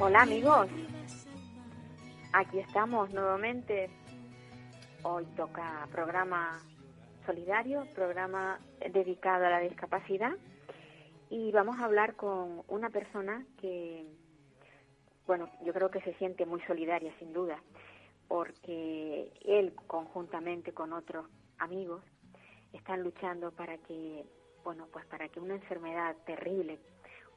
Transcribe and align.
Hola 0.00 0.22
amigos, 0.22 0.66
aquí 2.32 2.58
estamos 2.58 3.12
nuevamente. 3.14 3.88
Hoy 5.04 5.24
toca 5.36 5.86
programa 5.92 6.58
solidario, 7.24 7.86
programa 7.94 8.58
dedicado 8.92 9.46
a 9.46 9.50
la 9.50 9.60
discapacidad. 9.60 10.32
Y 11.30 11.52
vamos 11.52 11.78
a 11.78 11.84
hablar 11.84 12.16
con 12.16 12.64
una 12.66 12.90
persona 12.90 13.46
que, 13.60 14.04
bueno, 15.28 15.48
yo 15.64 15.72
creo 15.72 15.92
que 15.92 16.00
se 16.00 16.14
siente 16.14 16.44
muy 16.44 16.60
solidaria 16.62 17.14
sin 17.20 17.32
duda, 17.32 17.62
porque 18.26 19.32
él 19.44 19.74
conjuntamente 19.86 20.72
con 20.72 20.92
otros 20.92 21.26
amigos 21.58 22.02
están 22.72 23.04
luchando 23.04 23.52
para 23.52 23.78
que, 23.78 24.26
bueno, 24.64 24.88
pues 24.92 25.06
para 25.06 25.28
que 25.28 25.38
una 25.38 25.54
enfermedad 25.54 26.16
terrible 26.26 26.80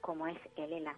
como 0.02 0.26
es 0.26 0.40
el 0.56 0.74
ELA 0.74 0.98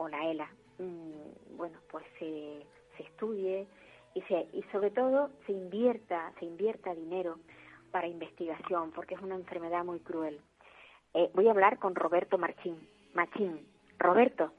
o 0.00 0.08
la 0.08 0.26
ELA, 0.30 0.48
mm, 0.78 1.56
bueno, 1.58 1.78
pues 1.90 2.04
se, 2.18 2.64
se 2.96 3.02
estudie 3.02 3.66
y, 4.14 4.22
se, 4.22 4.46
y 4.54 4.62
sobre 4.72 4.90
todo 4.90 5.28
se 5.44 5.52
invierta, 5.52 6.32
se 6.38 6.46
invierta 6.46 6.94
dinero 6.94 7.36
para 7.92 8.06
investigación, 8.06 8.92
porque 8.92 9.14
es 9.14 9.20
una 9.20 9.34
enfermedad 9.34 9.84
muy 9.84 10.00
cruel. 10.00 10.40
Eh, 11.12 11.28
voy 11.34 11.48
a 11.48 11.50
hablar 11.50 11.78
con 11.78 11.94
Roberto 11.94 12.38
Marchín. 12.38 12.78
Machín. 13.12 13.66
Roberto, 13.98 14.52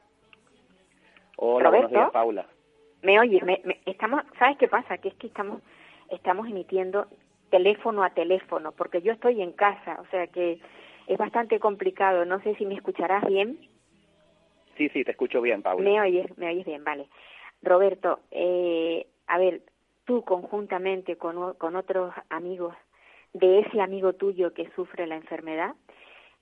Hola, 1.38 1.70
Roberto. 1.70 1.88
buenos 1.88 1.92
días, 1.92 2.12
Paula. 2.12 2.46
¿me 3.02 3.20
oyes? 3.20 3.42
Me- 3.44 3.62
me- 3.66 3.82
estamos, 3.88 4.22
¿Sabes 4.38 4.58
qué 4.60 4.68
pasa? 4.68 5.00
Que 5.00 5.08
es 5.08 5.16
que 5.16 5.26
estamos, 5.26 5.62
estamos 6.12 6.48
emitiendo 6.48 7.08
teléfono 7.50 8.04
a 8.04 8.12
teléfono, 8.12 8.74
porque 8.74 9.02
yo 9.02 9.12
estoy 9.14 9.42
en 9.42 9.54
casa, 9.54 9.98
o 10.02 10.06
sea 10.12 10.28
que 10.28 10.60
es 11.08 11.18
bastante 11.18 11.60
complicado. 11.60 12.26
No 12.26 12.40
sé 12.44 12.54
si 12.56 12.66
me 12.68 12.76
escucharás 12.76 13.26
bien. 13.26 13.58
Sí, 14.78 14.90
sí, 14.90 15.04
te 15.04 15.12
escucho 15.12 15.42
bien, 15.42 15.62
Paula. 15.62 15.90
Me 15.90 16.00
oyes, 16.02 16.38
me 16.38 16.48
oyes 16.48 16.66
bien, 16.66 16.84
vale. 16.84 17.08
Roberto, 17.62 18.20
eh, 18.32 19.06
a 19.28 19.38
ver, 19.38 19.62
tú 20.06 20.24
conjuntamente 20.24 21.18
con, 21.18 21.54
con 21.56 21.76
otros 21.76 22.14
amigos 22.30 22.76
de 23.34 23.60
ese 23.60 23.82
amigo 23.82 24.14
tuyo 24.14 24.54
que 24.54 24.70
sufre 24.72 25.08
la 25.08 25.16
enfermedad, 25.16 25.76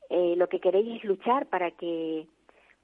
eh, 0.10 0.34
lo 0.38 0.48
que 0.48 0.60
queréis 0.60 0.98
es 0.98 1.04
luchar 1.04 1.46
para 1.48 1.72
que, 1.72 2.26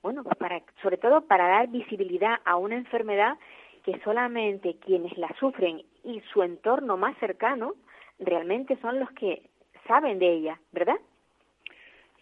bueno, 0.04 0.24
pues 0.24 0.38
para, 0.38 0.62
sobre 0.82 0.98
todo 0.98 1.22
para 1.22 1.48
dar 1.48 1.70
visibilidad 1.70 2.36
a 2.46 2.58
una 2.58 2.76
enfermedad 2.76 3.38
que 3.84 4.00
solamente 4.04 4.78
quienes 4.80 5.18
la 5.18 5.34
sufren 5.40 5.82
y 6.04 6.22
su 6.32 6.44
entorno 6.44 6.98
más 6.98 7.18
cercano 7.18 7.74
realmente 8.20 8.78
son 8.82 9.00
los 9.00 9.10
que 9.12 9.50
saben 9.88 10.20
de 10.20 10.34
ella, 10.34 10.60
¿verdad? 10.72 10.98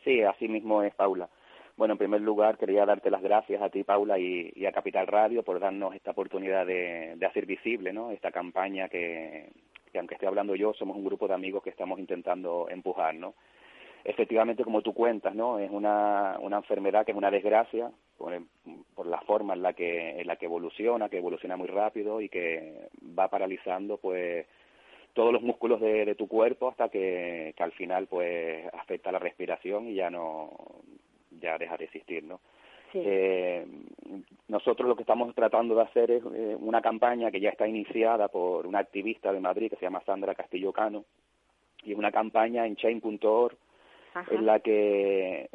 Sí, 0.03 0.21
así 0.21 0.47
mismo 0.47 0.83
es, 0.83 0.93
Paula. 0.95 1.29
Bueno, 1.75 1.93
en 1.93 1.97
primer 1.97 2.21
lugar, 2.21 2.57
quería 2.57 2.85
darte 2.85 3.09
las 3.09 3.23
gracias 3.23 3.61
a 3.61 3.69
ti, 3.69 3.83
Paula, 3.83 4.19
y, 4.19 4.65
a 4.65 4.71
Capital 4.71 5.07
Radio 5.07 5.41
por 5.43 5.59
darnos 5.59 5.95
esta 5.95 6.11
oportunidad 6.11 6.67
de, 6.67 7.17
hacer 7.25 7.47
visible 7.47 7.91
¿no? 7.91 8.11
esta 8.11 8.31
campaña 8.31 8.89
que, 8.89 9.49
que, 9.91 9.97
aunque 9.97 10.13
esté 10.13 10.27
hablando 10.27 10.55
yo, 10.55 10.73
somos 10.73 10.95
un 10.95 11.03
grupo 11.03 11.27
de 11.27 11.33
amigos 11.33 11.63
que 11.63 11.71
estamos 11.71 11.99
intentando 11.99 12.67
empujar, 12.69 13.15
¿no? 13.15 13.33
Efectivamente, 14.05 14.65
como 14.65 14.81
tú 14.81 14.93
cuentas, 14.93 15.33
¿no? 15.33 15.59
Es 15.59 15.71
una, 15.71 16.37
una 16.41 16.57
enfermedad 16.57 17.05
que 17.05 17.11
es 17.13 17.17
una 17.17 17.31
desgracia 17.31 17.89
por, 18.17 18.33
por 18.93 19.07
la 19.07 19.21
forma 19.21 19.53
en 19.53 19.63
la 19.63 19.73
que 19.73 20.19
en 20.19 20.27
la 20.27 20.35
que 20.35 20.45
evoluciona, 20.45 21.07
que 21.07 21.17
evoluciona 21.17 21.55
muy 21.55 21.67
rápido 21.67 22.19
y 22.19 22.27
que 22.27 22.89
va 23.17 23.29
paralizando, 23.29 23.97
pues, 23.97 24.45
todos 25.13 25.31
los 25.31 25.41
músculos 25.41 25.79
de, 25.79 26.05
de 26.05 26.15
tu 26.15 26.27
cuerpo 26.27 26.69
hasta 26.69 26.89
que, 26.89 27.53
que 27.55 27.63
al 27.63 27.71
final 27.71 28.07
pues 28.07 28.65
afecta 28.73 29.11
la 29.11 29.19
respiración 29.19 29.87
y 29.87 29.95
ya 29.95 30.09
no 30.09 30.49
ya 31.39 31.57
deja 31.57 31.77
de 31.77 31.85
existir 31.85 32.23
no 32.23 32.39
Sí. 32.91 33.01
Eh, 33.03 33.65
nosotros 34.49 34.87
lo 34.87 34.95
que 34.95 35.01
estamos 35.01 35.33
tratando 35.33 35.73
de 35.73 35.81
hacer 35.81 36.11
es 36.11 36.23
eh, 36.35 36.55
una 36.59 36.79
campaña 36.79 37.31
que 37.31 37.39
ya 37.39 37.49
está 37.49 37.67
iniciada 37.67 38.27
por 38.27 38.67
una 38.67 38.77
activista 38.77 39.33
de 39.33 39.39
Madrid 39.39 39.71
que 39.71 39.77
se 39.77 39.81
llama 39.81 40.03
Sandra 40.05 40.35
Castillo 40.35 40.71
Cano 40.71 41.03
y 41.83 41.93
es 41.93 41.97
una 41.97 42.11
campaña 42.11 42.67
en 42.67 42.75
chain.org 42.75 43.57
en 44.29 44.45
la 44.45 44.59
que 44.59 45.49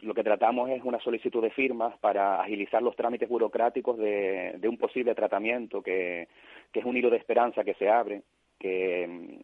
lo 0.00 0.14
que 0.14 0.24
tratamos 0.24 0.68
es 0.70 0.82
una 0.82 0.98
solicitud 0.98 1.40
de 1.40 1.50
firmas 1.50 1.96
para 1.98 2.40
agilizar 2.40 2.82
los 2.82 2.96
trámites 2.96 3.28
burocráticos 3.28 3.96
de, 3.96 4.56
de 4.58 4.68
un 4.68 4.76
posible 4.76 5.14
tratamiento 5.14 5.82
que, 5.82 6.26
que 6.72 6.80
es 6.80 6.84
un 6.84 6.96
hilo 6.96 7.10
de 7.10 7.18
esperanza 7.18 7.62
que 7.62 7.74
se 7.74 7.88
abre 7.88 8.22
que 8.58 9.38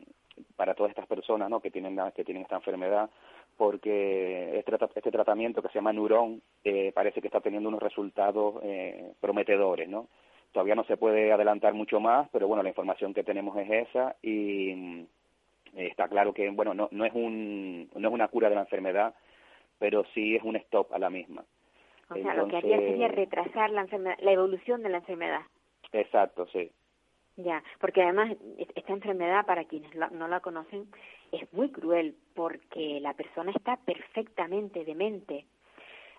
para 0.57 0.75
todas 0.75 0.91
estas 0.91 1.07
personas 1.07 1.49
¿no? 1.49 1.61
que 1.61 1.71
tienen 1.71 1.99
que 2.15 2.25
tienen 2.25 2.43
esta 2.43 2.57
enfermedad 2.57 3.11
porque 3.57 4.59
este, 4.59 4.77
este 4.95 5.11
tratamiento 5.11 5.63
que 5.63 5.69
se 5.69 5.75
llama 5.75 5.93
Neuron 5.93 6.43
eh, 6.65 6.93
parece 6.95 7.21
que 7.21 7.29
está 7.29 7.41
teniendo 7.41 7.69
unos 7.69 7.83
resultados 7.83 8.57
eh, 8.63 9.13
prometedores 9.21 9.89
no 9.89 10.09
todavía 10.53 10.75
no 10.75 10.85
se 10.85 10.97
puede 10.97 11.33
adelantar 11.33 11.75
mucho 11.75 12.01
más 12.01 12.29
pero 12.31 12.49
bueno 12.49 12.63
la 12.63 12.69
información 12.69 13.15
que 13.15 13.25
tenemos 13.25 13.57
es 13.59 13.89
esa 13.89 14.17
y 14.23 14.75
mm, 14.75 15.07
está 15.75 16.09
claro 16.09 16.33
que 16.33 16.49
bueno 16.51 16.75
no, 16.75 16.89
no 16.91 17.05
es 17.05 17.13
un 17.15 17.89
no 17.95 18.09
es 18.09 18.15
una 18.15 18.29
cura 18.29 18.49
de 18.49 18.55
la 18.55 18.63
enfermedad 18.63 19.15
pero 19.79 20.05
sí 20.15 20.37
es 20.37 20.43
un 20.43 20.57
stop 20.57 20.93
a 20.93 20.99
la 20.99 21.11
misma 21.11 21.45
O 22.11 22.15
sea, 22.15 22.35
lo 22.35 22.49
que 22.49 22.57
haría 22.57 22.79
sería 22.79 23.09
retrasar 23.09 23.71
la 23.71 23.83
enfermedad, 23.83 24.17
la 24.21 24.33
evolución 24.33 24.83
de 24.83 24.89
la 24.89 24.99
enfermedad. 24.99 25.43
exacto 25.93 26.47
sí 26.53 26.71
Ya, 27.37 27.63
porque 27.81 28.03
además 28.03 28.35
es- 28.59 28.69
esta 28.75 28.93
enfermedad, 28.93 29.45
para 29.45 29.65
quienes 29.65 29.95
no 29.95 30.27
la 30.29 30.41
conocen, 30.41 30.87
es 31.33 31.53
muy 31.53 31.71
cruel 31.71 32.15
porque 32.35 32.99
la 33.01 33.13
persona 33.13 33.51
está 33.53 33.77
perfectamente 33.77 34.85
demente. 34.85 35.45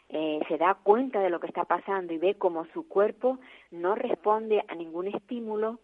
Eh, 0.09 0.39
se 0.47 0.57
da 0.57 0.75
cuenta 0.75 1.19
de 1.19 1.29
lo 1.29 1.39
que 1.39 1.47
está 1.47 1.65
pasando 1.65 2.13
y 2.13 2.17
ve 2.17 2.35
como 2.35 2.65
su 2.67 2.87
cuerpo 2.87 3.39
no 3.71 3.95
responde 3.95 4.63
a 4.67 4.75
ningún 4.75 5.07
estímulo 5.07 5.79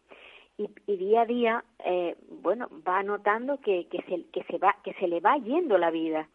y, 0.57 0.69
y 0.87 0.97
día 0.97 1.21
a 1.21 1.25
día, 1.25 1.63
eh, 1.83 2.15
bueno, 2.29 2.69
va 2.87 3.01
notando 3.03 3.59
que, 3.59 3.87
que, 3.87 3.97
se, 4.03 4.23
que, 4.31 4.43
se 4.43 4.57
va, 4.59 4.77
que 4.83 4.93
se 4.93 5.07
le 5.07 5.19
va 5.19 5.35
yendo 5.37 5.77
la 5.77 5.89
vida. 5.89 6.29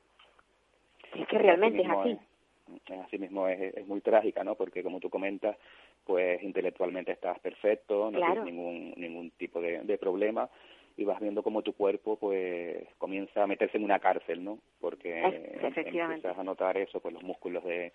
Es 1.15 1.27
que 1.29 1.39
realmente 1.39 1.79
es 1.83 1.87
mismo 1.89 2.01
así. 2.03 2.11
es- 2.11 3.01
así 3.07 3.17
mismo 3.19 3.49
es, 3.49 3.75
es 3.75 3.87
muy 3.87 4.01
trágica, 4.03 4.45
¿no? 4.45 4.55
Porque 4.57 4.83
como 4.83 5.01
tú 5.01 5.09
comentas, 5.09 5.57
pues 6.09 6.43
intelectualmente 6.43 7.13
estás 7.13 7.39
perfecto, 7.41 8.11
no 8.11 8.17
Claro. 8.17 8.33
tienes 8.33 8.55
ningún 8.55 8.95
ningún 8.97 9.31
tipo 9.33 9.61
de, 9.61 9.83
de 9.83 9.99
problema 9.99 10.49
y 10.97 11.05
vas 11.05 11.21
viendo 11.21 11.43
cómo 11.43 11.61
tu 11.61 11.75
cuerpo 11.75 12.17
pues 12.17 12.83
comienza 12.97 13.43
a 13.43 13.47
meterse 13.47 13.77
en 13.77 13.85
una 13.85 13.99
cárcel, 13.99 14.43
¿no? 14.43 14.59
Porque 14.81 15.13
efectivamente. 15.61 16.15
empiezas 16.15 16.39
a 16.39 16.43
notar 16.43 16.79
eso, 16.79 16.99
pues 17.01 17.13
los 17.13 17.23
músculos 17.23 17.63
de 17.65 17.93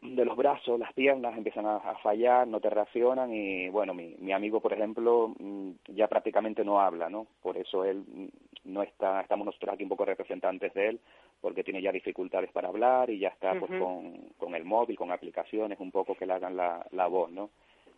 de 0.00 0.24
los 0.24 0.36
brazos, 0.36 0.78
las 0.78 0.92
piernas 0.92 1.36
empiezan 1.36 1.66
a, 1.66 1.76
a 1.76 1.96
fallar, 1.98 2.46
no 2.46 2.60
te 2.60 2.68
reaccionan 2.70 3.32
y 3.32 3.68
bueno, 3.68 3.94
mi, 3.94 4.14
mi 4.18 4.32
amigo, 4.32 4.60
por 4.60 4.72
ejemplo, 4.72 5.34
mm, 5.38 5.70
ya 5.88 6.08
prácticamente 6.08 6.64
no 6.64 6.80
habla, 6.80 7.08
¿no? 7.10 7.26
Por 7.42 7.56
eso 7.58 7.84
él 7.84 8.04
no 8.64 8.82
está, 8.82 9.20
estamos 9.20 9.46
nosotros 9.46 9.74
aquí 9.74 9.82
un 9.82 9.88
poco 9.88 10.04
representantes 10.04 10.72
de 10.74 10.88
él, 10.88 11.00
porque 11.40 11.64
tiene 11.64 11.82
ya 11.82 11.92
dificultades 11.92 12.50
para 12.52 12.68
hablar 12.68 13.10
y 13.10 13.18
ya 13.18 13.28
está 13.28 13.58
pues 13.58 13.70
con, 13.78 14.14
con 14.38 14.54
el 14.54 14.64
móvil, 14.64 14.96
con 14.96 15.12
aplicaciones, 15.12 15.78
un 15.80 15.90
poco 15.90 16.14
que 16.14 16.26
le 16.26 16.32
hagan 16.32 16.56
la, 16.56 16.86
la 16.92 17.06
voz, 17.06 17.30
¿no? 17.30 17.50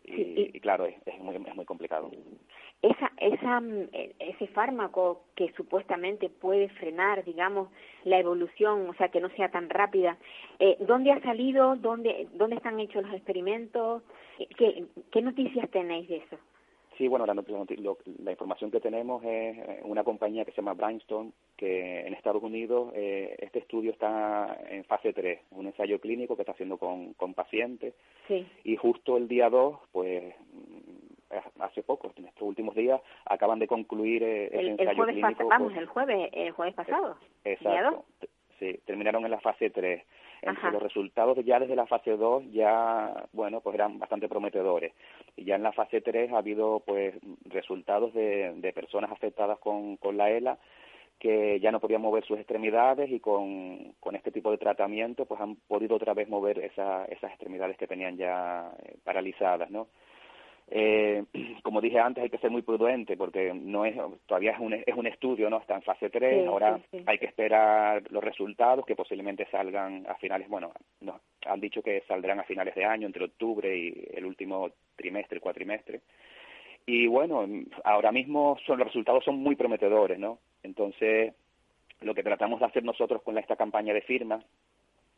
Y, 0.05 0.13
Sí, 0.13 0.35
y- 0.53 0.57
y 0.57 0.61
claro, 0.61 0.87
es, 0.87 0.95
es, 1.05 1.19
muy, 1.19 1.35
es 1.35 1.55
muy 1.57 1.65
complicado. 1.65 2.11
esa, 2.81 3.11
esa, 3.19 3.61
mm, 3.61 3.89
e- 3.93 4.15
ese 4.21 4.47
fármaco 4.49 5.25
que 5.35 5.53
supuestamente 5.57 6.29
puede 6.29 6.69
frenar, 6.69 7.25
digamos, 7.25 7.69
la 8.05 8.19
evolución, 8.21 8.89
o 8.89 8.95
sea, 8.95 9.09
que 9.09 9.21
no 9.21 9.31
sea 9.31 9.51
tan 9.51 9.69
rápida, 9.69 10.17
eh, 10.61 10.77
¿dónde 10.81 11.11
ha 11.11 11.21
salido? 11.23 11.75
¿Dónde, 11.77 12.29
¿Dónde 12.35 12.57
están 12.57 12.79
hechos 12.79 13.03
los 13.05 13.15
experimentos? 13.15 14.03
¿Qué, 14.57 14.85
¿Qué 15.11 15.23
noticias 15.23 15.69
tenéis 15.71 16.09
de 16.09 16.17
eso? 16.19 16.37
Sí, 16.97 17.09
bueno, 17.09 17.27
la, 17.27 17.35
lo- 17.35 17.99
la 18.23 18.31
información 18.31 18.71
que 18.71 18.81
tenemos 18.81 19.23
es 19.23 19.59
eh, 19.59 19.81
una 19.85 20.03
compañía 20.03 20.45
que 20.47 20.53
se 20.53 20.57
llama 20.57 20.73
Brainstorm, 20.73 21.31
que 21.57 22.01
en 22.07 22.15
Estados 22.15 22.43
Unidos 22.43 22.91
eh, 22.95 23.37
este 23.41 23.59
estudio 23.59 23.91
está 23.91 24.57
en 24.71 24.83
fase 24.85 25.13
3, 25.13 25.41
un 25.51 25.67
ensayo 25.67 26.01
clínico 26.01 26.37
que 26.37 26.43
está 26.43 26.53
haciendo 26.53 26.79
con, 26.79 27.13
con 27.15 27.35
pacientes 27.35 27.95
Sí. 28.29 28.47
y 28.65 28.77
justo 28.77 29.17
el 29.19 29.29
día 29.29 29.51
2, 29.51 29.77
pues 29.93 30.35
mm, 30.53 31.61
hace 31.63 31.83
poco, 31.83 32.13
en 32.17 32.27
estos 32.29 32.43
últimos 32.49 32.75
días, 32.75 33.01
acaban 33.27 33.59
de 33.59 33.67
concluir 33.67 34.23
eh, 34.23 34.47
El, 34.53 34.59
el 34.61 34.69
ensayo 34.81 34.97
jueves 34.97 35.15
clínico. 35.17 35.49
vamos, 35.49 35.73
con- 35.73 35.79
el 35.79 35.87
jueves, 35.87 36.31
el 36.33 36.51
jueves 36.53 36.75
pasado. 36.75 37.17
Exacto. 37.45 38.05
Sí, 38.59 38.81
terminaron 38.87 39.23
en 39.27 39.31
la 39.33 39.41
fase 39.41 39.69
3. 39.69 40.03
Entre 40.49 40.71
los 40.71 40.83
resultados 40.83 41.37
ya 41.45 41.59
desde 41.59 41.77
la 41.77 41.87
fase 41.87 42.17
2 42.17 42.53
ya, 42.53 43.27
bueno, 43.33 43.61
pues 43.61 43.75
eran 43.75 43.99
bastante 43.99 44.29
prometedores. 44.29 44.93
Y 45.37 45.45
ya 45.45 45.57
en 45.57 45.63
la 45.63 45.73
fase 45.73 46.01
3 46.01 46.33
ha 46.33 46.39
habido 46.39 46.81
pues 46.81 47.15
resultados 47.45 48.15
de, 48.15 48.55
de 48.57 48.73
personas 48.73 49.11
afectadas 49.11 49.59
con, 49.59 49.97
con 49.97 50.17
la 50.17 50.31
ELA 50.31 50.59
que 51.19 51.59
ya 51.61 51.73
no 51.73 51.81
podían 51.81 52.03
mover 52.03 52.25
sus 52.25 52.39
extremidades 52.39 53.11
y 53.11 53.21
con, 53.21 53.95
con 54.01 54.17
este 54.17 54.31
tipo 54.31 54.51
de 54.51 54.59
tratamiento 54.59 55.25
pues 55.25 55.41
han 55.41 55.57
podido 55.57 55.97
otra 55.97 56.15
vez 56.15 56.29
mover 56.29 56.59
esa, 56.59 57.07
esas 57.07 57.31
extremidades 57.31 57.77
que 57.79 57.87
tenían 57.87 58.17
ya 58.17 58.71
eh, 58.85 58.97
paralizadas, 59.03 59.71
¿no? 59.71 59.89
Eh, 60.69 61.25
como 61.63 61.81
dije 61.81 61.99
antes, 61.99 62.25
hay 62.25 62.31
que 62.31 62.39
ser 62.39 62.51
muy 62.51 62.63
prudente 62.63 63.17
porque 63.17 63.53
no 63.55 63.85
es 63.85 63.95
todavía 64.27 64.53
es 64.53 64.59
un, 64.59 64.75
es 64.75 64.95
un 64.97 65.07
estudio, 65.07 65.49
no 65.49 65.59
está 65.59 65.77
en 65.77 65.83
fase 65.83 66.11
3. 66.11 66.47
ahora 66.47 66.81
hay 67.07 67.19
que 67.19 67.27
esperar 67.27 68.03
los 68.11 68.23
resultados 68.23 68.85
que 68.85 68.97
posiblemente 68.97 69.47
salgan 69.51 70.07
a 70.09 70.15
finales. 70.17 70.49
Bueno, 70.49 70.73
nos 71.01 71.21
han 71.47 71.61
dicho 71.61 71.83
que 71.83 72.03
saldrán 72.09 72.41
a 72.41 72.45
finales 72.45 72.75
de 72.75 72.85
año, 72.85 73.07
entre 73.07 73.25
octubre 73.25 73.77
y 73.77 74.09
el 74.15 74.25
último 74.25 74.71
trimestre, 74.97 75.41
cuatrimestre. 75.41 76.01
Y 76.87 77.09
bueno, 77.09 77.47
ahora 77.85 78.13
mismo 78.13 78.57
son, 78.65 78.79
los 78.79 78.87
resultados 78.87 79.25
son 79.25 79.39
muy 79.39 79.57
prometedores, 79.57 80.21
¿no? 80.21 80.39
Entonces, 80.63 81.35
lo 82.01 82.15
que 82.15 82.23
tratamos 82.23 82.61
de 82.61 82.67
hacer 82.67 82.85
nosotros 82.85 83.23
con 83.23 83.39
esta 83.39 83.57
campaña 83.57 83.93
de 83.93 84.03
firmas, 84.03 84.45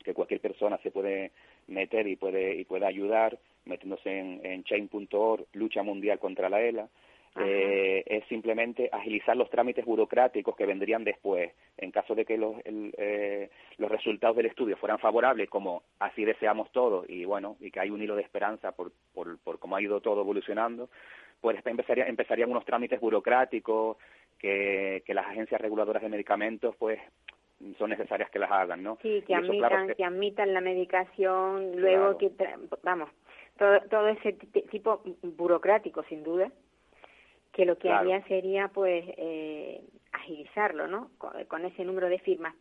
que 0.09 0.15
cualquier 0.15 0.41
persona 0.41 0.79
se 0.79 0.91
puede 0.91 1.33
meter 1.67 2.07
y 2.07 2.17
puede, 2.17 2.55
y 2.55 2.65
puede 2.65 2.87
ayudar, 2.87 3.39
metiéndose 3.67 4.19
en, 4.19 4.41
en 4.43 4.65
chain.org, 4.65 5.45
lucha 5.53 5.83
mundial 5.83 6.19
contra 6.19 6.49
la 6.49 6.63
ELA, 6.63 6.89
eh, 7.37 8.03
es 8.07 8.25
simplemente 8.25 8.89
agilizar 8.91 9.37
los 9.37 9.51
trámites 9.51 9.85
burocráticos 9.85 10.57
que 10.57 10.65
vendrían 10.65 11.05
después. 11.05 11.53
En 11.77 11.91
caso 11.91 12.15
de 12.15 12.25
que 12.25 12.39
los, 12.39 12.57
eh, 12.65 13.51
los 13.77 13.91
resultados 13.91 14.35
del 14.39 14.47
estudio 14.47 14.79
fueran 14.79 14.99
favorables, 14.99 15.51
como 15.51 15.83
así 15.99 16.25
deseamos 16.25 16.73
todos, 16.73 17.05
y 17.11 17.27
bueno, 17.27 17.57
y 17.61 17.71
que 17.71 17.81
hay 17.81 17.91
un 17.91 18.03
hilo 18.03 18.17
de 18.17 18.23
esperanza 18.23 18.73
por, 18.73 18.91
por, 19.13 19.39
por 19.41 19.59
cómo 19.59 19.77
ha 19.77 19.83
ido 19.83 20.01
todo 20.01 20.23
evolucionando, 20.23 20.89
pues 21.43 21.59
empezaría, 21.67 22.07
empezarían 22.07 22.51
unos 22.51 22.65
trámites 22.65 22.99
burocráticos 22.99 23.99
que, 24.39 25.03
que 25.05 25.13
las 25.13 25.27
agencias 25.27 25.61
reguladoras 25.61 26.03
de 26.03 26.09
medicamentos 26.09 26.75
pues 26.77 26.99
son 27.79 27.91
necesarias 27.91 28.31
que 28.31 28.39
las 28.39 28.51
hagan, 28.51 28.83
¿no? 28.83 28.99
Sí, 29.03 29.23
que 29.27 29.35
admitan, 29.35 29.95
que... 29.95 30.05
admitan 30.05 30.55
la 30.55 30.61
medicación, 30.61 31.81
luego 31.81 32.17
que, 32.19 32.31
vamos, 32.83 33.11
todo, 33.57 33.81
todo 33.91 34.09
ese 34.09 34.33
tipo 34.71 35.03
burocrático, 35.23 36.03
sin 36.05 36.23
duda, 36.23 36.51
que 37.53 37.65
lo 37.65 37.77
que 37.79 37.91
haría 37.91 38.23
sería, 38.25 38.69
pues, 38.69 39.05
eh, 39.17 39.81
agilizarlo, 40.13 40.87
¿no? 40.87 41.11
Con, 41.19 41.65
ese 41.65 41.85
número 41.85 42.09
de 42.09 42.19
firmas. 42.21 42.55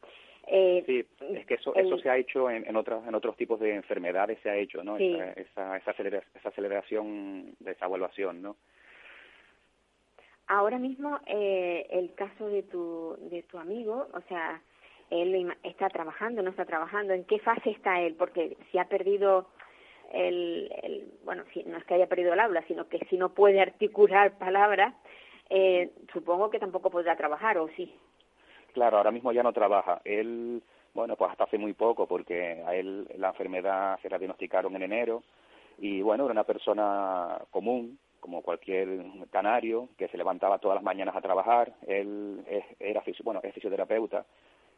Eh, 0.48 0.84
sí, 0.86 1.06
es 1.36 1.46
que 1.46 1.56
eso, 1.56 1.76
eso 1.76 1.98
se 1.98 2.10
ha 2.10 2.18
hecho 2.18 2.50
en, 2.50 2.66
en, 2.68 2.76
otros, 2.78 3.06
en 3.06 3.14
otros 3.14 3.36
tipos 3.36 3.60
de 3.60 3.76
enfermedades, 3.76 4.40
se 4.42 4.50
ha 4.50 4.56
hecho, 4.56 4.84
¿no? 4.84 4.98
Esa, 4.98 5.34
esa, 5.34 5.78
esa, 5.78 5.92
esa 5.92 6.50
aceleración 6.50 7.54
de 7.60 7.72
esa 7.72 7.86
evaluación, 7.86 8.42
¿no? 8.42 8.56
Ahora 10.48 10.80
mismo, 10.80 11.20
eh, 11.26 11.86
el 11.90 12.14
caso 12.16 12.48
de 12.48 12.64
tu, 12.64 13.18
de 13.30 13.44
tu 13.44 13.58
amigo, 13.58 14.08
o 14.14 14.22
sea, 14.30 14.62
él 15.10 15.54
está 15.64 15.90
trabajando, 15.90 16.42
no 16.42 16.50
está 16.50 16.66
trabajando, 16.66 17.14
¿en 17.14 17.24
qué 17.26 17.40
fase 17.40 17.70
está 17.72 18.02
él? 18.02 18.16
Porque 18.16 18.58
si 18.72 18.78
ha 18.78 18.86
perdido 18.86 19.48
el, 20.12 20.72
el 20.84 21.14
bueno, 21.24 21.44
si, 21.54 21.64
no 21.64 21.78
es 21.78 21.84
que 21.86 21.96
haya 21.96 22.08
perdido 22.08 22.34
el 22.34 22.40
habla, 22.40 22.64
sino 22.68 22.88
que 22.88 23.00
si 23.10 23.18
no 23.18 23.30
puede 23.30 23.62
articular 23.62 24.38
palabras, 24.38 24.94
eh, 25.50 25.92
supongo 26.12 26.50
que 26.50 26.60
tampoco 26.60 26.90
podrá 26.90 27.16
trabajar, 27.16 27.58
¿o 27.58 27.70
sí? 27.76 27.94
Claro, 28.74 28.98
ahora 28.98 29.12
mismo 29.12 29.32
ya 29.32 29.44
no 29.44 29.54
trabaja. 29.54 30.02
Él, 30.04 30.62
bueno, 30.94 31.16
pues 31.16 31.32
hasta 31.32 31.46
hace 31.46 31.58
muy 31.58 31.74
poco, 31.74 32.06
porque 32.06 32.64
a 32.66 32.76
él 32.76 33.08
la 33.18 33.30
enfermedad 33.30 34.00
se 34.02 34.10
la 34.10 34.18
diagnosticaron 34.18 34.76
en 34.76 34.84
enero, 34.84 35.24
y 35.78 36.02
bueno, 36.02 36.26
era 36.26 36.34
una 36.34 36.44
persona 36.44 37.40
común, 37.52 37.98
como 38.20 38.42
cualquier 38.42 39.06
canario 39.32 39.90
que 39.98 40.08
se 40.10 40.18
levantaba 40.18 40.58
todas 40.58 40.76
las 40.76 40.84
mañanas 40.84 41.16
a 41.16 41.22
trabajar. 41.22 41.72
Él 41.86 42.44
era 42.80 43.04
bueno, 43.24 43.40
es 43.44 43.54
fisioterapeuta 43.54 44.26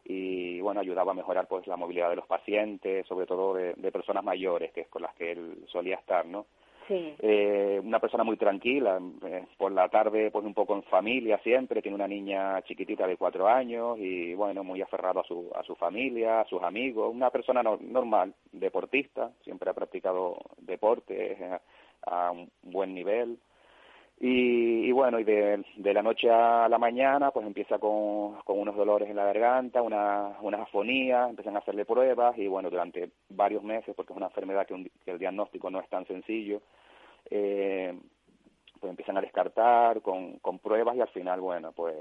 y 0.06 0.60
bueno, 0.62 0.82
ayudaba 0.82 1.12
a 1.12 1.16
mejorar 1.16 1.48
pues 1.48 1.68
la 1.68 1.78
movilidad 1.78 2.10
de 2.10 2.16
los 2.16 2.28
pacientes, 2.28 3.06
sobre 3.08 3.26
todo 3.26 3.54
de, 3.54 3.92
personas 3.92 4.24
mayores, 4.24 4.72
que 4.72 4.82
es 4.82 4.88
con 4.88 5.02
las 5.02 5.14
que 5.16 5.32
él 5.32 5.66
solía 5.72 5.96
estar, 5.96 6.26
¿no? 6.26 6.46
Sí. 6.88 7.14
Eh, 7.20 7.80
una 7.84 8.00
persona 8.00 8.24
muy 8.24 8.36
tranquila, 8.36 9.00
eh, 9.24 9.46
por 9.58 9.72
la 9.72 9.90
tarde 9.90 10.32
pues 10.32 10.44
un 10.44 10.56
poco 10.56 10.74
en 10.74 10.82
familia 10.84 11.38
siempre, 11.44 11.84
tiene 11.84 11.94
una 11.94 12.08
niña 12.08 12.62
chiquitita 12.64 13.06
de 13.06 13.16
cuatro 13.16 13.48
años 13.48 14.00
y 14.00 14.34
bueno, 14.34 14.64
muy 14.64 14.82
aferrado 14.82 15.20
a 15.20 15.24
su, 15.24 15.52
a 15.56 15.62
su 15.64 15.76
familia, 15.76 16.42
a 16.42 16.46
sus 16.46 16.64
amigos, 16.64 17.14
una 17.14 17.30
persona 17.30 17.62
normal, 17.62 18.34
deportista, 18.52 19.32
siempre 19.44 19.70
ha 19.70 19.74
practicado 19.74 20.38
deporte, 20.58 21.38
a 22.08 22.32
un 22.32 22.50
buen 22.64 22.94
nivel. 22.94 23.38
Y, 24.22 24.86
y 24.86 24.92
bueno, 24.92 25.18
y 25.20 25.24
de, 25.24 25.64
de, 25.78 25.94
la 25.94 26.02
noche 26.02 26.30
a 26.30 26.68
la 26.68 26.78
mañana, 26.78 27.32
pues 27.32 27.48
empieza 27.48 27.80
con, 27.80 28.36
con 28.44 28.60
unos 28.60 28.76
dolores 28.76 29.10
en 29.10 29.16
la 29.16 29.24
garganta, 29.24 29.82
una, 29.82 30.38
unas 30.42 30.62
afonías, 30.62 31.30
empiezan 31.30 31.56
a 31.56 31.60
hacerle 31.60 31.86
pruebas 31.86 32.38
y 32.38 32.48
bueno, 32.48 32.70
durante 32.70 33.12
varios 33.30 33.64
meses, 33.64 33.96
porque 33.96 34.12
es 34.12 34.18
una 34.18 34.26
enfermedad 34.26 34.68
que, 34.68 34.74
un, 34.74 34.92
que 35.06 35.12
el 35.12 35.20
diagnóstico 35.20 35.70
no 35.70 35.80
es 35.80 35.88
tan 35.88 36.06
sencillo, 36.06 36.62
eh, 37.30 37.98
pues 38.82 38.90
empiezan 38.90 39.18
a 39.18 39.22
descartar 39.22 40.02
con, 40.02 40.40
con 40.40 40.60
pruebas 40.60 40.98
y 40.98 41.02
al 41.02 41.10
final, 41.10 41.40
bueno, 41.40 41.72
pues 41.72 41.96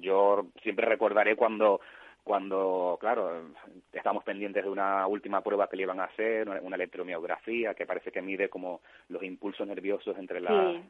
yo 0.00 0.46
siempre 0.62 0.86
recordaré 0.86 1.36
cuando 1.36 1.80
cuando, 2.28 2.98
claro, 3.00 3.40
estamos 3.90 4.22
pendientes 4.22 4.62
de 4.62 4.68
una 4.68 5.06
última 5.06 5.40
prueba 5.40 5.66
que 5.66 5.78
le 5.78 5.84
iban 5.84 5.98
a 5.98 6.04
hacer, 6.04 6.46
una, 6.46 6.76
electromiografía 6.76 7.72
que 7.72 7.86
parece 7.86 8.12
que 8.12 8.20
mide 8.20 8.50
como 8.50 8.82
los 9.08 9.22
impulsos 9.22 9.66
nerviosos 9.66 10.14
entre 10.18 10.38
las 10.42 10.82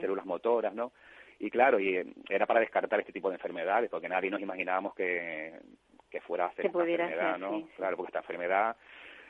células 0.00 0.26
motoras, 0.26 0.74
¿no? 0.74 0.90
Y 1.38 1.50
claro, 1.50 1.78
y 1.78 1.98
eh, 1.98 2.06
era 2.28 2.46
para 2.46 2.58
descartar 2.58 2.98
este 2.98 3.12
tipo 3.12 3.28
de 3.28 3.36
enfermedades, 3.36 3.90
porque 3.90 4.08
nadie 4.08 4.28
nos 4.28 4.40
imaginábamos 4.40 4.92
que, 4.96 5.52
que 6.10 6.20
fuera 6.20 6.46
a 6.46 6.48
hacer 6.48 6.66
esta 6.66 6.80
enfermedad, 6.80 7.38
¿no? 7.38 7.68
Claro, 7.76 7.96
porque 7.96 8.10
esta 8.10 8.18
enfermedad 8.18 8.76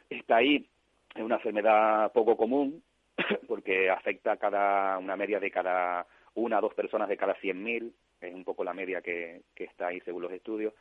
está 0.08 0.37
ahí, 0.37 0.66
es 1.14 1.22
una 1.22 1.37
enfermedad 1.37 2.12
poco 2.12 2.34
común, 2.34 2.82
porque 3.46 3.90
afecta 3.90 4.32
a 4.32 4.37
cada, 4.38 4.96
una 4.96 5.16
media 5.16 5.38
de 5.38 5.50
cada 5.50 6.06
una 6.34 6.60
o 6.60 6.62
dos 6.62 6.72
personas 6.72 7.10
de 7.10 7.19
cada 7.19 7.37
100.000, 7.37 7.93
es 8.22 8.34
un 8.34 8.43
poco 8.43 8.64
la 8.64 8.72
media 8.72 9.02
que, 9.02 9.43
que 9.54 9.64
está 9.64 9.88
ahí 9.88 10.00
según 10.00 10.22
los 10.22 10.32
estudios, 10.32 10.72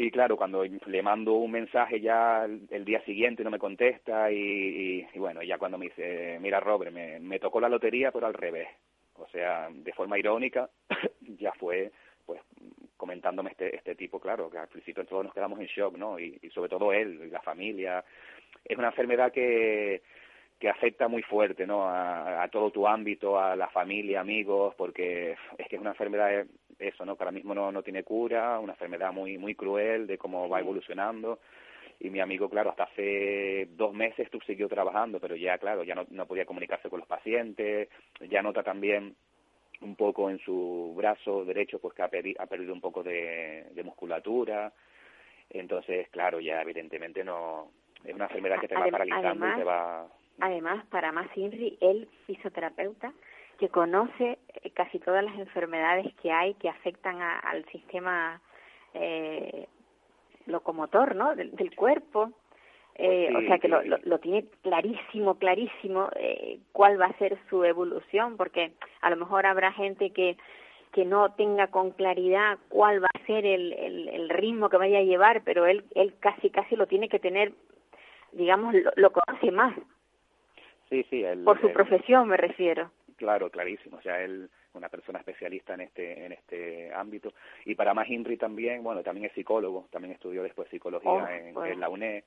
y 0.00 0.12
claro, 0.12 0.36
cuando 0.36 0.64
le 0.64 1.02
mando 1.02 1.32
un 1.32 1.50
mensaje 1.50 2.00
ya 2.00 2.44
el, 2.44 2.84
día 2.84 3.04
siguiente 3.04 3.42
no 3.42 3.50
me 3.50 3.58
contesta 3.58 4.30
y, 4.30 5.04
y, 5.12 5.18
bueno, 5.18 5.42
ya 5.42 5.58
cuando 5.58 5.76
me 5.76 5.86
dice, 5.86 6.38
mira 6.40 6.60
Robert, 6.60 6.92
me, 6.92 7.18
me 7.18 7.40
tocó 7.40 7.60
la 7.60 7.68
lotería 7.68 8.12
pero 8.12 8.28
al 8.28 8.34
revés. 8.34 8.68
O 9.14 9.26
sea, 9.26 9.68
de 9.72 9.92
forma 9.92 10.16
irónica, 10.16 10.70
ya 11.40 11.50
fue 11.54 11.90
pues 12.24 12.40
comentándome 12.96 13.50
este, 13.50 13.74
este 13.74 13.96
tipo, 13.96 14.20
claro, 14.20 14.48
que 14.48 14.58
al 14.58 14.68
principio 14.68 15.04
todos 15.04 15.24
nos 15.24 15.34
quedamos 15.34 15.58
en 15.58 15.66
shock, 15.66 15.96
¿no? 15.96 16.16
Y, 16.16 16.38
y 16.42 16.48
sobre 16.50 16.68
todo 16.68 16.92
él 16.92 17.20
y 17.26 17.30
la 17.30 17.42
familia. 17.42 18.04
Es 18.64 18.78
una 18.78 18.88
enfermedad 18.88 19.32
que, 19.32 20.02
que 20.58 20.68
afecta 20.68 21.08
muy 21.08 21.22
fuerte, 21.22 21.66
¿no? 21.66 21.84
A, 21.84 22.42
a, 22.42 22.48
todo 22.48 22.70
tu 22.70 22.86
ámbito, 22.86 23.38
a 23.38 23.54
la 23.54 23.68
familia, 23.68 24.20
amigos, 24.20 24.74
porque 24.76 25.36
es 25.56 25.68
que 25.68 25.76
es 25.76 25.80
una 25.80 25.90
enfermedad 25.90 26.44
eso, 26.78 27.04
¿no? 27.04 27.16
Que 27.16 27.24
ahora 27.24 27.32
mismo 27.32 27.54
no, 27.54 27.72
no 27.72 27.82
tiene 27.82 28.02
cura, 28.04 28.58
una 28.58 28.72
enfermedad 28.72 29.12
muy, 29.12 29.38
muy 29.38 29.54
cruel 29.54 30.06
de 30.06 30.18
cómo 30.18 30.48
va 30.48 30.60
evolucionando. 30.60 31.40
Y 32.00 32.10
mi 32.10 32.20
amigo, 32.20 32.48
claro, 32.48 32.70
hasta 32.70 32.84
hace 32.84 33.66
dos 33.72 33.92
meses 33.92 34.30
tú 34.30 34.38
siguió 34.46 34.68
trabajando, 34.68 35.18
pero 35.18 35.34
ya, 35.34 35.58
claro, 35.58 35.82
ya 35.82 35.94
no, 35.94 36.06
no 36.10 36.26
podía 36.26 36.44
comunicarse 36.44 36.88
con 36.88 37.00
los 37.00 37.08
pacientes, 37.08 37.88
ya 38.28 38.40
nota 38.40 38.62
también 38.62 39.16
un 39.80 39.96
poco 39.96 40.30
en 40.30 40.38
su 40.38 40.94
brazo 40.96 41.44
derecho, 41.44 41.80
pues 41.80 41.94
que 41.94 42.02
ha, 42.02 42.06
ha 42.06 42.46
perdido 42.46 42.72
un 42.72 42.80
poco 42.80 43.02
de, 43.02 43.66
de 43.72 43.82
musculatura. 43.82 44.72
Entonces, 45.50 46.08
claro, 46.10 46.40
ya 46.40 46.60
evidentemente 46.62 47.24
no, 47.24 47.70
es 48.04 48.14
una 48.14 48.24
enfermedad 48.24 48.60
que 48.60 48.68
te 48.68 48.74
va 48.74 48.86
paralizando 48.86 49.28
además, 49.28 49.56
y 49.56 49.58
te 49.58 49.64
va... 49.64 50.06
Además, 50.40 50.86
para 50.86 51.12
más 51.12 51.26
Inri, 51.36 51.76
el 51.80 52.08
fisioterapeuta, 52.26 53.12
que 53.58 53.68
conoce 53.68 54.38
eh, 54.62 54.70
casi 54.70 54.98
todas 55.00 55.24
las 55.24 55.36
enfermedades 55.38 56.14
que 56.22 56.30
hay 56.30 56.54
que 56.54 56.68
afectan 56.68 57.20
a, 57.20 57.38
al 57.40 57.64
sistema 57.66 58.40
eh, 58.94 59.66
locomotor, 60.46 61.16
¿no? 61.16 61.34
Del, 61.34 61.54
del 61.56 61.74
cuerpo. 61.74 62.30
Eh, 62.94 63.28
pues 63.30 63.40
sí, 63.40 63.44
o 63.44 63.48
sea 63.48 63.58
que 63.58 63.68
sí. 63.68 63.72
lo, 63.72 63.82
lo, 63.82 63.98
lo, 64.02 64.18
tiene 64.18 64.44
clarísimo, 64.62 65.38
clarísimo 65.38 66.08
eh, 66.16 66.58
cuál 66.72 67.00
va 67.00 67.06
a 67.06 67.18
ser 67.18 67.38
su 67.48 67.64
evolución, 67.64 68.36
porque 68.36 68.72
a 69.00 69.10
lo 69.10 69.16
mejor 69.16 69.46
habrá 69.46 69.72
gente 69.72 70.10
que 70.10 70.36
que 70.92 71.04
no 71.04 71.32
tenga 71.34 71.66
con 71.66 71.90
claridad 71.90 72.58
cuál 72.70 73.02
va 73.02 73.08
a 73.14 73.26
ser 73.26 73.44
el, 73.44 73.74
el, 73.74 74.08
el 74.08 74.28
ritmo 74.30 74.70
que 74.70 74.78
vaya 74.78 74.98
a 74.98 75.02
llevar, 75.02 75.42
pero 75.44 75.66
él 75.66 75.84
él 75.94 76.14
casi 76.18 76.50
casi 76.50 76.76
lo 76.76 76.86
tiene 76.86 77.08
que 77.08 77.18
tener, 77.18 77.52
digamos, 78.32 78.74
lo, 78.74 78.90
lo 78.96 79.12
conoce 79.12 79.50
más. 79.50 79.74
Sí, 80.88 81.04
sí, 81.10 81.22
el, 81.22 81.44
por 81.44 81.60
su 81.60 81.68
el, 81.68 81.72
profesión 81.72 82.28
me 82.28 82.36
refiero 82.36 82.90
claro, 83.18 83.50
clarísimo. 83.50 83.98
O 83.98 84.02
sea, 84.02 84.22
él 84.22 84.48
una 84.74 84.88
persona 84.88 85.18
especialista 85.18 85.74
en 85.74 85.80
este 85.80 86.24
en 86.26 86.32
este 86.32 86.94
ámbito 86.94 87.32
y 87.64 87.74
para 87.74 87.94
más 87.94 88.08
Inri 88.08 88.36
también 88.36 88.82
bueno 88.82 89.02
también 89.02 89.26
es 89.26 89.32
psicólogo 89.32 89.88
también 89.90 90.14
estudió 90.14 90.42
después 90.42 90.68
psicología 90.68 91.10
Oh, 91.10 91.26
en, 91.28 91.54
bueno. 91.54 91.72
en 91.72 91.80
la 91.80 91.88
UNED 91.88 92.22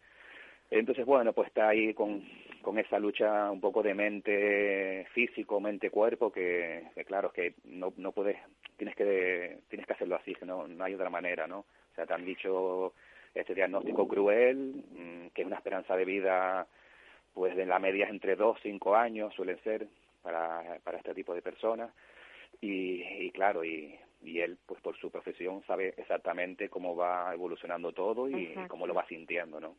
entonces 0.70 1.06
bueno 1.06 1.32
pues 1.34 1.48
está 1.48 1.70
ahí 1.70 1.94
con 1.94 2.28
con 2.62 2.78
esa 2.78 3.00
lucha 3.00 3.50
un 3.52 3.62
poco 3.62 3.84
de 3.84 3.94
mente 3.94 5.08
físico 5.14 5.62
mente 5.62 5.92
cuerpo 5.92 6.32
que, 6.32 6.88
que 6.94 7.06
claro 7.06 7.28
es 7.30 7.34
que 7.34 7.54
no 7.66 7.94
no 7.96 8.12
puedes 8.12 8.38
tienes 8.76 8.96
que 8.96 9.60
tienes 9.70 9.88
que 9.88 9.94
hacerlo 9.94 10.16
así 10.16 10.34
que 10.36 10.46
no 10.46 10.68
no 10.68 10.84
hay 10.84 10.96
otra 10.96 11.10
manera 11.10 11.48
no 11.48 11.60
o 11.60 11.96
sea 11.96 12.06
te 12.06 12.14
han 12.14 12.26
dicho 12.26 12.94
este 13.34 13.56
diagnóstico 13.56 14.08
cruel 14.08 14.84
mm, 14.92 15.28
que 15.34 15.42
es 15.42 15.48
una 15.48 15.58
esperanza 15.58 15.96
de 15.96 16.06
vida 16.06 16.68
pues 17.34 17.56
de 17.56 17.66
la 17.66 17.80
media 17.80 18.06
es 18.06 18.12
entre 18.12 18.36
dos 18.36 18.60
cinco 18.62 18.96
años 18.96 19.34
suelen 19.34 19.58
ser 19.64 19.88
para 20.22 20.80
para 20.84 20.98
este 20.98 21.14
tipo 21.14 21.34
de 21.34 21.42
personas. 21.42 21.92
Y, 22.60 23.02
y 23.04 23.32
claro 23.32 23.64
y 23.64 23.98
y 24.24 24.40
él 24.40 24.58
pues 24.66 24.80
por 24.82 24.98
su 24.98 25.10
profesión 25.10 25.64
sabe 25.66 25.94
exactamente 25.98 26.70
cómo 26.70 26.96
va 26.96 27.34
evolucionando 27.34 27.92
todo 27.92 28.30
y 28.30 28.46
Exacto. 28.46 28.70
cómo 28.70 28.86
lo 28.86 28.94
va 28.94 29.08
sintiendo 29.08 29.60
no 29.60 29.76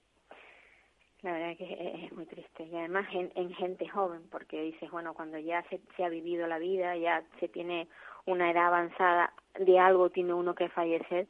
La 1.23 1.33
verdad 1.33 1.57
que 1.57 1.73
es, 1.73 2.05
es 2.05 2.13
muy 2.13 2.27
triste. 2.27 2.65
Y 2.65 2.75
además 2.75 3.07
en, 3.13 3.31
en 3.37 3.55
gente 3.55 3.87
joven 3.89 4.23
porque 4.31 4.61
dices, 4.63 4.91
bueno, 4.91 5.15
cuando 5.15 5.39
ya 5.39 5.63
se, 5.69 5.81
se 5.97 6.05
ha 6.05 6.09
vivido 6.09 6.49
la 6.49 6.59
vida, 6.59 6.97
ya 6.97 7.23
se 7.39 7.49
tiene 7.49 7.87
una 8.27 8.51
edad 8.51 8.67
avanzada, 8.67 9.33
de 9.59 9.79
algo 9.79 10.11
tiene 10.11 10.33
uno 10.33 10.55
que 10.55 10.69
fallecer, 10.69 11.29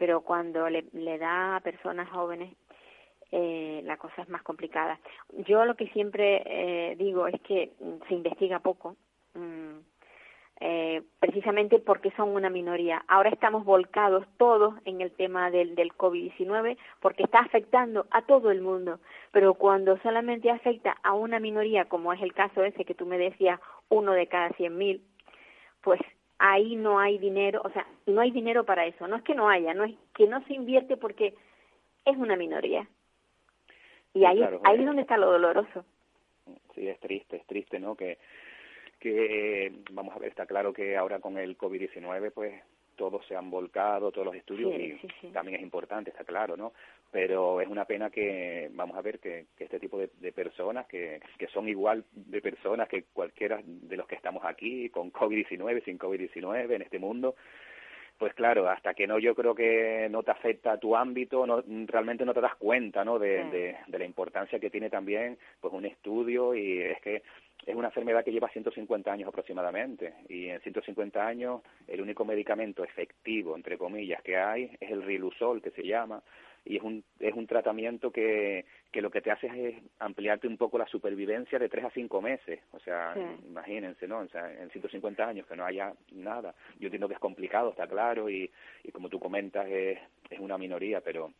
pero 0.00 0.22
cuando 0.22 0.66
le, 0.70 0.86
le 0.94 1.18
da 1.18 1.56
a 1.56 1.60
personas 1.60 2.08
jóvenes 2.08 2.56
eh, 3.32 3.82
la 3.84 3.98
cosa 3.98 4.22
es 4.22 4.28
más 4.30 4.42
complicada. 4.42 4.98
Yo 5.46 5.66
lo 5.66 5.76
que 5.76 5.88
siempre 5.88 6.42
eh, 6.46 6.96
digo 6.96 7.26
es 7.26 7.38
que 7.42 7.70
mm, 7.78 8.08
se 8.08 8.14
investiga 8.14 8.60
poco, 8.60 8.96
mm, 9.34 9.78
eh, 10.62 11.02
precisamente 11.20 11.80
porque 11.80 12.12
son 12.12 12.30
una 12.30 12.48
minoría. 12.48 13.04
Ahora 13.08 13.28
estamos 13.28 13.66
volcados 13.66 14.26
todos 14.38 14.74
en 14.86 15.02
el 15.02 15.12
tema 15.12 15.50
del, 15.50 15.74
del 15.74 15.92
COVID-19 15.92 16.78
porque 17.00 17.24
está 17.24 17.40
afectando 17.40 18.06
a 18.10 18.22
todo 18.22 18.50
el 18.50 18.62
mundo, 18.62 19.00
pero 19.32 19.52
cuando 19.52 19.98
solamente 19.98 20.50
afecta 20.50 20.96
a 21.02 21.12
una 21.12 21.40
minoría, 21.40 21.84
como 21.84 22.14
es 22.14 22.22
el 22.22 22.32
caso 22.32 22.64
ese 22.64 22.86
que 22.86 22.94
tú 22.94 23.04
me 23.04 23.18
decías, 23.18 23.60
uno 23.90 24.12
de 24.12 24.26
cada 24.28 24.48
cien 24.54 24.78
mil, 24.78 25.04
pues 25.82 26.00
ahí 26.40 26.74
no 26.74 26.98
hay 26.98 27.18
dinero, 27.18 27.60
o 27.62 27.70
sea, 27.70 27.86
no 28.06 28.22
hay 28.22 28.30
dinero 28.30 28.64
para 28.64 28.86
eso. 28.86 29.06
No 29.06 29.16
es 29.16 29.22
que 29.22 29.34
no 29.34 29.48
haya, 29.48 29.74
no 29.74 29.84
es 29.84 29.94
que 30.14 30.26
no 30.26 30.42
se 30.46 30.54
invierte 30.54 30.96
porque 30.96 31.34
es 32.04 32.16
una 32.16 32.34
minoría. 32.34 32.88
Y 34.14 34.24
ahí, 34.24 34.38
claro, 34.38 34.60
ahí 34.64 34.76
eh. 34.76 34.80
es 34.80 34.86
donde 34.86 35.02
está 35.02 35.16
lo 35.18 35.30
doloroso. 35.30 35.84
sí 36.74 36.88
es 36.88 36.98
triste 36.98 37.36
es 37.36 37.46
triste 37.46 37.78
no 37.78 37.94
que 37.94 38.18
que 38.98 39.72
vamos 39.92 40.14
a 40.16 40.18
ver 40.18 40.30
está 40.30 40.46
claro 40.46 40.72
que 40.72 40.96
ahora 40.96 41.20
con 41.20 41.38
el 41.38 41.56
covid 41.56 41.78
19 41.78 42.30
pues 42.32 42.60
todos 42.96 43.24
se 43.26 43.36
han 43.36 43.50
volcado 43.50 44.10
todos 44.10 44.26
los 44.26 44.34
estudios 44.34 44.72
Sí, 44.74 44.82
y 44.82 44.98
sí, 44.98 45.08
sí. 45.20 45.26
también 45.28 45.56
es 45.58 45.62
importante 45.62 46.10
está 46.10 46.24
claro 46.24 46.56
no 46.56 46.72
pero 47.10 47.60
es 47.60 47.68
una 47.68 47.84
pena 47.84 48.10
que 48.10 48.70
vamos 48.72 48.96
a 48.96 49.02
ver 49.02 49.18
que, 49.18 49.46
que 49.56 49.64
este 49.64 49.80
tipo 49.80 49.98
de, 49.98 50.10
de 50.20 50.32
personas 50.32 50.86
que, 50.86 51.20
que 51.38 51.48
son 51.48 51.68
igual 51.68 52.04
de 52.12 52.40
personas 52.40 52.88
que 52.88 53.04
cualquiera 53.12 53.60
de 53.64 53.96
los 53.96 54.06
que 54.06 54.14
estamos 54.14 54.44
aquí 54.44 54.88
con 54.90 55.10
covid 55.10 55.36
19 55.36 55.82
sin 55.82 55.98
covid 55.98 56.18
19 56.18 56.74
en 56.74 56.82
este 56.82 56.98
mundo 56.98 57.34
pues 58.20 58.34
claro, 58.34 58.68
hasta 58.68 58.92
que 58.92 59.06
no 59.06 59.18
yo 59.18 59.34
creo 59.34 59.54
que 59.54 60.06
no 60.10 60.22
te 60.22 60.30
afecta 60.30 60.76
tu 60.76 60.94
ámbito, 60.94 61.46
no, 61.46 61.64
realmente 61.86 62.26
no 62.26 62.34
te 62.34 62.42
das 62.42 62.54
cuenta, 62.56 63.02
¿no? 63.02 63.18
De, 63.18 63.44
de, 63.44 63.76
de 63.86 63.98
la 63.98 64.04
importancia 64.04 64.60
que 64.60 64.68
tiene 64.68 64.90
también, 64.90 65.38
pues 65.58 65.72
un 65.72 65.86
estudio 65.86 66.54
y 66.54 66.82
es 66.82 67.00
que 67.00 67.22
es 67.64 67.74
una 67.74 67.88
enfermedad 67.88 68.22
que 68.22 68.30
lleva 68.30 68.50
150 68.50 69.10
años 69.10 69.28
aproximadamente 69.28 70.12
y 70.28 70.48
en 70.48 70.60
150 70.60 71.26
años 71.26 71.62
el 71.88 72.02
único 72.02 72.26
medicamento 72.26 72.84
efectivo, 72.84 73.56
entre 73.56 73.78
comillas, 73.78 74.22
que 74.22 74.36
hay 74.36 74.76
es 74.78 74.90
el 74.90 75.02
Riluzol, 75.02 75.62
que 75.62 75.70
se 75.70 75.82
llama, 75.82 76.22
y 76.64 76.76
es 76.76 76.82
un, 76.82 77.02
es 77.18 77.34
un 77.34 77.46
tratamiento 77.46 78.10
que, 78.10 78.64
que 78.92 79.00
lo 79.00 79.10
que 79.10 79.20
te 79.22 79.30
hace 79.30 79.46
es 79.46 79.76
ampliarte 79.98 80.46
un 80.46 80.56
poco 80.58 80.76
la 80.78 80.86
supervivencia 80.86 81.58
de 81.58 81.68
tres 81.68 81.84
a 81.84 81.90
cinco 81.90 82.20
meses. 82.20 82.60
O 82.72 82.78
sea, 82.80 83.14
Sí. 83.14 83.46
imagínense, 83.48 84.06
¿no? 84.06 84.18
O 84.20 84.28
sea, 84.28 84.52
en 84.52 84.70
150 84.70 85.26
años 85.26 85.46
que 85.46 85.56
no 85.56 85.64
haya 85.64 85.92
nada. 86.12 86.54
Yo 86.78 86.86
entiendo 86.86 87.08
que 87.08 87.14
es 87.14 87.20
complicado, 87.20 87.70
está 87.70 87.86
claro, 87.86 88.28
y, 88.28 88.50
y 88.84 88.92
como 88.92 89.08
tú 89.08 89.18
comentas, 89.18 89.66
es, 89.68 89.98
es 90.28 90.38
una 90.38 90.58
minoría, 90.58 91.00
pero 91.00 91.32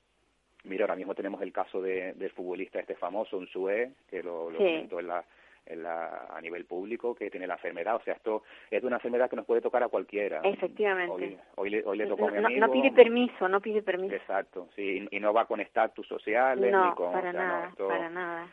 mira, 0.65 0.85
ahora 0.85 0.97
mismo 0.97 1.15
tenemos 1.15 1.41
el 1.43 1.53
caso 1.53 1.81
de, 1.81 2.13
del 2.15 2.31
futbolista 2.31 2.81
este 2.81 2.95
famoso, 2.97 3.37
un 3.39 3.47
Sue, 3.49 3.93
que 4.09 4.23
lo, 4.23 4.51
lo 4.51 4.59
Sí. 4.59 4.65
comentó 4.65 5.01
en 5.01 5.07
la, 5.09 5.25
en 5.67 5.83
la, 5.83 6.27
a 6.31 6.41
nivel 6.41 6.65
público, 6.65 7.15
que 7.15 7.31
tiene 7.31 7.47
la 7.47 7.55
enfermedad. 7.55 7.97
O 7.97 8.03
sea, 8.03 8.15
esto 8.15 8.43
es 8.71 8.81
de 8.81 8.87
una 8.87 8.97
enfermedad 8.97 9.29
que 9.31 9.37
nos 9.37 9.47
puede 9.47 9.61
tocar 9.61 9.83
a 9.83 9.89
cualquiera. 9.89 10.41
Efectivamente. 10.45 11.13
Hoy, 11.13 11.39
hoy, 11.57 11.71
le, 11.71 11.83
hoy 11.85 11.99
le 11.99 12.07
tocó 12.07 12.29
a 12.29 12.31
mi 12.31 12.41
No, 12.41 12.47
amigo. 12.47 12.67
no 12.67 12.73
pide 12.73 12.91
permiso, 12.93 13.49
no 13.49 13.61
pide 13.61 13.83
permiso. 13.83 14.15
Exacto, 14.15 14.69
sí, 14.75 15.07
y 15.11 15.17
y 15.17 15.21
no 15.21 15.33
va 15.33 15.47
con 15.47 15.61
estatus 15.61 16.07
sociales 16.09 16.73
No, 16.73 16.87
ni 16.89 16.95
con... 16.95 17.13
para 17.13 17.31
o 17.31 17.33
sea, 17.33 17.41
no, 17.43 17.49
nada, 17.49 17.69
esto- 17.69 17.89
para 17.89 18.11
nada. 18.11 18.49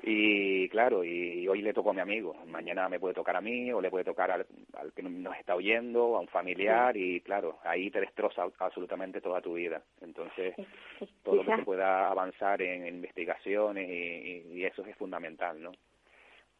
Y 0.00 0.68
claro, 0.68 1.02
y 1.02 1.48
hoy 1.48 1.60
le 1.60 1.72
tocó 1.74 1.90
a 1.90 1.92
mi 1.92 2.00
amigo, 2.00 2.36
mañana 2.46 2.88
me 2.88 3.00
puede 3.00 3.14
tocar 3.14 3.34
a 3.34 3.40
mí 3.40 3.72
o 3.72 3.80
le 3.80 3.90
puede 3.90 4.04
tocar 4.04 4.30
al, 4.30 4.46
al 4.76 4.92
que 4.92 5.02
nos 5.02 5.36
está 5.36 5.56
oyendo, 5.56 6.16
a 6.16 6.20
un 6.20 6.28
familiar 6.28 6.96
y 6.96 7.20
claro, 7.20 7.58
ahí 7.64 7.90
te 7.90 8.00
destroza 8.00 8.46
absolutamente 8.60 9.20
toda 9.20 9.40
tu 9.40 9.54
vida. 9.54 9.82
Entonces, 10.00 10.54
Es- 10.56 10.66
es- 11.00 11.10
todo 11.24 11.34
lo 11.36 11.44
que 11.44 11.56
se 11.56 11.62
pueda 11.64 12.08
avanzar 12.10 12.62
en 12.62 12.86
investigaciones 12.86 13.88
y 13.90 14.64
eso 14.64 14.84
es 14.86 14.94
fundamental, 14.96 15.60
¿no? 15.60 15.72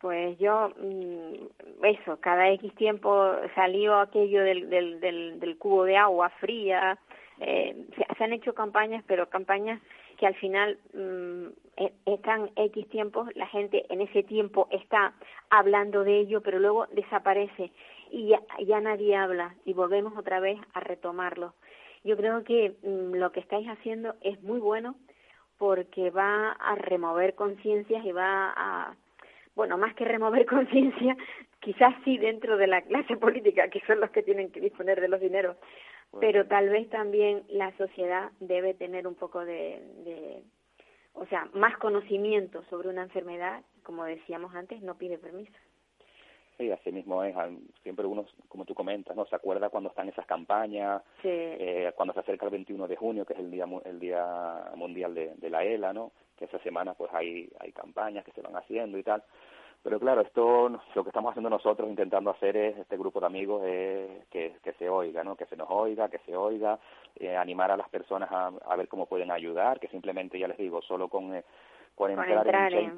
Pues 0.01 0.39
yo, 0.39 0.71
mm, 0.81 1.85
eso, 1.85 2.19
cada 2.21 2.51
X 2.51 2.75
tiempo 2.75 3.33
salió 3.55 3.97
aquello 3.97 4.43
del, 4.43 4.71
del, 4.71 5.01
del, 5.01 5.41
del 5.41 5.59
cubo 5.59 5.85
de 5.85 5.97
agua 5.97 6.31
fría, 6.41 6.99
eh, 7.41 7.87
se, 8.17 8.25
han 8.25 8.33
hecho 8.33 8.55
campañas, 8.55 9.05
pero 9.07 9.29
campañas 9.29 9.81
que 10.19 10.27
al 10.27 10.35
final 10.35 10.79
mm, 10.93 11.47
e- 11.77 11.93
están 12.07 12.51
X 12.57 12.89
tiempos, 12.89 13.29
la 13.37 13.47
gente 13.47 13.87
en 13.91 14.01
ese 14.01 14.23
tiempo 14.25 14.69
está 14.71 15.15
hablando 15.51 16.05
de 16.05 16.19
ello, 16.19 16.41
pero 16.43 16.59
luego 16.59 16.87
desaparece 16.93 17.71
y 18.11 18.29
ya, 18.29 18.41
ya 18.67 18.81
nadie 18.81 19.15
habla 19.17 19.55
y 19.65 19.73
volvemos 19.73 20.17
otra 20.17 20.41
vez 20.41 20.59
a 20.75 20.81
retomarlo. 20.81 21.55
Yo 22.05 22.17
creo 22.17 22.43
que 22.45 22.77
mm, 22.83 23.15
lo 23.15 23.33
que 23.33 23.41
estáis 23.41 23.69
haciendo 23.69 24.15
es 24.21 24.43
muy 24.43 24.59
bueno 24.59 24.97
porque 25.59 26.11
va 26.11 26.53
a 26.53 26.75
remover 26.77 27.35
conciencias 27.35 28.05
y 28.05 28.13
va 28.13 28.53
a, 28.57 28.97
bueno, 29.59 29.77
más 29.77 29.93
que 29.97 30.05
remover 30.05 30.47
conciencia, 30.47 31.17
quizás 31.59 31.93
sí 32.05 32.17
dentro 32.17 32.57
de 32.57 32.69
la 32.69 32.81
clase 32.83 33.17
política, 33.17 33.69
que 33.69 33.81
son 33.89 34.01
los 34.01 34.11
que 34.11 34.23
tienen 34.23 34.53
que 34.53 34.61
disponer 34.61 35.01
de 35.01 35.09
los 35.09 35.21
dineros, 35.21 35.57
pero 36.21 36.47
tal 36.47 36.69
vez 36.71 36.89
también 36.89 37.43
la 37.49 37.77
sociedad 37.77 38.31
debe 38.39 38.73
tener 38.73 39.09
un 39.09 39.17
poco 39.17 39.45
de, 39.45 39.83
de, 40.05 40.43
o 41.13 41.27
sea, 41.27 41.49
más 41.55 41.77
conocimiento 41.79 42.63
sobre 42.71 42.89
una 42.89 43.03
enfermedad, 43.03 43.63
como 43.83 44.05
decíamos 44.05 44.55
antes, 44.55 44.81
no 44.81 44.97
pide 44.97 45.19
permiso. 45.19 45.53
Sí, 46.57 46.71
así 46.71 46.93
mismo 46.93 47.25
es, 47.25 47.35
siempre 47.83 48.07
uno, 48.07 48.27
como 48.49 48.65
tú 48.65 48.75
comentas, 48.75 49.17
¿no? 49.17 49.27
Se 49.27 49.37
acuerda 49.37 49.71
cuando 49.71 49.91
están 49.91 50.09
esas 50.09 50.27
campañas, 50.27 51.03
Sí, 51.23 51.29
eh, 51.29 51.93
cuando 51.97 52.15
se 52.15 52.21
acerca 52.21 52.47
el 52.47 52.53
21 52.53 52.87
de 52.87 52.97
junio, 52.97 53.25
que 53.25 53.33
es 53.33 53.41
el 53.41 53.51
día 53.51 53.67
el 53.85 53.99
día 53.99 54.71
mundial 54.77 55.15
de, 55.15 55.35
de 55.35 55.51
la 55.51 55.65
ELA, 55.65 55.93
¿no? 55.93 56.13
Que 56.39 56.47
esa 56.47 56.59
semana 56.61 56.95
pues 56.95 57.13
hay 57.13 57.51
hay 57.61 57.73
campañas 57.73 58.25
que 58.25 58.33
se 58.33 58.43
van 58.43 58.57
haciendo 58.57 58.99
y 58.99 59.03
tal. 59.03 59.23
Pero 59.83 60.01
claro, 60.01 60.23
esto 60.23 60.69
lo 60.69 61.03
que 61.05 61.11
estamos 61.11 61.31
haciendo 61.31 61.51
nosotros 61.51 61.89
intentando 61.89 62.31
hacer 62.31 62.57
es 62.57 62.79
este 62.79 62.97
grupo 62.97 63.21
de 63.21 63.27
amigos 63.27 63.63
es 63.65 64.27
que, 64.29 64.57
que 64.63 64.73
se 64.73 64.89
oiga, 64.89 65.23
¿no? 65.23 65.37
Que 65.37 65.47
se 65.47 65.57
nos 65.57 65.69
oiga, 65.71 66.09
que 66.09 66.19
se 66.27 66.37
oiga, 66.37 66.79
eh, 67.17 67.37
animar 67.37 67.71
a 67.71 67.77
las 67.77 67.89
personas 67.89 68.29
a, 68.33 68.49
a 68.49 68.77
ver 68.77 68.89
cómo 68.89 69.07
pueden 69.07 69.31
ayudar, 69.31 69.79
que 69.79 69.89
simplemente 69.89 70.39
ya 70.39 70.49
les 70.49 70.59
digo, 70.59 70.83
solo 70.83 71.09
con 71.09 71.35
eh, 71.35 71.45
con 71.99 72.13
entrar, 72.13 72.47
entrar 72.47 72.73
en 72.75 72.95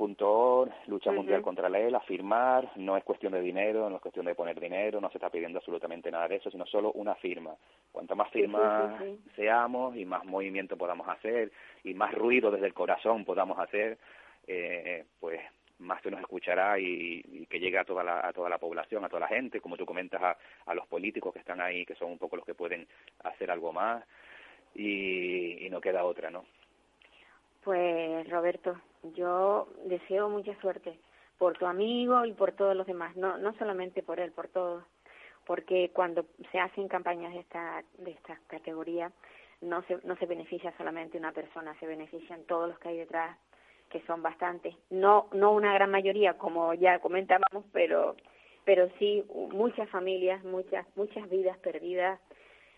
lucha 0.87 1.11
mundial 1.11 1.40
contra 1.40 1.70
la 1.70 1.78
ELA, 1.78 2.00
firmar, 2.00 2.70
no 2.76 2.99
es 2.99 3.02
cuestión 3.02 3.32
de 3.32 3.40
dinero, 3.40 3.88
no 3.88 3.97
es 3.97 4.02
cuestión 4.02 4.26
de 4.26 4.35
poner 4.35 4.61
dinero, 4.61 5.00
no 5.00 5.09
se 5.09 5.16
está 5.16 5.30
pidiendo 5.30 5.59
absolutamente 5.59 6.11
nada 6.11 6.28
de 6.28 6.37
eso, 6.37 6.50
sino 6.50 6.66
solo 6.66 6.92
una 6.92 7.14
firma. 7.14 7.54
Cuanto 7.90 8.14
más 8.14 8.28
sí, 8.30 8.40
firmas 8.40 8.99
sí, 8.99 9.18
sí. 9.25 9.30
seamos 9.37 9.97
y 9.97 10.04
más 10.04 10.23
movimiento 10.26 10.76
podamos 10.76 11.09
hacer 11.09 11.50
y 11.85 11.95
más 11.95 12.13
ruido 12.15 12.51
desde 12.51 12.67
el 12.67 12.75
corazón 12.75 13.25
podamos 13.25 13.59
hacer, 13.59 13.99
eh, 14.47 15.05
pues 15.19 15.41
más 15.81 16.03
se 16.03 16.11
nos 16.11 16.21
escuchará 16.21 16.79
y, 16.79 17.47
que 17.49 17.59
llegue 17.59 17.79
a 17.79 17.85
toda 17.85 18.05
la 18.05 18.27
a 18.27 18.33
toda 18.33 18.49
la 18.49 18.59
población, 18.59 19.05
a 19.05 19.09
toda 19.09 19.21
la 19.21 19.29
gente, 19.29 19.61
como 19.61 19.77
tú 19.77 19.87
comentas 19.87 20.23
a, 20.23 20.37
a 20.67 20.75
los 20.75 20.87
políticos 20.87 21.33
que 21.33 21.41
están 21.41 21.61
ahí, 21.61 21.85
que 21.85 21.95
son 21.95 22.13
un 22.13 22.19
poco 22.19 22.37
los 22.37 22.45
que 22.45 22.55
pueden 22.55 22.87
hacer 23.25 23.51
algo 23.51 23.73
más 23.73 24.05
y, 24.75 25.67
y 25.67 25.71
no 25.71 25.81
queda 25.81 26.05
otra, 26.05 26.31
¿no? 26.31 26.45
Pues 27.65 28.29
Roberto, 28.29 28.81
yo 29.15 29.69
deseo 29.85 30.29
mucha 30.29 30.59
suerte 30.61 30.99
por 31.39 31.57
tu 31.59 31.67
amigo 31.67 32.25
y 32.25 32.33
por 32.33 32.53
todos 32.53 32.77
los 32.77 32.87
demás, 32.87 33.17
no 33.17 33.39
no 33.39 33.55
solamente 33.55 34.03
por 34.03 34.21
él, 34.21 34.33
por 34.33 34.49
todos, 34.49 34.85
porque 35.47 35.91
cuando 35.93 36.27
se 36.53 36.61
hacen 36.61 36.89
campañas 36.89 37.33
de 37.33 37.41
esta 37.41 37.83
de 37.99 38.13
esta 38.13 38.39
categoría 38.47 39.11
no 39.61 39.83
se 39.83 39.99
no 40.05 40.17
se 40.17 40.26
beneficia 40.26 40.75
solamente 40.76 41.19
una 41.19 41.33
persona, 41.33 41.79
se 41.79 41.87
benefician 41.87 42.45
todos 42.45 42.69
los 42.69 42.79
que 42.79 42.88
hay 42.88 42.99
detrás, 42.99 43.37
que 43.90 44.00
son 44.02 44.23
bastantes, 44.23 44.75
no 44.90 45.29
no 45.33 45.52
una 45.52 45.75
gran 45.75 45.90
mayoría 45.90 46.38
como 46.38 46.75
ya 46.75 46.99
comentábamos, 47.00 47.64
pero 47.73 48.17
pero 48.64 48.88
sí 48.99 49.25
muchas 49.52 49.88
familias, 49.90 50.43
muchas 50.45 50.87
muchas 50.97 51.29
vidas 51.29 51.59
perdidas, 51.59 52.21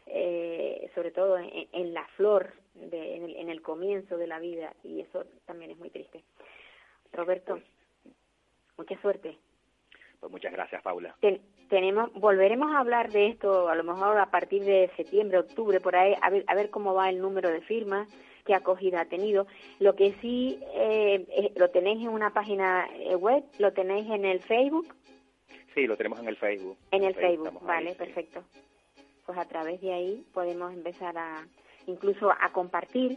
eh, 0.06 0.90
sobre 0.94 1.10
todo 1.10 1.38
en, 1.38 1.94
la 1.94 2.06
flor, 2.16 2.52
de, 2.74 3.16
en, 3.16 3.24
el, 3.24 3.36
en 3.36 3.48
el 3.50 3.62
comienzo 3.62 4.16
de 4.16 4.26
la 4.26 4.38
vida, 4.38 4.74
y 4.82 5.00
eso 5.00 5.24
también 5.46 5.70
es 5.70 5.78
muy 5.78 5.90
triste. 5.90 6.22
Roberto, 7.12 7.60
mucha 8.76 9.00
suerte. 9.00 9.36
Pues 10.18 10.32
muchas 10.32 10.52
gracias, 10.52 10.82
Paula. 10.82 11.14
Tenemos, 11.72 12.12
volveremos 12.12 12.70
a 12.70 12.80
hablar 12.80 13.10
de 13.12 13.28
esto 13.28 13.70
a 13.70 13.74
lo 13.74 13.82
mejor 13.82 14.18
a 14.18 14.26
partir 14.26 14.62
de 14.62 14.90
septiembre, 14.94 15.38
octubre, 15.38 15.80
por 15.80 15.96
ahí, 15.96 16.14
a 16.20 16.28
ver, 16.28 16.44
a 16.46 16.54
ver 16.54 16.68
cómo 16.68 16.92
va 16.92 17.08
el 17.08 17.18
número 17.18 17.48
de 17.48 17.62
firmas, 17.62 18.06
qué 18.44 18.54
acogida 18.54 19.00
ha 19.00 19.04
tenido. 19.06 19.46
Lo 19.80 19.96
que 19.96 20.12
sí 20.20 20.58
eh, 20.74 21.24
eh, 21.30 21.52
lo 21.56 21.70
tenéis 21.70 22.02
en 22.02 22.10
una 22.10 22.34
página 22.34 22.86
web, 23.18 23.42
lo 23.58 23.72
tenéis 23.72 24.06
en 24.10 24.26
el 24.26 24.42
Facebook. 24.42 24.94
Sí, 25.74 25.86
lo 25.86 25.96
tenemos 25.96 26.20
en 26.20 26.28
el 26.28 26.36
Facebook. 26.36 26.76
En 26.90 27.04
el 27.04 27.14
Facebook, 27.14 27.64
vale, 27.64 27.94
perfecto. 27.94 28.44
Pues 29.24 29.38
a 29.38 29.46
través 29.46 29.80
de 29.80 29.94
ahí 29.94 30.26
podemos 30.34 30.74
empezar 30.74 31.16
a, 31.16 31.46
incluso 31.86 32.30
a 32.30 32.52
compartir, 32.52 33.16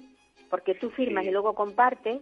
porque 0.50 0.76
tú 0.76 0.92
firmas 0.92 1.26
y 1.26 1.32
luego 1.32 1.56
compartes, 1.56 2.22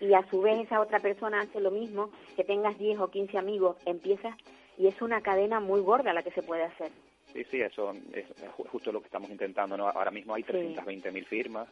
y 0.00 0.14
a 0.14 0.26
su 0.30 0.40
vez 0.40 0.60
esa 0.60 0.80
otra 0.80 1.00
persona 1.00 1.42
hace 1.42 1.60
lo 1.60 1.70
mismo, 1.70 2.10
que 2.36 2.44
tengas 2.44 2.78
10 2.78 3.00
o 3.00 3.10
15 3.10 3.36
amigos, 3.36 3.76
empiezas, 3.84 4.34
y 4.78 4.86
es 4.86 5.00
una 5.02 5.20
cadena 5.20 5.60
muy 5.60 5.80
gorda 5.80 6.12
la 6.12 6.22
que 6.22 6.30
se 6.30 6.42
puede 6.42 6.62
hacer. 6.62 6.90
Sí, 7.32 7.44
sí, 7.50 7.60
eso 7.60 7.92
es 8.14 8.26
justo 8.70 8.90
lo 8.90 9.00
que 9.00 9.06
estamos 9.06 9.30
intentando, 9.30 9.76
¿no? 9.76 9.88
Ahora 9.88 10.10
mismo 10.10 10.34
hay 10.34 10.42
320.000 10.44 11.26
firmas, 11.26 11.68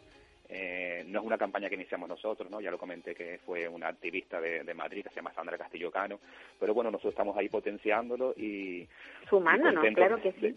eh, 0.49 1.05
no 1.09 1.21
es 1.21 1.27
una 1.27 1.39
campaña 1.39 1.69
que 1.69 1.75
iniciamos 1.75 2.09
nosotros, 2.09 2.51
¿no? 2.51 2.61
Ya 2.61 2.71
lo 2.71 2.79
comenté 2.79 3.15
que 3.15 3.39
fue 3.45 3.67
una 3.67 3.89
activista 3.89 4.41
de, 4.41 4.75
Madrid 4.75 5.03
que 5.03 5.09
se 5.09 5.17
llama 5.17 5.33
Sandra 5.33 5.57
Castillo 5.57 5.91
Cano, 5.91 6.21
pero 6.61 6.75
bueno, 6.75 6.91
nosotros 6.91 7.13
estamos 7.13 7.37
ahí 7.37 7.49
potenciándolo 7.49 8.35
y... 8.37 8.87
Sumándonos, 9.29 9.85
claro 9.95 10.21
que 10.21 10.33
sí. 10.33 10.55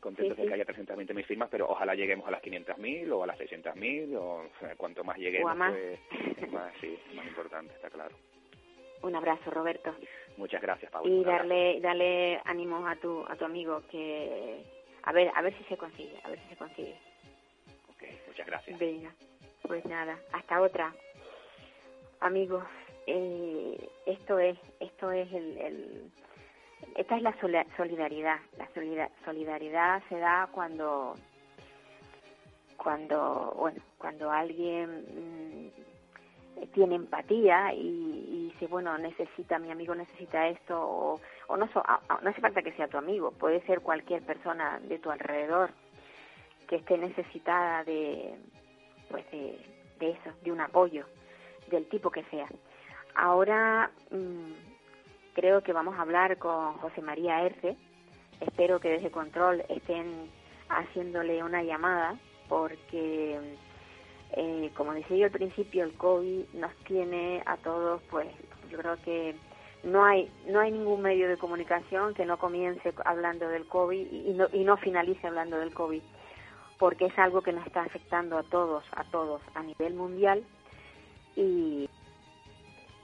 contentos 0.00 0.36
de 0.36 0.46
que 0.46 0.54
haya 0.54 0.66
320.000 0.66 1.24
firmas, 1.24 1.48
pero 1.50 1.70
ojalá 1.70 1.94
lleguemos 1.94 2.26
a 2.26 2.32
las 2.32 2.42
500.000 2.42 3.12
o 3.12 3.22
a 3.22 3.26
las 3.26 3.38
600.000 3.38 4.16
o 4.16 4.48
cuanto 4.76 5.04
más 5.04 5.16
lleguemos, 5.16 5.56
más. 5.56 5.72
Pues, 5.72 6.52
más, 6.52 6.72
sí, 6.80 6.98
más 7.14 7.26
importante, 7.26 7.72
está 7.74 7.88
claro. 7.88 8.16
Un 9.02 9.16
abrazo, 9.16 9.50
Roberto. 9.50 9.94
Muchas 10.36 10.62
gracias, 10.62 10.90
Pablo. 10.90 11.12
Y 11.12 11.24
darle, 11.24 11.80
darle 11.80 12.40
ánimos 12.44 12.88
a 12.88 12.96
tu, 12.96 13.24
a 13.28 13.36
tu 13.36 13.44
amigo 13.44 13.82
que... 13.90 14.64
A 15.04 15.12
ver, 15.12 15.30
a 15.34 15.42
ver 15.42 15.56
si 15.58 15.64
se 15.64 15.76
consigue, 15.76 16.18
a 16.24 16.28
ver 16.28 16.38
si 16.40 16.48
se 16.50 16.56
consigue. 16.56 16.96
Muchas 18.26 18.46
gracias. 18.46 18.78
Venga, 18.78 19.10
pues 19.62 19.84
nada, 19.84 20.18
hasta 20.32 20.60
otra. 20.60 20.94
Amigos, 22.20 22.64
eh, 23.06 23.88
esto 24.06 24.38
es, 24.38 24.56
esto 24.80 25.10
es 25.10 25.30
el, 25.32 26.10
esta 26.96 27.16
es 27.16 27.22
la 27.22 27.34
solidaridad. 27.76 28.38
La 28.58 28.68
solidaridad 29.24 30.02
se 30.08 30.18
da 30.18 30.48
cuando, 30.52 31.14
cuando, 32.76 33.54
bueno, 33.58 33.80
cuando 33.98 34.30
alguien 34.30 35.70
mm, 36.56 36.66
tiene 36.72 36.96
empatía 36.96 37.72
y, 37.74 38.41
dice, 38.62 38.70
bueno, 38.70 38.96
necesita, 38.98 39.58
mi 39.58 39.70
amigo 39.70 39.94
necesita 39.94 40.46
esto, 40.48 40.80
o, 40.80 41.20
o 41.48 41.56
no, 41.56 41.68
no 42.22 42.30
hace 42.30 42.40
falta 42.40 42.62
que 42.62 42.72
sea 42.72 42.88
tu 42.88 42.96
amigo, 42.96 43.32
puede 43.32 43.60
ser 43.66 43.80
cualquier 43.80 44.22
persona 44.22 44.78
de 44.80 44.98
tu 44.98 45.10
alrededor 45.10 45.70
que 46.68 46.76
esté 46.76 46.96
necesitada 46.96 47.82
de, 47.84 48.34
pues 49.10 49.28
de, 49.30 49.58
eso, 50.00 50.30
de 50.42 50.52
un 50.52 50.60
apoyo, 50.60 51.06
del 51.68 51.88
tipo 51.88 52.10
que 52.10 52.22
sea. 52.24 52.46
Ahora 53.14 53.90
mm, 54.10 54.52
creo 55.34 55.62
que 55.62 55.72
vamos 55.72 55.98
a 55.98 56.02
hablar 56.02 56.38
con 56.38 56.74
José 56.74 57.02
María 57.02 57.42
Erce. 57.42 57.76
Espero 58.40 58.80
que 58.80 58.90
desde 58.90 59.10
Control 59.10 59.62
estén 59.68 60.30
haciéndole 60.68 61.42
una 61.42 61.62
llamada 61.62 62.16
porque, 62.48 63.38
eh, 64.32 64.70
como 64.74 64.94
decía 64.94 65.16
yo 65.16 65.24
al 65.26 65.30
principio, 65.30 65.84
el 65.84 65.94
COVID 65.94 66.54
nos 66.54 66.74
tiene 66.84 67.42
a 67.44 67.56
todos, 67.58 68.02
pues 68.10 68.28
yo 68.72 68.78
creo 68.78 68.96
que 69.02 69.36
no 69.84 70.04
hay 70.04 70.30
no 70.46 70.60
hay 70.60 70.72
ningún 70.72 71.02
medio 71.02 71.28
de 71.28 71.36
comunicación 71.36 72.14
que 72.14 72.24
no 72.24 72.38
comience 72.38 72.92
hablando 73.04 73.48
del 73.48 73.66
COVID 73.66 74.12
y 74.12 74.32
no, 74.32 74.46
y 74.52 74.64
no 74.64 74.76
finalice 74.76 75.26
hablando 75.26 75.58
del 75.58 75.74
COVID 75.74 76.02
porque 76.82 77.06
es 77.06 77.16
algo 77.16 77.42
que 77.42 77.52
nos 77.52 77.64
está 77.64 77.82
afectando 77.82 78.36
a 78.36 78.42
todos, 78.42 78.82
a 78.96 79.04
todos 79.04 79.40
a 79.54 79.62
nivel 79.62 79.94
mundial 79.94 80.42
y, 81.36 81.88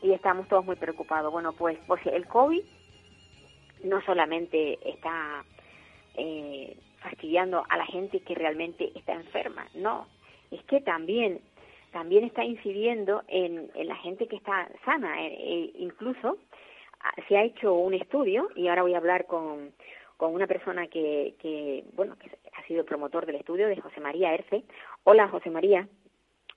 y 0.02 0.12
estamos 0.12 0.48
todos 0.48 0.64
muy 0.64 0.74
preocupados. 0.74 1.30
Bueno, 1.30 1.52
pues, 1.52 1.78
pues 1.86 2.04
el 2.06 2.26
COVID 2.26 2.60
no 3.84 4.00
solamente 4.02 4.80
está 4.82 5.44
eh, 6.16 6.76
fastidiando 7.00 7.64
a 7.68 7.76
la 7.76 7.86
gente 7.86 8.18
que 8.18 8.34
realmente 8.34 8.90
está 8.98 9.12
enferma, 9.12 9.68
no, 9.74 10.08
es 10.50 10.60
que 10.64 10.80
también 10.80 11.40
también 11.92 12.24
está 12.24 12.44
incidiendo 12.44 13.22
en, 13.28 13.70
la 13.74 13.96
gente 13.96 14.26
que 14.26 14.36
está 14.36 14.68
sana. 14.84 15.22
Eh, 15.24 15.72
incluso 15.76 16.38
ah, 17.00 17.14
se 17.28 17.36
ha 17.36 17.44
hecho 17.44 17.74
un 17.74 17.94
estudio, 17.94 18.48
y 18.56 18.68
ahora 18.68 18.82
voy 18.82 18.94
a 18.94 18.98
hablar 18.98 19.26
con, 19.26 19.72
con 20.16 20.34
una 20.34 20.46
persona 20.46 20.86
que, 20.88 21.34
que, 21.40 21.84
bueno, 21.94 22.16
que 22.18 22.30
ha 22.54 22.66
sido 22.66 22.84
promotor 22.84 23.26
del 23.26 23.36
estudio, 23.36 23.68
de 23.68 23.80
José 23.80 24.00
María 24.00 24.34
Erce. 24.34 24.64
Hola, 25.04 25.28
José 25.28 25.50
María. 25.50 25.88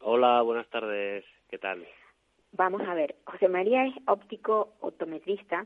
Hola, 0.02 0.41
buenas 0.41 0.67
tardes. 0.70 1.24
¿Qué 1.50 1.58
tal? 1.58 1.86
Vamos 2.54 2.82
a 2.82 2.94
ver. 2.94 3.15
José 3.26 3.48
María 3.48 3.86
es 3.86 3.94
óptico 4.08 4.74
optometrista 4.82 5.65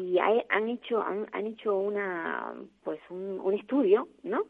y 0.00 0.18
han 0.18 0.68
hecho 0.68 1.02
han, 1.02 1.28
han 1.32 1.46
hecho 1.46 1.76
una 1.76 2.54
pues 2.82 2.98
un, 3.10 3.40
un 3.40 3.54
estudio, 3.54 4.08
¿no? 4.22 4.44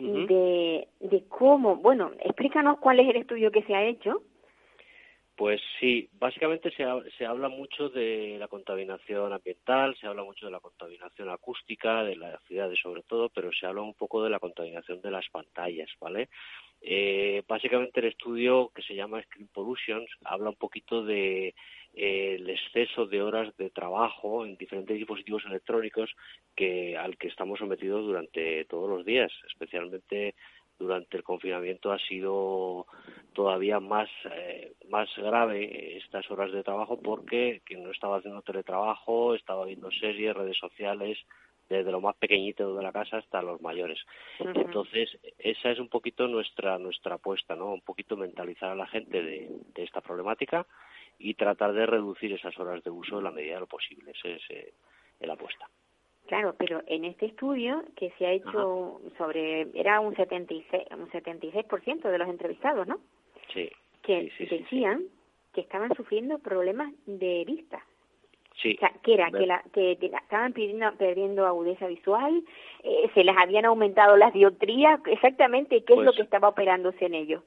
De, 0.00 0.88
de 1.00 1.24
cómo, 1.28 1.76
bueno, 1.76 2.12
explícanos 2.20 2.78
cuál 2.78 3.00
es 3.00 3.08
el 3.08 3.16
estudio 3.16 3.50
que 3.50 3.62
se 3.62 3.74
ha 3.74 3.84
hecho 3.84 4.22
pues 5.40 5.58
sí, 5.80 6.06
básicamente 6.18 6.70
se, 6.72 6.84
se, 7.16 7.24
habla 7.24 7.48
mucho 7.48 7.88
de 7.88 8.36
la 8.38 8.46
contaminación 8.46 9.32
ambiental, 9.32 9.96
se 9.98 10.06
habla 10.06 10.22
mucho 10.22 10.44
de 10.44 10.52
la 10.52 10.60
contaminación 10.60 11.30
acústica, 11.30 12.04
de 12.04 12.14
las 12.16 12.42
ciudades 12.44 12.78
sobre 12.78 13.02
todo, 13.04 13.30
pero 13.30 13.50
se 13.50 13.64
habla 13.64 13.80
un 13.80 13.94
poco 13.94 14.22
de 14.22 14.28
la 14.28 14.38
contaminación 14.38 15.00
de 15.00 15.10
las 15.10 15.26
pantallas, 15.30 15.88
¿vale? 15.98 16.28
Eh, 16.82 17.42
básicamente 17.48 18.00
el 18.00 18.08
estudio 18.08 18.70
que 18.74 18.82
se 18.82 18.94
llama 18.94 19.22
Screen 19.22 19.48
Pollution 19.48 20.04
habla 20.24 20.50
un 20.50 20.56
poquito 20.56 21.02
de 21.06 21.54
el 21.94 22.48
exceso 22.48 23.06
de 23.06 23.22
horas 23.22 23.56
de 23.56 23.70
trabajo 23.70 24.44
en 24.44 24.56
diferentes 24.56 24.96
dispositivos 24.96 25.44
electrónicos 25.46 26.10
que 26.54 26.96
al 26.96 27.16
que 27.16 27.28
estamos 27.28 27.58
sometidos 27.58 28.04
durante 28.04 28.64
todos 28.66 28.88
los 28.88 29.04
días, 29.04 29.32
especialmente 29.48 30.34
durante 30.78 31.18
el 31.18 31.22
confinamiento 31.22 31.92
ha 31.92 31.98
sido 31.98 32.86
todavía 33.34 33.80
más, 33.80 34.08
eh, 34.32 34.72
más 34.88 35.08
grave 35.16 35.98
estas 35.98 36.28
horas 36.30 36.52
de 36.52 36.64
trabajo 36.64 36.98
porque 37.00 37.60
quien 37.64 37.84
no 37.84 37.90
estaba 37.90 38.16
haciendo 38.16 38.42
teletrabajo 38.42 39.34
estaba 39.34 39.66
viendo 39.66 39.90
series, 39.90 40.34
redes 40.34 40.56
sociales, 40.56 41.18
desde 41.68 41.92
lo 41.92 42.00
más 42.00 42.16
pequeñito 42.16 42.74
de 42.74 42.82
la 42.82 42.92
casa 42.92 43.18
hasta 43.18 43.42
los 43.42 43.60
mayores. 43.60 43.98
Entonces, 44.40 45.08
esa 45.38 45.70
es 45.70 45.78
un 45.78 45.88
poquito 45.88 46.26
nuestra 46.26 46.78
nuestra 46.78 47.14
apuesta, 47.14 47.54
¿no? 47.54 47.72
Un 47.72 47.82
poquito 47.82 48.16
mentalizar 48.16 48.70
a 48.70 48.74
la 48.74 48.88
gente 48.88 49.22
de, 49.22 49.48
de 49.72 49.82
esta 49.84 50.00
problemática 50.00 50.66
y 51.20 51.34
tratar 51.34 51.72
de 51.72 51.86
reducir 51.86 52.32
esas 52.32 52.58
horas 52.58 52.82
de 52.82 52.90
uso 52.90 53.18
en 53.18 53.24
la 53.24 53.30
medida 53.30 53.54
de 53.54 53.60
lo 53.60 53.66
posible. 53.66 54.10
Esa 54.10 54.28
es 54.28 54.42
eh, 54.48 54.72
la 55.20 55.34
apuesta. 55.34 55.68
Claro, 56.26 56.54
pero 56.58 56.82
en 56.86 57.04
este 57.04 57.26
estudio 57.26 57.82
que 57.96 58.10
se 58.16 58.26
ha 58.26 58.32
hecho 58.32 59.00
sobre, 59.18 59.66
era 59.74 60.00
un 60.00 60.14
76, 60.14 60.84
un 60.92 61.10
76% 61.10 62.02
de 62.02 62.18
los 62.18 62.28
entrevistados, 62.28 62.86
¿no? 62.86 63.00
Sí. 63.52 63.70
Que 64.02 64.32
decían 64.38 65.04
que 65.52 65.60
estaban 65.60 65.94
sufriendo 65.94 66.38
problemas 66.38 66.92
de 67.06 67.44
vista. 67.44 67.84
Sí. 68.62 68.76
O 68.76 68.78
sea, 68.78 68.92
que 69.02 69.14
era 69.14 69.30
que, 69.30 69.46
la, 69.46 69.62
que, 69.72 69.98
estaban 70.00 70.52
pidiendo, 70.52 70.92
perdiendo 70.96 71.46
agudeza 71.46 71.86
visual, 71.86 72.42
eh, 72.82 73.10
se 73.14 73.24
les 73.24 73.36
habían 73.36 73.64
aumentado 73.64 74.16
las 74.16 74.32
dioptrías, 74.32 75.00
exactamente 75.06 75.82
qué 75.84 75.94
es 75.94 75.98
lo 75.98 76.04
pues 76.06 76.16
que 76.16 76.22
estaba 76.22 76.48
operándose 76.48 77.06
en 77.06 77.14
ellos. 77.14 77.42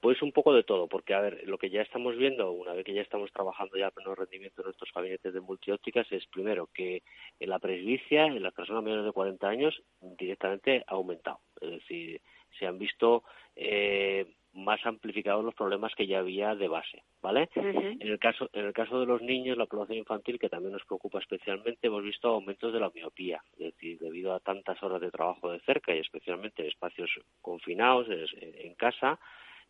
Pues 0.00 0.22
un 0.22 0.30
poco 0.30 0.52
de 0.54 0.62
todo, 0.62 0.86
porque 0.86 1.14
a 1.14 1.20
ver, 1.20 1.42
lo 1.46 1.58
que 1.58 1.70
ya 1.70 1.82
estamos 1.82 2.16
viendo, 2.16 2.52
una 2.52 2.72
vez 2.72 2.84
que 2.84 2.94
ya 2.94 3.02
estamos 3.02 3.32
trabajando 3.32 3.76
ya 3.76 3.88
a 3.88 3.90
pleno 3.90 4.14
rendimiento 4.14 4.62
en 4.62 4.66
nuestros 4.66 4.92
gabinetes 4.94 5.34
de 5.34 5.40
multiópticas, 5.40 6.06
es 6.12 6.24
primero 6.26 6.68
que 6.72 7.02
en 7.40 7.50
la 7.50 7.58
presbicia, 7.58 8.26
en 8.26 8.42
las 8.42 8.54
personas 8.54 8.84
menores 8.84 9.06
de 9.06 9.12
40 9.12 9.48
años, 9.48 9.82
directamente 10.00 10.84
ha 10.86 10.92
aumentado. 10.92 11.40
Es 11.60 11.70
decir, 11.70 12.20
se 12.58 12.66
han 12.66 12.78
visto 12.78 13.24
eh, 13.56 14.26
más 14.52 14.84
amplificados 14.86 15.44
los 15.44 15.54
problemas 15.54 15.94
que 15.94 16.06
ya 16.06 16.18
había 16.18 16.54
de 16.54 16.68
base, 16.68 17.02
¿vale? 17.20 17.48
En 17.54 18.00
el 18.00 18.18
caso 18.18 18.48
en 18.52 18.66
el 18.66 18.72
caso 18.72 19.00
de 19.00 19.06
los 19.06 19.20
niños, 19.20 19.58
la 19.58 19.66
población 19.66 19.98
infantil 19.98 20.38
que 20.38 20.48
también 20.48 20.72
nos 20.72 20.84
preocupa 20.84 21.18
especialmente, 21.18 21.86
hemos 21.86 22.02
visto 22.02 22.28
aumentos 22.28 22.72
de 22.72 22.80
la 22.80 22.90
miopía, 22.90 23.42
es 23.52 23.74
decir, 23.74 23.98
debido 23.98 24.32
a 24.34 24.40
tantas 24.40 24.82
horas 24.82 25.00
de 25.00 25.10
trabajo 25.10 25.50
de 25.52 25.60
cerca 25.60 25.94
y 25.94 25.98
especialmente 25.98 26.62
en 26.62 26.68
espacios 26.68 27.10
confinados 27.40 28.06
en 28.10 28.74
casa, 28.74 29.18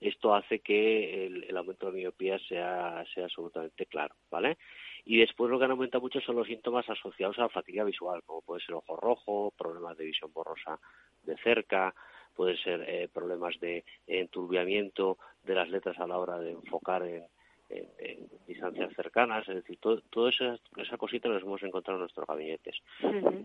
esto 0.00 0.34
hace 0.34 0.60
que 0.60 1.26
el, 1.26 1.56
aumento 1.56 1.86
de 1.86 1.98
miopía 1.98 2.38
sea, 2.38 3.04
sea 3.14 3.24
absolutamente 3.24 3.86
claro, 3.86 4.14
¿vale? 4.30 4.58
Y 5.04 5.18
después 5.18 5.50
lo 5.50 5.58
que 5.58 5.64
han 5.64 5.70
aumentado 5.70 6.02
mucho 6.02 6.20
son 6.20 6.36
los 6.36 6.46
síntomas 6.46 6.88
asociados 6.88 7.38
a 7.38 7.42
la 7.42 7.48
fatiga 7.48 7.84
visual, 7.84 8.22
como 8.24 8.42
puede 8.42 8.64
ser 8.64 8.74
ojo 8.74 8.96
rojo, 8.96 9.52
problemas 9.56 9.96
de 9.96 10.04
visión 10.04 10.32
borrosa 10.32 10.78
de 11.24 11.36
cerca, 11.38 11.94
puede 12.34 12.56
ser 12.58 12.84
eh, 12.86 13.08
problemas 13.12 13.58
de 13.60 13.84
enturbiamiento 14.06 15.18
de 15.42 15.54
las 15.54 15.68
letras 15.68 15.98
a 15.98 16.06
la 16.06 16.18
hora 16.18 16.38
de 16.38 16.52
enfocar 16.52 17.02
en, 17.02 17.24
en, 17.70 18.28
distancias 18.46 18.92
cercanas, 18.94 19.48
es 19.48 19.56
decir, 19.56 19.78
todo, 19.78 20.00
todo 20.10 20.28
esa, 20.28 20.58
esa 20.76 20.96
cosita 20.96 21.28
las 21.28 21.42
hemos 21.42 21.62
encontrado 21.62 21.98
en 21.98 22.00
nuestros 22.00 22.26
gabinetes. 22.26 22.76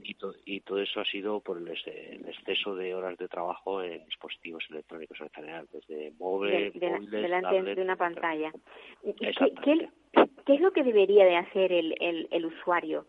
y, 0.03 0.15
y 0.45 0.59
todo 0.61 0.79
eso 0.79 1.01
ha 1.01 1.05
sido 1.05 1.39
por 1.41 1.57
el, 1.57 1.67
exceso 1.67 2.75
de 2.75 2.95
horas 2.95 3.17
de 3.17 3.27
trabajo 3.27 3.81
en 3.81 4.05
dispositivos 4.05 4.63
electrónicos 4.69 5.19
en 5.21 5.29
general, 5.29 5.67
desde 5.71 6.11
móviles, 6.19 6.73
delante 6.79 7.75
de 7.75 7.81
una 7.81 7.95
pantalla. 7.95 8.51
¿Qué, 9.03 9.33
qué, 9.63 9.89
qué, 10.45 10.53
es 10.53 10.61
lo 10.61 10.71
que 10.71 10.83
debería 10.83 11.25
de 11.25 11.35
hacer 11.35 11.71
el, 11.71 11.95
el, 11.99 12.27
el 12.31 12.45
usuario 12.45 13.05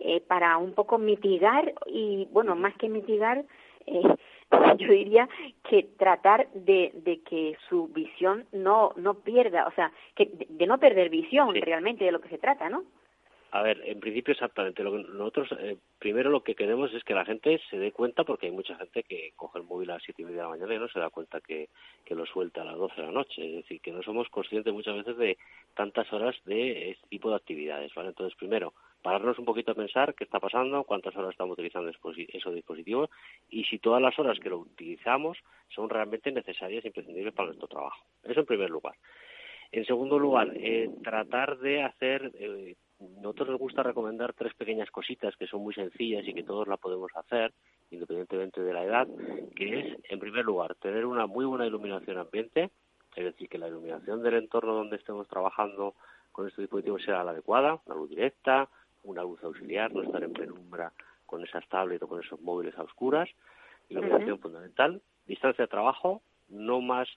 eh, 0.00 0.20
para 0.20 0.58
un 0.58 0.74
poco 0.74 0.96
mitigar 0.98 1.74
y, 1.86 2.28
bueno, 2.30 2.54
más 2.54 2.76
que 2.76 2.88
mitigar, 2.88 3.44
eh, 3.86 4.02
yo 4.78 4.88
diría 4.88 5.28
que 5.68 5.84
tratar 5.98 6.48
de, 6.52 6.92
de 6.94 7.20
que 7.22 7.56
su 7.68 7.88
visión 7.88 8.46
no 8.52 8.92
no 8.96 9.14
pierda, 9.14 9.66
o 9.66 9.72
sea, 9.72 9.92
que 10.14 10.30
de, 10.48 10.66
no 10.66 10.78
perder 10.78 11.10
visión 11.10 11.54
realmente 11.54 12.04
de 12.04 12.12
lo 12.12 12.20
que 12.20 12.28
se 12.28 12.38
trata, 12.38 12.68
¿no? 12.68 12.84
A 13.50 13.62
ver, 13.62 13.80
en 13.86 13.98
principio 13.98 14.32
exactamente. 14.32 14.82
Lo 14.82 14.92
que 14.92 14.98
nosotros 15.08 15.48
eh, 15.58 15.78
primero 15.98 16.28
lo 16.28 16.42
que 16.42 16.54
queremos 16.54 16.92
es 16.92 17.02
que 17.02 17.14
la 17.14 17.24
gente 17.24 17.58
se 17.70 17.78
dé 17.78 17.92
cuenta, 17.92 18.24
porque 18.24 18.46
hay 18.46 18.52
mucha 18.52 18.76
gente 18.76 19.02
que 19.04 19.32
coge 19.36 19.58
el 19.58 19.64
móvil 19.64 19.90
a 19.90 19.94
las 19.94 20.02
siete 20.02 20.20
y 20.20 20.26
media 20.26 20.38
de 20.38 20.42
la 20.44 20.50
mañana 20.50 20.74
y 20.74 20.78
no 20.78 20.88
se 20.88 21.00
da 21.00 21.08
cuenta 21.08 21.40
que, 21.40 21.70
que 22.04 22.14
lo 22.14 22.26
suelta 22.26 22.60
a 22.60 22.66
las 22.66 22.76
doce 22.76 23.00
de 23.00 23.06
la 23.06 23.12
noche. 23.12 23.48
Es 23.48 23.62
decir, 23.62 23.80
que 23.80 23.90
no 23.90 24.02
somos 24.02 24.28
conscientes 24.28 24.72
muchas 24.72 24.96
veces 24.96 25.16
de 25.16 25.38
tantas 25.74 26.12
horas 26.12 26.36
de 26.44 26.90
este 26.90 27.08
tipo 27.08 27.30
de 27.30 27.36
actividades, 27.36 27.94
¿vale? 27.94 28.10
Entonces, 28.10 28.36
primero, 28.36 28.74
pararnos 29.02 29.38
un 29.38 29.44
poquito 29.44 29.72
a 29.72 29.74
pensar 29.74 30.14
qué 30.14 30.24
está 30.24 30.40
pasando, 30.40 30.84
cuántas 30.84 31.14
horas 31.16 31.30
estamos 31.30 31.54
utilizando 31.54 31.90
esos 31.90 32.54
dispositivos 32.54 33.10
y 33.48 33.64
si 33.64 33.78
todas 33.78 34.02
las 34.02 34.18
horas 34.18 34.38
que 34.40 34.50
lo 34.50 34.58
utilizamos 34.58 35.38
son 35.68 35.88
realmente 35.88 36.32
necesarias 36.32 36.84
e 36.84 36.88
imprescindibles 36.88 37.34
para 37.34 37.46
nuestro 37.46 37.68
trabajo. 37.68 38.04
Eso 38.24 38.40
en 38.40 38.46
primer 38.46 38.70
lugar. 38.70 38.94
En 39.70 39.84
segundo 39.84 40.18
lugar, 40.18 40.50
eh, 40.54 40.90
tratar 41.04 41.58
de 41.58 41.82
hacer, 41.82 42.32
eh, 42.34 42.74
nosotros 42.98 43.50
nos 43.50 43.58
gusta 43.58 43.82
recomendar 43.82 44.32
tres 44.32 44.54
pequeñas 44.54 44.90
cositas 44.90 45.36
que 45.36 45.46
son 45.46 45.62
muy 45.62 45.74
sencillas 45.74 46.26
y 46.26 46.32
que 46.32 46.42
todos 46.42 46.66
la 46.66 46.78
podemos 46.78 47.10
hacer, 47.14 47.52
independientemente 47.90 48.62
de 48.62 48.72
la 48.72 48.84
edad, 48.84 49.06
que 49.54 49.80
es, 49.80 49.98
en 50.08 50.18
primer 50.18 50.44
lugar, 50.44 50.74
tener 50.76 51.04
una 51.04 51.26
muy 51.26 51.44
buena 51.44 51.66
iluminación 51.66 52.16
ambiente, 52.16 52.70
es 53.14 53.24
decir, 53.24 53.48
que 53.48 53.58
la 53.58 53.68
iluminación 53.68 54.22
del 54.22 54.34
entorno 54.34 54.72
donde 54.72 54.96
estemos 54.96 55.28
trabajando 55.28 55.94
con 56.32 56.48
este 56.48 56.62
dispositivo 56.62 56.98
sea 56.98 57.24
la 57.24 57.32
adecuada, 57.32 57.80
una 57.84 57.96
luz 57.96 58.08
directa, 58.08 58.70
una 59.08 59.22
luz 59.22 59.42
auxiliar, 59.42 59.92
no 59.92 60.02
estar 60.02 60.22
en 60.22 60.32
penumbra 60.32 60.92
con 61.26 61.44
esas 61.44 61.66
tablets 61.68 62.02
o 62.02 62.08
con 62.08 62.20
esos 62.22 62.40
móviles 62.40 62.76
a 62.78 62.82
oscuras. 62.82 63.28
Iluminación 63.88 64.38
fundamental. 64.38 65.02
Distancia 65.26 65.64
de 65.64 65.68
trabajo, 65.68 66.22
no 66.48 66.80
más 66.80 67.08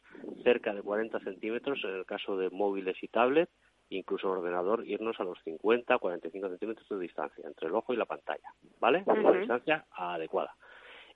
cerca 0.43 0.73
de 0.73 0.81
40 0.81 1.19
centímetros 1.19 1.79
en 1.83 1.95
el 1.95 2.05
caso 2.05 2.37
de 2.37 2.49
móviles 2.49 3.01
y 3.01 3.07
tablets, 3.07 3.51
incluso 3.89 4.29
ordenador, 4.29 4.85
irnos 4.87 5.19
a 5.19 5.23
los 5.23 5.37
50, 5.43 5.97
45 5.97 6.49
centímetros 6.49 6.87
de 6.87 6.99
distancia 6.99 7.43
entre 7.45 7.67
el 7.67 7.75
ojo 7.75 7.93
y 7.93 7.97
la 7.97 8.05
pantalla, 8.05 8.53
¿vale? 8.79 9.03
Una 9.05 9.31
distancia 9.31 9.85
adecuada. 9.91 10.55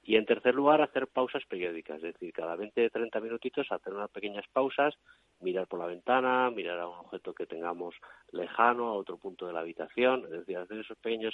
Y 0.07 0.17
en 0.17 0.25
tercer 0.27 0.53
lugar, 0.53 0.83
hacer 0.83 1.07
pausas 1.07 1.43
periódicas, 1.45 1.97
es 1.97 2.13
decir, 2.13 2.31
cada 2.31 2.55
20 2.55 2.91
30 2.91 3.19
minutitos 3.21 3.71
hacer 3.71 3.91
unas 3.91 4.11
pequeñas 4.11 4.45
pausas, 4.53 4.93
mirar 5.39 5.65
por 5.65 5.79
la 5.79 5.87
ventana, 5.87 6.51
mirar 6.51 6.79
a 6.79 6.87
un 6.87 6.99
objeto 6.99 7.33
que 7.33 7.47
tengamos 7.47 7.95
lejano, 8.31 8.89
a 8.89 8.93
otro 8.93 9.17
punto 9.17 9.47
de 9.47 9.53
la 9.53 9.61
habitación, 9.61 10.23
es 10.25 10.29
decir, 10.29 10.57
hacer 10.57 10.77
esos 10.77 10.97
pequeños 10.99 11.33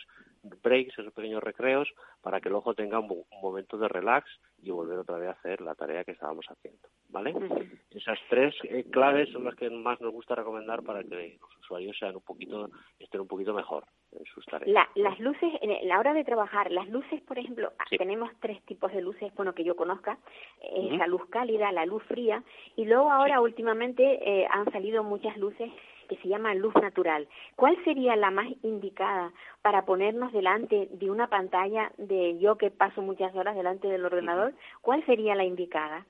breaks, 0.63 0.97
esos 0.97 1.11
pequeños 1.11 1.43
recreos, 1.43 1.89
para 2.21 2.39
que 2.39 2.47
el 2.47 2.55
ojo 2.55 2.73
tenga 2.73 2.99
un, 2.99 3.25
momento 3.41 3.77
de 3.77 3.89
relax 3.89 4.29
y 4.63 4.71
volver 4.71 4.99
otra 4.99 5.17
vez 5.17 5.29
a 5.29 5.31
hacer 5.31 5.61
la 5.61 5.75
tarea 5.75 6.03
que 6.03 6.11
estábamos 6.11 6.45
haciendo, 6.47 6.87
¿vale? 7.09 7.33
Esas 7.91 8.19
tres 8.29 8.53
eh, 8.63 8.85
claves 8.91 9.29
son 9.31 9.43
las 9.43 9.55
que 9.55 9.69
más 9.69 9.99
nos 10.01 10.11
gusta 10.11 10.35
recomendar 10.35 10.83
para 10.83 11.03
que 11.03 11.37
los 11.39 11.57
usuarios 11.59 11.97
sean 11.97 12.15
un 12.15 12.21
poquito, 12.21 12.69
estén 12.99 13.21
un 13.21 13.27
poquito 13.27 13.53
mejor 13.53 13.85
en 14.11 14.25
sus 14.25 14.45
tareas. 14.45 14.87
las 14.95 15.19
luces, 15.19 15.51
en 15.61 15.87
la 15.87 15.99
hora 15.99 16.13
de 16.13 16.23
trabajar, 16.23 16.71
las 16.71 16.87
luces, 16.89 17.21
por 17.21 17.39
ejemplo, 17.39 17.71
tenemos 17.97 18.31
tres 18.39 18.61
tipos 18.65 18.91
de 18.91 19.01
luces, 19.01 19.33
bueno, 19.35 19.53
que 19.53 19.63
yo 19.63 19.75
conozca, 19.75 20.17
eh, 20.61 20.97
la 20.97 21.07
luz 21.07 21.25
cálida, 21.29 21.71
la 21.71 21.85
luz 21.85 22.03
fría, 22.03 22.43
y 22.75 22.85
luego 22.85 23.11
ahora 23.11 23.41
últimamente 23.41 24.03
eh, 24.03 24.47
han 24.49 24.71
salido 24.71 25.03
muchas 25.03 25.37
luces 25.37 25.71
que 26.11 26.21
se 26.21 26.27
llaman 26.27 26.59
luz 26.59 26.75
natural. 26.75 27.25
¿Cuál 27.55 27.81
sería 27.85 28.17
la 28.17 28.31
más 28.31 28.47
indicada 28.63 29.31
para 29.61 29.85
ponernos 29.85 30.33
delante 30.33 30.89
de 30.91 31.09
una 31.09 31.27
pantalla 31.27 31.89
de 31.97 32.37
yo 32.37 32.57
que 32.57 32.69
paso 32.69 33.01
muchas 33.01 33.33
horas 33.33 33.55
delante 33.55 33.87
del 33.87 34.03
ordenador? 34.03 34.53
¿Cuál 34.81 35.05
sería 35.05 35.35
la 35.35 35.45
indicada? 35.45 36.05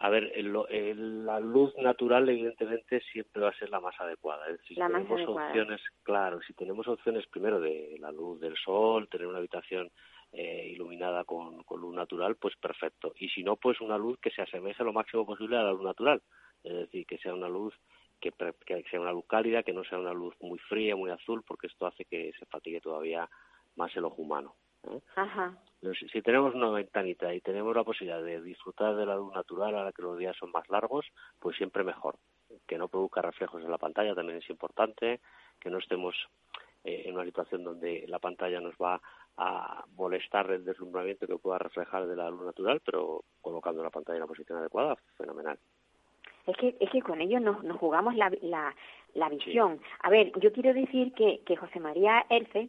A 0.00 0.08
ver, 0.08 0.32
la 0.42 1.38
luz 1.38 1.72
natural 1.76 2.28
evidentemente 2.28 3.00
siempre 3.12 3.42
va 3.42 3.50
a 3.50 3.58
ser 3.58 3.70
la 3.70 3.78
más 3.78 3.94
adecuada. 4.00 4.46
si 4.66 4.74
tenemos 4.74 5.28
opciones, 5.28 5.80
claro, 6.02 6.40
si 6.44 6.52
tenemos 6.54 6.88
opciones 6.88 7.24
primero 7.28 7.60
de 7.60 7.98
la 8.00 8.10
luz 8.10 8.40
del 8.40 8.56
sol, 8.56 9.08
tener 9.08 9.28
una 9.28 9.38
habitación 9.38 9.92
eh, 10.32 10.70
iluminada 10.72 11.22
con, 11.22 11.64
luz 11.70 11.94
natural, 11.94 12.34
pues 12.34 12.56
perfecto. 12.56 13.12
Y 13.20 13.28
si 13.28 13.44
no, 13.44 13.54
pues 13.54 13.80
una 13.80 13.96
luz 13.96 14.18
que 14.18 14.30
se 14.30 14.42
asemeje 14.42 14.82
lo 14.82 14.92
máximo 14.92 15.24
posible 15.24 15.56
a 15.56 15.62
la 15.62 15.72
luz 15.72 15.84
natural. 15.84 16.20
Es 16.64 16.72
decir, 16.72 17.06
que 17.06 17.18
sea 17.18 17.32
una 17.34 17.48
luz 17.48 17.74
que, 18.20 18.32
que 18.66 18.84
sea 18.90 19.00
una 19.00 19.12
luz 19.12 19.24
cálida, 19.26 19.62
que 19.62 19.72
no 19.72 19.84
sea 19.84 19.98
una 19.98 20.12
luz 20.12 20.34
muy 20.40 20.58
fría, 20.58 20.96
muy 20.96 21.10
azul, 21.10 21.42
porque 21.46 21.66
esto 21.66 21.86
hace 21.86 22.04
que 22.04 22.32
se 22.38 22.46
fatigue 22.46 22.80
todavía 22.80 23.28
más 23.76 23.94
el 23.96 24.04
ojo 24.04 24.22
humano. 24.22 24.54
¿eh? 24.84 25.00
Ajá. 25.16 25.56
Si 26.12 26.22
tenemos 26.22 26.54
una 26.54 26.70
ventanita 26.70 27.32
y 27.34 27.40
tenemos 27.40 27.74
la 27.74 27.84
posibilidad 27.84 28.22
de 28.22 28.42
disfrutar 28.42 28.96
de 28.96 29.06
la 29.06 29.16
luz 29.16 29.32
natural 29.34 29.74
ahora 29.74 29.92
que 29.92 30.02
los 30.02 30.18
días 30.18 30.36
son 30.36 30.50
más 30.50 30.68
largos, 30.68 31.06
pues 31.38 31.56
siempre 31.56 31.84
mejor. 31.84 32.16
Que 32.66 32.76
no 32.76 32.88
produzca 32.88 33.22
reflejos 33.22 33.62
en 33.62 33.70
la 33.70 33.78
pantalla 33.78 34.14
también 34.14 34.38
es 34.38 34.50
importante, 34.50 35.20
que 35.58 35.70
no 35.70 35.78
estemos 35.78 36.14
eh, 36.84 37.04
en 37.06 37.14
una 37.14 37.24
situación 37.24 37.64
donde 37.64 38.04
la 38.08 38.18
pantalla 38.18 38.60
nos 38.60 38.74
va 38.74 39.00
a 39.36 39.84
molestar 39.96 40.50
el 40.50 40.64
deslumbramiento 40.64 41.26
que 41.26 41.38
pueda 41.38 41.58
reflejar 41.58 42.06
de 42.06 42.16
la 42.16 42.28
luz 42.28 42.44
natural, 42.44 42.82
pero 42.84 43.24
colocando 43.40 43.82
la 43.82 43.90
pantalla 43.90 44.16
en 44.16 44.22
la 44.22 44.26
posición 44.26 44.58
adecuada, 44.58 44.96
fenomenal. 45.16 45.58
Es 46.46 46.56
que, 46.56 46.76
es 46.80 46.90
que 46.90 47.02
con 47.02 47.20
ello 47.20 47.40
nos, 47.40 47.62
nos 47.64 47.78
jugamos 47.78 48.14
la, 48.16 48.30
la, 48.42 48.74
la 49.14 49.28
visión. 49.28 49.80
A 50.02 50.10
ver, 50.10 50.32
yo 50.40 50.52
quiero 50.52 50.72
decir 50.74 51.12
que, 51.14 51.40
que 51.44 51.56
José 51.56 51.80
María 51.80 52.24
Erce 52.28 52.68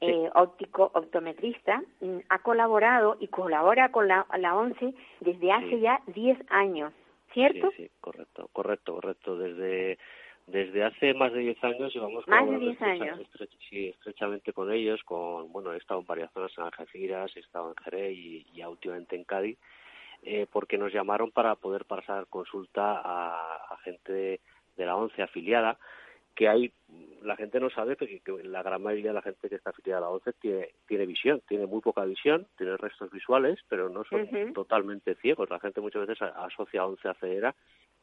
eh, 0.00 0.30
óptico 0.34 0.90
optometrista, 0.94 1.82
mm, 2.00 2.18
ha 2.28 2.38
colaborado 2.40 3.16
y 3.20 3.28
colabora 3.28 3.90
con 3.90 4.08
la, 4.08 4.26
la 4.38 4.56
ONCE 4.56 4.94
desde 5.20 5.52
hace 5.52 5.80
ya 5.80 6.00
10 6.08 6.38
años, 6.50 6.92
¿cierto? 7.32 7.70
Sí, 7.70 7.84
sí, 7.84 7.90
correcto, 8.00 8.48
correcto, 8.52 8.94
correcto. 8.94 9.38
Desde 9.38 9.98
desde 10.46 10.84
hace 10.84 11.14
más 11.14 11.32
de 11.32 11.40
10 11.40 11.64
años 11.64 11.94
llevamos 11.94 12.28
más 12.28 12.46
de 12.46 12.58
10 12.58 12.82
años 12.82 13.18
sí, 13.70 13.88
estrechamente 13.88 14.52
con 14.52 14.70
ellos 14.70 15.02
con 15.04 15.50
bueno 15.50 15.72
he 15.72 15.78
estado 15.78 16.00
en 16.00 16.06
varias 16.06 16.30
zonas 16.32 16.52
en 16.58 16.64
Algeciras 16.64 17.34
he 17.34 17.40
estado 17.40 17.70
en 17.70 17.76
Jerez 17.82 18.12
y, 18.12 18.46
y 18.52 18.62
últimamente 18.62 19.16
en 19.16 19.24
Cádiz 19.24 19.58
eh, 20.22 20.46
porque 20.50 20.78
nos 20.78 20.92
llamaron 20.92 21.30
para 21.30 21.54
poder 21.56 21.84
pasar 21.84 22.26
consulta 22.28 23.00
a, 23.04 23.56
a 23.70 23.76
gente 23.84 24.12
de, 24.12 24.40
de 24.76 24.86
la 24.86 24.96
ONCE 24.96 25.22
afiliada 25.22 25.78
que 26.34 26.48
hay 26.48 26.72
la 27.22 27.36
gente 27.36 27.58
no 27.58 27.70
sabe 27.70 27.96
que, 27.96 28.20
la 28.44 28.62
gran 28.62 28.82
mayoría 28.82 29.10
de 29.10 29.14
la 29.14 29.22
gente 29.22 29.48
que 29.48 29.54
está 29.54 29.70
afiliada 29.70 29.98
a 29.98 30.02
la 30.02 30.10
ONCE 30.10 30.32
tiene, 30.34 30.68
tiene 30.86 31.06
visión, 31.06 31.40
tiene 31.48 31.66
muy 31.66 31.80
poca 31.80 32.04
visión, 32.04 32.46
tiene 32.56 32.76
restos 32.76 33.10
visuales, 33.10 33.58
pero 33.68 33.88
no 33.88 34.04
son 34.04 34.52
totalmente 34.52 35.14
ciegos. 35.16 35.48
La 35.48 35.60
gente 35.60 35.80
muchas 35.80 36.06
veces 36.06 36.20
asocia 36.20 36.82
a 36.82 36.86
ONCE 36.86 37.08
a 37.08 37.14
ceguera 37.14 37.54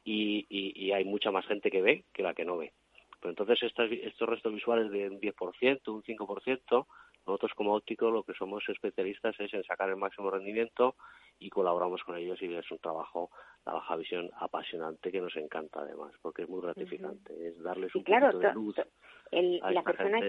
y, 0.03 0.45
y, 0.49 0.91
hay 0.91 1.05
mucha 1.05 1.29
más 1.29 1.45
gente 1.45 1.69
que 1.69 1.81
ve 1.81 2.03
que 2.13 2.23
la 2.23 2.33
que 2.33 2.45
no 2.45 2.57
ve. 2.57 2.73
Pero 3.19 3.29
entonces 3.29 3.61
estos, 3.61 3.91
estos 3.91 4.27
restos 4.27 4.53
visuales 4.53 4.89
de 4.91 5.09
un 5.09 5.21
10%, 5.21 5.87
un 5.87 6.03
5%, 6.03 6.85
nosotros 7.25 7.51
como 7.55 7.75
óptico 7.75 8.09
lo 8.09 8.23
que 8.23 8.33
somos 8.33 8.67
especialistas 8.67 9.39
es 9.39 9.53
en 9.53 9.63
sacar 9.63 9.89
el 9.89 9.95
máximo 9.95 10.31
rendimiento 10.31 10.95
y 11.39 11.49
colaboramos 11.49 12.03
con 12.03 12.17
ellos 12.17 12.41
y 12.41 12.53
es 12.53 12.71
un 12.71 12.79
trabajo, 12.79 13.29
la 13.65 13.73
baja 13.73 13.95
visión 13.95 14.29
apasionante 14.39 15.11
que 15.11 15.21
nos 15.21 15.35
encanta 15.35 15.81
además, 15.81 16.13
porque 16.21 16.43
es 16.43 16.49
muy 16.49 16.61
gratificante, 16.61 17.47
es 17.47 17.61
darles 17.61 17.93
un 17.95 18.03
claro, 18.03 18.37
de 18.37 18.53
luz 18.53 18.77
a 18.79 19.71
la 19.71 19.83
persona 19.83 20.19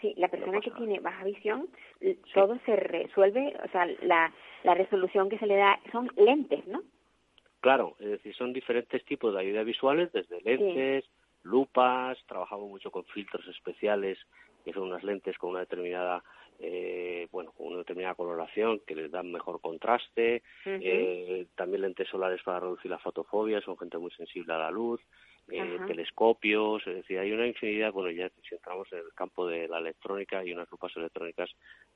Sí, 0.00 0.14
la 0.16 0.28
persona 0.28 0.60
que 0.60 0.70
tiene 0.70 1.00
baja 1.00 1.24
visión, 1.24 1.68
todo 2.32 2.56
se 2.64 2.76
resuelve, 2.76 3.56
o 3.64 3.68
sea, 3.70 3.84
la, 4.02 4.32
la 4.62 4.74
resolución 4.74 5.28
que 5.28 5.38
se 5.38 5.46
le 5.46 5.56
da 5.56 5.80
son 5.90 6.08
lentes, 6.16 6.64
¿no? 6.68 6.84
Claro, 7.60 7.96
es 7.98 8.10
decir, 8.10 8.32
son 8.36 8.52
diferentes 8.52 9.04
tipos 9.04 9.34
de 9.34 9.40
ayudas 9.40 9.66
visuales, 9.66 10.12
desde 10.12 10.40
lentes, 10.42 11.04
lupas, 11.42 12.16
trabajamos 12.26 12.68
mucho 12.68 12.92
con 12.92 13.04
filtros 13.06 13.46
especiales, 13.48 14.18
que 14.64 14.72
son 14.72 14.84
unas 14.84 15.04
lentes 15.04 15.36
con 15.38 15.50
una 15.50 15.60
determinada 15.60 16.22
eh, 16.60 17.28
bueno, 17.30 17.52
con 17.52 17.68
una 17.68 17.78
determinada 17.78 18.16
coloración 18.16 18.80
que 18.84 18.96
les 18.96 19.12
dan 19.12 19.30
mejor 19.30 19.60
contraste, 19.60 20.42
eh, 20.64 21.46
también 21.54 21.82
lentes 21.82 22.08
solares 22.08 22.42
para 22.42 22.58
reducir 22.58 22.90
la 22.90 22.98
fotofobia, 22.98 23.60
son 23.60 23.78
gente 23.78 23.96
muy 23.96 24.10
sensible 24.10 24.52
a 24.52 24.58
la 24.58 24.70
luz, 24.72 25.00
eh, 25.50 25.78
telescopios, 25.86 26.84
es 26.88 26.96
decir, 26.96 27.20
hay 27.20 27.30
una 27.30 27.46
infinidad, 27.46 27.92
bueno, 27.92 28.10
ya 28.10 28.28
si 28.42 28.56
entramos 28.56 28.92
en 28.92 28.98
el 28.98 29.14
campo 29.14 29.46
de 29.46 29.68
la 29.68 29.78
electrónica, 29.78 30.40
hay 30.40 30.52
unas 30.52 30.68
lupas 30.68 30.94
electrónicas 30.96 31.48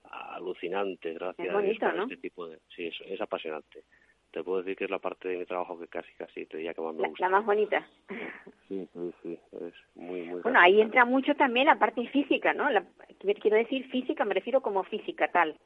alucinantes, 0.05 1.19
gracias 1.19 1.55
a 1.55 1.61
Dios, 1.61 1.79
este 2.03 2.17
tipo 2.19 2.47
de... 2.47 2.61
Sí, 2.75 2.87
es, 2.87 2.95
es 3.05 3.21
apasionante 3.21 3.83
te 4.33 4.43
puedo 4.43 4.59
decir 4.59 4.77
que 4.77 4.85
es 4.85 4.91
la 4.91 4.99
parte 4.99 5.29
de 5.29 5.39
mi 5.39 5.45
trabajo 5.45 5.79
que 5.79 5.87
casi 5.89 6.13
casi 6.15 6.47
te 6.47 6.57
diría 6.57 6.75
que 6.75 6.81
más 6.81 6.95
me 6.95 7.09
gusta. 7.09 7.25
La, 7.25 7.37
más 7.37 7.47
bonita. 7.47 7.87
Sí, 8.69 8.89
sí, 8.93 9.13
sí, 9.23 9.39
es 9.53 9.75
muy, 9.95 10.23
muy. 10.23 10.41
Bueno, 10.41 10.59
ahí 10.59 10.81
entra 10.81 11.05
mucho 11.05 11.35
también 11.35 11.67
la 11.67 11.79
parte 11.79 12.07
física, 12.09 12.55
¿no? 12.55 12.71
La, 12.71 12.85
quiero 13.19 13.57
decir 13.57 13.87
física, 13.91 14.25
me 14.25 14.35
refiero 14.35 14.63
como 14.63 14.83
física 14.85 15.29
tal. 15.31 15.57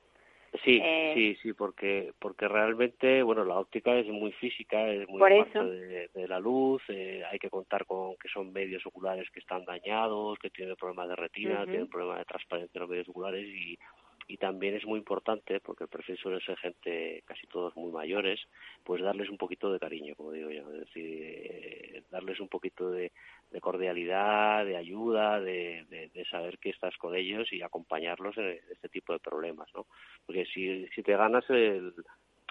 Sí, 0.65 0.81
eh, 0.83 1.13
sí, 1.15 1.37
sí, 1.43 1.53
porque 1.53 2.13
porque 2.19 2.49
realmente, 2.49 3.23
bueno, 3.23 3.45
la 3.45 3.59
óptica 3.59 3.95
es 3.95 4.07
muy 4.07 4.33
física, 4.33 4.89
es 4.89 5.09
muy 5.09 5.21
De, 5.21 6.09
de, 6.15 6.29
la 6.29 6.41
luz, 6.41 6.83
eh, 6.89 7.23
hay 7.31 7.39
que 7.39 7.51
contar 7.51 7.85
con 7.85 8.17
que 8.17 8.29
son 8.29 8.53
medios 8.53 8.85
oculares 8.87 9.29
que 9.31 9.41
están 9.41 9.65
dañados, 9.65 10.39
que 10.39 10.51
tienen 10.51 10.77
problemas 10.77 11.09
de 11.09 11.17
retina, 11.17 11.65
tienen 11.65 11.89
problemas 11.89 12.19
de 12.19 12.25
transparencia 12.25 12.79
en 12.79 12.81
los 12.81 12.91
medios 12.91 13.09
oculares 13.09 13.47
y 13.47 13.79
y 14.29 14.39
también 14.39 14.75
es 14.75 14.85
muy 14.85 14.99
importante, 14.99 15.61
porque 15.61 15.85
el 15.85 15.91
perfil 15.91 16.17
suele 16.19 16.41
ser 16.41 16.57
gente, 16.59 17.23
casi 17.27 17.47
todos 17.47 17.77
muy 17.77 17.93
mayores, 17.93 18.41
pues 18.83 19.03
darles 19.03 19.31
un 19.31 19.39
poquito 19.39 19.73
de 19.73 19.79
cariño, 19.79 20.15
como 20.17 20.33
digo 20.33 20.51
yo, 20.51 20.69
es 20.73 20.81
decir, 20.81 21.05
eh, 21.07 22.03
darles 22.11 22.41
un 22.41 22.49
poquito 22.49 22.91
de, 22.91 23.13
cordialidad, 23.61 24.67
de 24.67 24.77
ayuda, 24.77 25.41
de, 25.41 25.87
de, 26.13 26.25
saber 26.27 26.59
que 26.59 26.71
estás 26.71 26.97
con 26.99 27.15
ellos 27.15 27.51
y 27.53 27.63
acompañarlos 27.63 28.37
en 28.37 28.59
este 28.71 28.89
tipo 28.89 29.13
de 29.13 29.19
problemas, 29.19 29.69
¿no? 29.75 29.87
Porque 30.27 30.45
si, 30.47 30.87
si 30.89 31.03
te 31.03 31.17
ganas 31.17 31.49
el, 31.49 31.95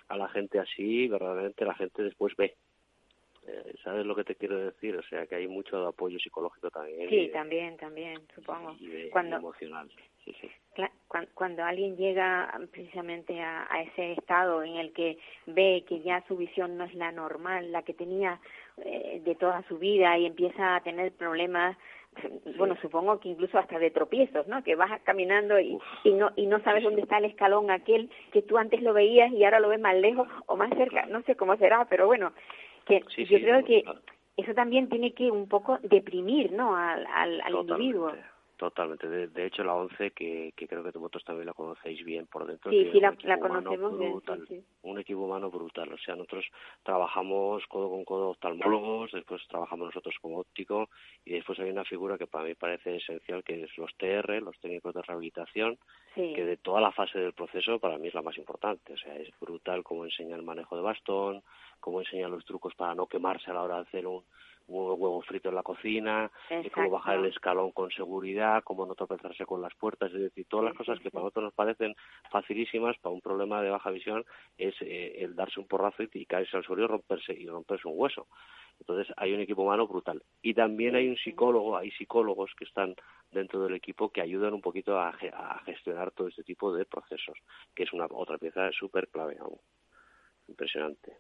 a 0.08 0.18
la 0.18 0.28
gente 0.30 0.60
así, 0.60 1.08
verdaderamente 1.08 1.66
la 1.66 1.76
gente 1.76 2.04
después 2.04 2.36
ve 2.36 2.56
¿Sabes 3.84 4.06
lo 4.06 4.16
que 4.16 4.24
te 4.24 4.36
quiero 4.36 4.58
decir? 4.58 4.96
O 4.96 5.04
sea, 5.04 5.28
que 5.28 5.36
hay 5.36 5.48
mucho 5.48 5.86
apoyo 5.88 6.18
psicológico 6.20 6.72
también. 6.72 7.10
Sí, 7.10 7.30
también, 7.32 7.78
también, 7.78 8.20
supongo. 8.34 8.76
Y 8.80 9.10
cuando, 9.10 9.38
emocional, 9.38 9.90
sí, 10.24 10.36
sí. 10.42 10.50
Cuando, 11.34 11.64
alguien 11.64 11.96
llega 11.96 12.52
precisamente 12.72 13.40
a, 13.40 13.68
ese 13.82 14.14
estado 14.14 14.64
en 14.64 14.76
el 14.76 14.92
que 14.94 15.18
ve 15.46 15.86
que 15.88 16.02
ya 16.02 16.24
su 16.28 16.36
visión 16.36 16.78
no 16.78 16.86
es 16.86 16.94
la 16.96 17.12
normal, 17.12 17.72
la 17.72 17.84
que 17.84 17.94
tenía 17.94 18.42
eh, 18.78 19.22
de 19.24 19.36
toda 19.36 19.64
su 19.68 19.78
vida 19.78 20.18
y 20.18 20.26
empieza 20.26 20.76
a 20.76 20.82
tener 20.82 21.14
problemas 21.14 21.78
bueno, 22.58 22.78
supongo 22.82 23.20
que 23.20 23.30
incluso 23.30 23.58
hasta 23.58 23.78
de 23.78 23.92
tropiezos, 23.92 24.48
¿no? 24.48 24.64
Que 24.64 24.76
vas 24.76 25.02
caminando 25.04 25.60
y, 25.60 25.78
y 26.04 26.14
no 26.14 26.32
y 26.36 26.48
no 26.48 26.60
sabes 26.62 26.84
dónde 26.84 27.02
está 27.02 27.18
el 27.18 27.26
escalón 27.26 27.72
aquel 27.72 28.10
que 28.32 28.42
tú 28.42 28.58
antes 28.58 28.82
lo 28.82 28.94
veías 28.94 29.32
y 29.32 29.44
ahora 29.44 29.60
lo 29.60 29.70
ves 29.70 29.80
más 29.80 29.96
lejos 29.96 30.28
o 30.46 30.56
más 30.56 30.70
cerca, 30.78 31.06
no 31.08 31.22
sé 31.24 31.36
cómo 31.36 31.58
será, 31.58 31.86
pero 31.90 32.08
bueno, 32.08 32.32
que 32.86 33.02
yo 33.26 33.40
creo 33.40 33.64
que 33.64 33.84
eso 34.38 34.54
también 34.54 34.90
tiene 34.90 35.14
que 35.14 35.32
un 35.32 35.48
poco 35.48 35.80
deprimir, 35.84 36.52
¿no? 36.52 36.76
Al, 36.76 37.06
al, 37.08 37.42
al 37.42 37.56
individuo. 37.56 38.12
Totalmente. 38.58 39.10
De, 39.10 39.46
hecho, 39.46 39.66
la 39.66 39.74
ONCE, 39.74 40.12
que, 40.12 40.54
que, 40.56 40.66
creo 40.66 40.82
que 40.82 40.98
vosotros 40.98 41.26
también 41.26 41.48
la 41.48 41.54
conocéis 41.54 42.06
bien 42.06 42.26
por 42.26 42.48
dentro, 42.48 42.72
sí, 42.72 42.90
sí, 42.90 43.02
la, 43.02 43.14
conocemos 43.38 44.00
bien, 44.00 44.64
un 44.84 44.98
equipo 44.98 45.22
humano 45.22 45.52
brutal. 45.52 45.92
O 45.92 45.98
sea, 45.98 46.16
nosotros 46.16 46.46
trabajamos 46.84 47.66
codo 47.68 47.90
con 47.90 48.06
codo 48.06 48.30
oftalmólogos, 48.30 49.12
después 49.12 49.46
trabajamos 49.50 49.88
nosotros 49.88 50.16
como 50.22 50.40
óptico 50.40 50.90
y 51.26 51.34
después 51.34 51.60
hay 51.60 51.70
una 51.70 51.84
figura 51.84 52.18
que 52.18 52.28
para 52.28 52.46
mí 52.46 52.56
parece 52.56 52.96
esencial, 52.96 53.44
que 53.44 53.64
es 53.64 53.78
los 53.78 53.94
TR, 53.98 54.42
los 54.42 54.58
técnicos 54.62 54.94
de 54.94 55.02
rehabilitación, 55.02 55.78
que 56.16 56.46
de 56.46 56.56
toda 56.56 56.80
la 56.80 56.94
fase 56.94 57.20
del 57.20 57.34
proceso 57.34 57.78
para 57.80 57.98
mí 57.98 58.08
es 58.08 58.14
la 58.14 58.22
más 58.22 58.38
importante. 58.38 58.94
O 58.94 58.98
sea, 58.98 59.18
es 59.18 59.30
brutal 59.42 59.84
cómo 59.84 60.06
enseña 60.06 60.38
el 60.38 60.44
manejo 60.44 60.78
de 60.78 60.82
bastón, 60.82 61.44
cómo 61.82 62.00
enseña 62.00 62.30
los 62.30 62.46
trucos 62.46 62.74
para 62.76 62.96
no 62.96 63.08
quemarse 63.08 63.52
a 63.52 63.54
la 63.54 63.64
hora 63.64 63.76
de 63.76 63.82
hacer 63.82 64.08
un, 64.08 64.24
huevo 64.68 65.22
frito 65.22 65.50
en 65.50 65.56
la 65.56 65.64
cocina, 65.64 66.32
cómo 66.74 66.90
bajar 66.90 67.18
el 67.20 67.26
escalón 67.26 67.72
con 67.72 67.92
seguridad, 67.92 68.64
cómo 68.64 68.86
no 68.86 68.96
tropezarse 68.96 69.46
con 69.46 69.62
las 69.62 69.74
puertas, 69.76 70.12
es 70.14 70.22
decir, 70.22 70.46
todas 70.48 70.66
las 70.66 70.74
cosas 70.74 71.00
que 71.00 71.12
para 71.12 71.24
nosotros 71.24 71.46
nos 71.46 71.54
parecen 71.54 71.96
facilísimas 72.32 72.98
para 73.00 73.14
un 73.14 73.22
problema 73.22 73.62
de 73.62 73.70
baja 73.70 73.92
visión 73.92 74.26
es 74.58 74.76
eh, 74.82 75.24
el 75.24 75.36
darse 75.36 75.60
un 75.60 75.68
porrazo 75.68 76.04
y, 76.04 76.26
caerse 76.26 76.58
al 76.58 76.64
suelo 76.64 76.84
y 76.84 76.88
romperse, 76.88 77.34
y 77.34 77.48
romperse 77.48 77.88
un 77.88 77.94
hueso. 77.98 78.28
Entonces 78.80 79.14
hay 79.18 79.34
un 79.34 79.40
equipo 79.40 79.64
humano 79.64 79.88
brutal. 79.88 80.22
Y 80.42 80.54
también 80.54 80.96
hay 80.96 81.08
un 81.08 81.18
psicólogo, 81.18 81.78
hay 81.78 81.92
psicólogos 81.92 82.52
que 82.58 82.66
están 82.66 82.96
dentro 83.32 83.64
del 83.64 83.76
equipo 83.76 84.10
que 84.10 84.22
ayudan 84.22 84.54
un 84.54 84.62
poquito 84.62 85.00
a, 85.00 85.14
gestionar 85.66 86.12
todo 86.12 86.28
este 86.28 86.44
tipo 86.44 86.74
de 86.74 86.86
procesos, 86.86 87.38
que 87.74 87.84
es 87.84 87.94
una 87.94 88.08
otra 88.10 88.38
pieza 88.38 88.72
súper 88.72 89.08
clave. 89.08 89.38
Impresionante. 90.48 91.18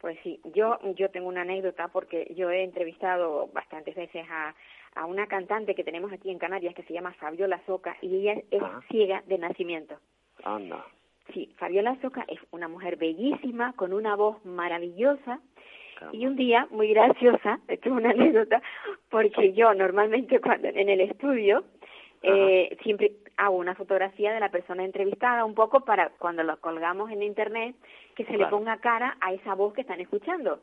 Pues 0.00 0.16
sí, 0.22 0.40
yo, 0.54 0.78
yo 0.94 1.10
tengo 1.10 1.28
una 1.28 1.42
anécdota 1.42 1.88
porque 1.88 2.32
yo 2.36 2.50
he 2.50 2.62
entrevistado 2.62 3.48
bastantes 3.52 3.96
veces 3.96 4.24
a, 4.30 4.54
a 4.94 5.06
una 5.06 5.26
cantante 5.26 5.74
que 5.74 5.84
tenemos 5.84 6.12
aquí 6.12 6.30
en 6.30 6.38
Canarias 6.38 6.74
que 6.74 6.84
se 6.84 6.92
llama 6.92 7.14
Fabiola 7.14 7.60
Soca 7.66 7.96
y 8.00 8.16
ella 8.16 8.40
es 8.50 8.62
ah. 8.62 8.80
ciega 8.90 9.22
de 9.26 9.38
nacimiento. 9.38 9.96
Anda. 10.44 10.84
Sí, 11.32 11.52
Fabiola 11.58 11.96
Soca 12.00 12.24
es 12.28 12.38
una 12.52 12.68
mujer 12.68 12.96
bellísima, 12.96 13.72
con 13.74 13.92
una 13.92 14.16
voz 14.16 14.44
maravillosa. 14.44 15.40
Y 16.12 16.26
un 16.26 16.36
día, 16.36 16.68
muy 16.70 16.90
graciosa, 16.90 17.58
esto 17.68 17.88
es 17.88 17.94
una 17.96 18.10
anécdota, 18.10 18.62
porque 19.10 19.52
yo 19.52 19.74
normalmente 19.74 20.40
cuando 20.40 20.68
en 20.68 20.88
el 20.88 21.00
estudio 21.00 21.64
eh, 22.22 22.76
siempre 22.82 23.12
hago 23.36 23.56
una 23.56 23.74
fotografía 23.74 24.32
de 24.32 24.40
la 24.40 24.50
persona 24.50 24.84
entrevistada 24.84 25.44
un 25.44 25.54
poco 25.54 25.80
para 25.80 26.10
cuando 26.18 26.42
lo 26.42 26.56
colgamos 26.58 27.10
en 27.10 27.22
internet 27.22 27.76
que 28.16 28.24
se 28.24 28.36
le 28.36 28.46
ponga 28.46 28.78
cara 28.78 29.16
a 29.20 29.32
esa 29.32 29.54
voz 29.54 29.74
que 29.74 29.82
están 29.82 30.00
escuchando. 30.00 30.60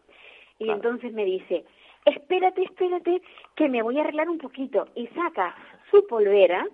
Y 0.60 0.70
entonces 0.70 1.14
me 1.14 1.26
dice, 1.26 1.66
espérate, 2.06 2.64
espérate, 2.64 3.22
que 3.56 3.70
me 3.70 3.82
voy 3.82 3.98
a 3.98 4.02
arreglar 4.02 4.30
un 4.30 4.38
poquito. 4.38 4.88
Y 4.96 5.08
saca 5.08 5.56
su 5.92 6.06
polvera, 6.08 6.66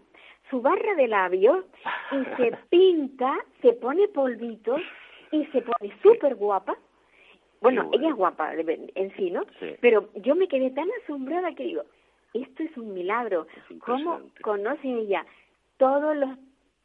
su 0.49 0.61
barra 0.61 0.95
de 0.95 1.07
labios, 1.07 1.65
y 2.11 2.41
se 2.41 2.51
pinta, 2.69 3.37
se 3.61 3.73
pone 3.73 4.07
polvitos 4.07 4.81
y 5.31 5.45
se 5.45 5.61
pone 5.61 5.93
súper 6.01 6.35
guapa. 6.35 6.75
Bueno, 7.61 7.89
ella 7.93 8.09
es 8.09 8.15
guapa 8.15 8.53
en 8.55 9.15
sí, 9.15 9.29
¿no? 9.29 9.43
Pero 9.81 10.09
yo 10.15 10.33
me 10.33 10.47
quedé 10.47 10.71
tan 10.71 10.89
asombrada 11.03 11.53
que 11.53 11.63
digo, 11.63 11.83
esto 12.33 12.63
es 12.63 12.75
un 12.77 12.93
milagro. 12.93 13.47
¿Cómo 13.79 14.21
conoce 14.41 14.87
ella 14.87 15.25
todos 15.77 16.15
los 16.15 16.37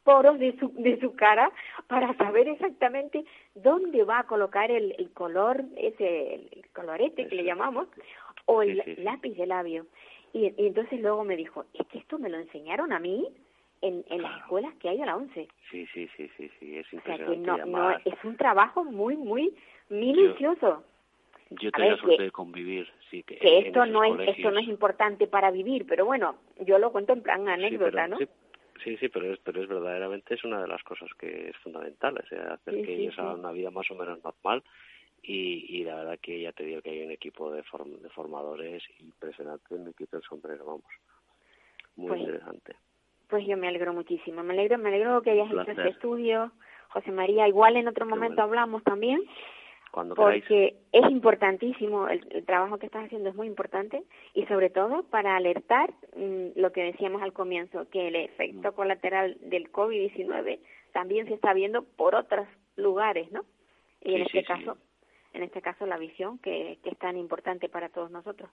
poros 0.03 0.39
de 0.39 0.57
su, 0.57 0.71
de 0.73 0.99
su 1.01 1.15
cara 1.15 1.51
para 1.87 2.15
saber 2.15 2.47
exactamente 2.47 3.25
dónde 3.55 4.03
va 4.05 4.19
a 4.19 4.23
colocar 4.23 4.71
el, 4.71 4.95
el 4.97 5.11
color, 5.11 5.65
ese 5.75 6.35
el 6.35 6.65
colorete 6.73 7.27
que 7.27 7.35
le 7.35 7.43
llamamos, 7.43 7.87
o 8.45 8.61
el 8.61 8.81
lápiz 9.03 9.35
de 9.35 9.45
labio. 9.45 9.85
Y, 10.33 10.53
entonces 10.57 11.01
luego 11.01 11.23
me 11.23 11.35
dijo, 11.35 11.65
es 11.73 11.85
que 11.87 11.99
esto 11.99 12.17
me 12.19 12.29
lo 12.29 12.37
enseñaron 12.37 12.93
a 12.93 12.99
mí 12.99 13.27
en, 13.81 14.05
en 14.09 14.21
las 14.21 14.39
escuelas 14.41 14.73
que 14.75 14.89
hay 14.89 15.01
a 15.01 15.05
la 15.05 15.17
ONCE. 15.17 15.47
Sí, 15.69 15.85
sí, 15.93 16.07
sí, 16.15 16.29
sí, 16.37 16.49
sí, 16.59 16.77
es 16.77 16.93
impresionante. 16.93 17.51
O 17.51 17.55
sea 17.55 17.65
que 17.65 17.69
no, 17.69 17.77
no, 17.77 17.91
es 17.91 18.23
un 18.23 18.37
trabajo 18.37 18.85
muy, 18.85 19.17
muy 19.17 19.53
minucioso. 19.89 20.83
Yo 20.83 20.96
tenía 21.55 21.97
suerte 21.97 22.23
de 22.23 22.31
convivir, 22.31 22.87
sí. 23.09 23.23
Que, 23.23 23.37
esto 23.59 23.85
no 23.85 24.03
es 24.03 24.29
esto 24.29 24.51
no 24.51 24.59
es 24.59 24.67
importante 24.67 25.27
para 25.27 25.51
vivir, 25.51 25.85
pero 25.87 26.05
bueno, 26.05 26.37
yo 26.65 26.77
lo 26.79 26.91
cuento 26.91 27.13
en 27.13 27.21
plan 27.21 27.47
anécdota, 27.47 28.07
¿no? 28.07 28.17
Sí, 28.83 28.95
sí, 28.97 29.09
pero 29.09 29.33
es, 29.33 29.39
pero 29.39 29.61
es 29.61 29.67
verdaderamente 29.67 30.35
es 30.35 30.43
una 30.43 30.61
de 30.61 30.67
las 30.67 30.83
cosas 30.83 31.09
que 31.17 31.49
es 31.49 31.57
fundamental, 31.57 32.17
o 32.23 32.27
sea, 32.27 32.53
hacer 32.53 32.75
que 32.85 32.95
ellos 32.95 33.17
hagan 33.17 33.39
una 33.39 33.51
vida 33.51 33.71
más 33.71 33.89
o 33.89 33.95
menos 33.95 34.23
normal 34.23 34.63
y, 35.23 35.65
y 35.69 35.83
la 35.83 35.95
verdad 35.95 36.19
que 36.21 36.41
ya 36.41 36.51
te 36.51 36.63
digo 36.63 36.81
que 36.81 36.91
hay 36.91 37.03
un 37.03 37.11
equipo 37.11 37.51
de, 37.51 37.63
de 37.63 38.09
formadores 38.09 38.83
impresionante, 38.99 39.75
me 39.75 39.93
quito 39.93 40.17
el 40.17 40.23
sombrero, 40.23 40.65
vamos, 40.65 40.85
muy 41.95 42.09
pues, 42.09 42.21
interesante. 42.21 42.75
Pues 43.27 43.45
yo 43.47 43.57
me 43.57 43.67
alegro 43.67 43.93
muchísimo, 43.93 44.43
me 44.43 44.53
alegro, 44.53 44.77
me 44.77 44.89
alegro 44.89 45.21
que 45.21 45.31
hayas 45.31 45.49
hecho 45.49 45.71
este 45.71 45.89
estudio, 45.89 46.51
José 46.89 47.11
María, 47.11 47.47
igual 47.47 47.77
en 47.77 47.87
otro 47.87 48.05
momento 48.05 48.41
hablamos 48.41 48.83
también 48.83 49.21
porque 49.91 50.75
es 50.91 51.09
importantísimo, 51.09 52.07
el, 52.07 52.45
trabajo 52.45 52.77
que 52.77 52.85
estás 52.85 53.05
haciendo 53.05 53.29
es 53.29 53.35
muy 53.35 53.47
importante 53.47 54.03
y 54.33 54.45
sobre 54.45 54.69
todo 54.69 55.03
para 55.03 55.35
alertar 55.35 55.91
mm, 56.15 56.59
lo 56.59 56.71
que 56.71 56.83
decíamos 56.83 57.21
al 57.21 57.33
comienzo, 57.33 57.89
que 57.89 58.07
el 58.09 58.15
efecto 58.15 58.73
colateral 58.73 59.37
del 59.41 59.71
COVID-19 59.71 60.59
también 60.91 61.27
se 61.27 61.33
está 61.33 61.53
viendo 61.53 61.83
por 61.83 62.15
otros 62.15 62.47
lugares, 62.75 63.31
¿no? 63.31 63.45
Y 64.01 64.15
en 64.15 64.21
este 64.23 64.43
caso, 64.43 64.77
en 65.33 65.43
este 65.43 65.61
caso 65.61 65.85
la 65.85 65.97
visión 65.97 66.37
que, 66.39 66.77
que 66.83 66.91
es 66.91 66.97
tan 66.97 67.17
importante 67.17 67.69
para 67.69 67.89
todos 67.89 68.11
nosotros. 68.11 68.49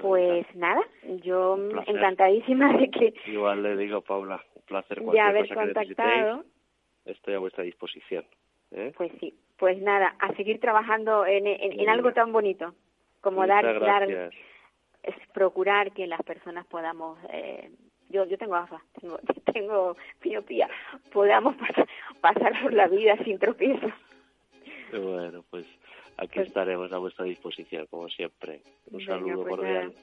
Pues 0.00 0.46
nada, 0.54 0.80
yo 1.22 1.58
encantadísima 1.86 2.72
de 2.78 2.90
que... 2.90 3.14
Igual 3.26 3.62
le 3.62 3.76
digo, 3.76 4.00
Paula, 4.00 4.42
un 4.54 4.62
placer. 4.62 5.02
De 5.02 5.20
haber 5.20 5.52
contactado. 5.52 6.44
Estoy 7.04 7.34
a 7.34 7.38
vuestra 7.38 7.62
disposición. 7.62 8.24
¿eh? 8.70 8.92
Pues 8.96 9.12
sí, 9.20 9.34
pues 9.58 9.80
nada, 9.80 10.14
a 10.18 10.34
seguir 10.34 10.60
trabajando 10.60 11.26
en, 11.26 11.46
en, 11.46 11.88
algo 11.88 12.12
tan 12.12 12.32
bonito 12.32 12.74
como 13.20 13.46
dar, 13.46 13.80
dar, 13.80 14.02
es 15.02 15.14
procurar 15.32 15.92
que 15.92 16.06
las 16.06 16.22
personas 16.22 16.66
podamos 16.66 17.18
eh, 17.32 17.70
yo 18.08 18.24
yo 18.26 18.38
tengo 18.38 18.52
gafas, 18.52 18.82
tengo, 19.00 19.18
tengo 19.52 19.96
miopía, 20.24 20.68
podamos 21.12 21.56
pasar, 21.56 21.88
pasar 22.20 22.62
por 22.62 22.72
la 22.72 22.86
vida 22.88 23.16
sin 23.24 23.38
tropiezos. 23.38 23.92
Bueno, 24.92 25.44
pues 25.50 25.66
aquí 26.16 26.36
Pues- 26.36 26.48
estaremos 26.48 26.92
a 26.92 26.98
vuestra 26.98 27.24
disposición, 27.24 27.86
como 27.86 28.08
siempre. 28.08 28.62
Un 28.90 29.00
saludo 29.00 29.42
pues 29.42 29.48
cordial. 29.48 29.88
nada. 29.88 30.00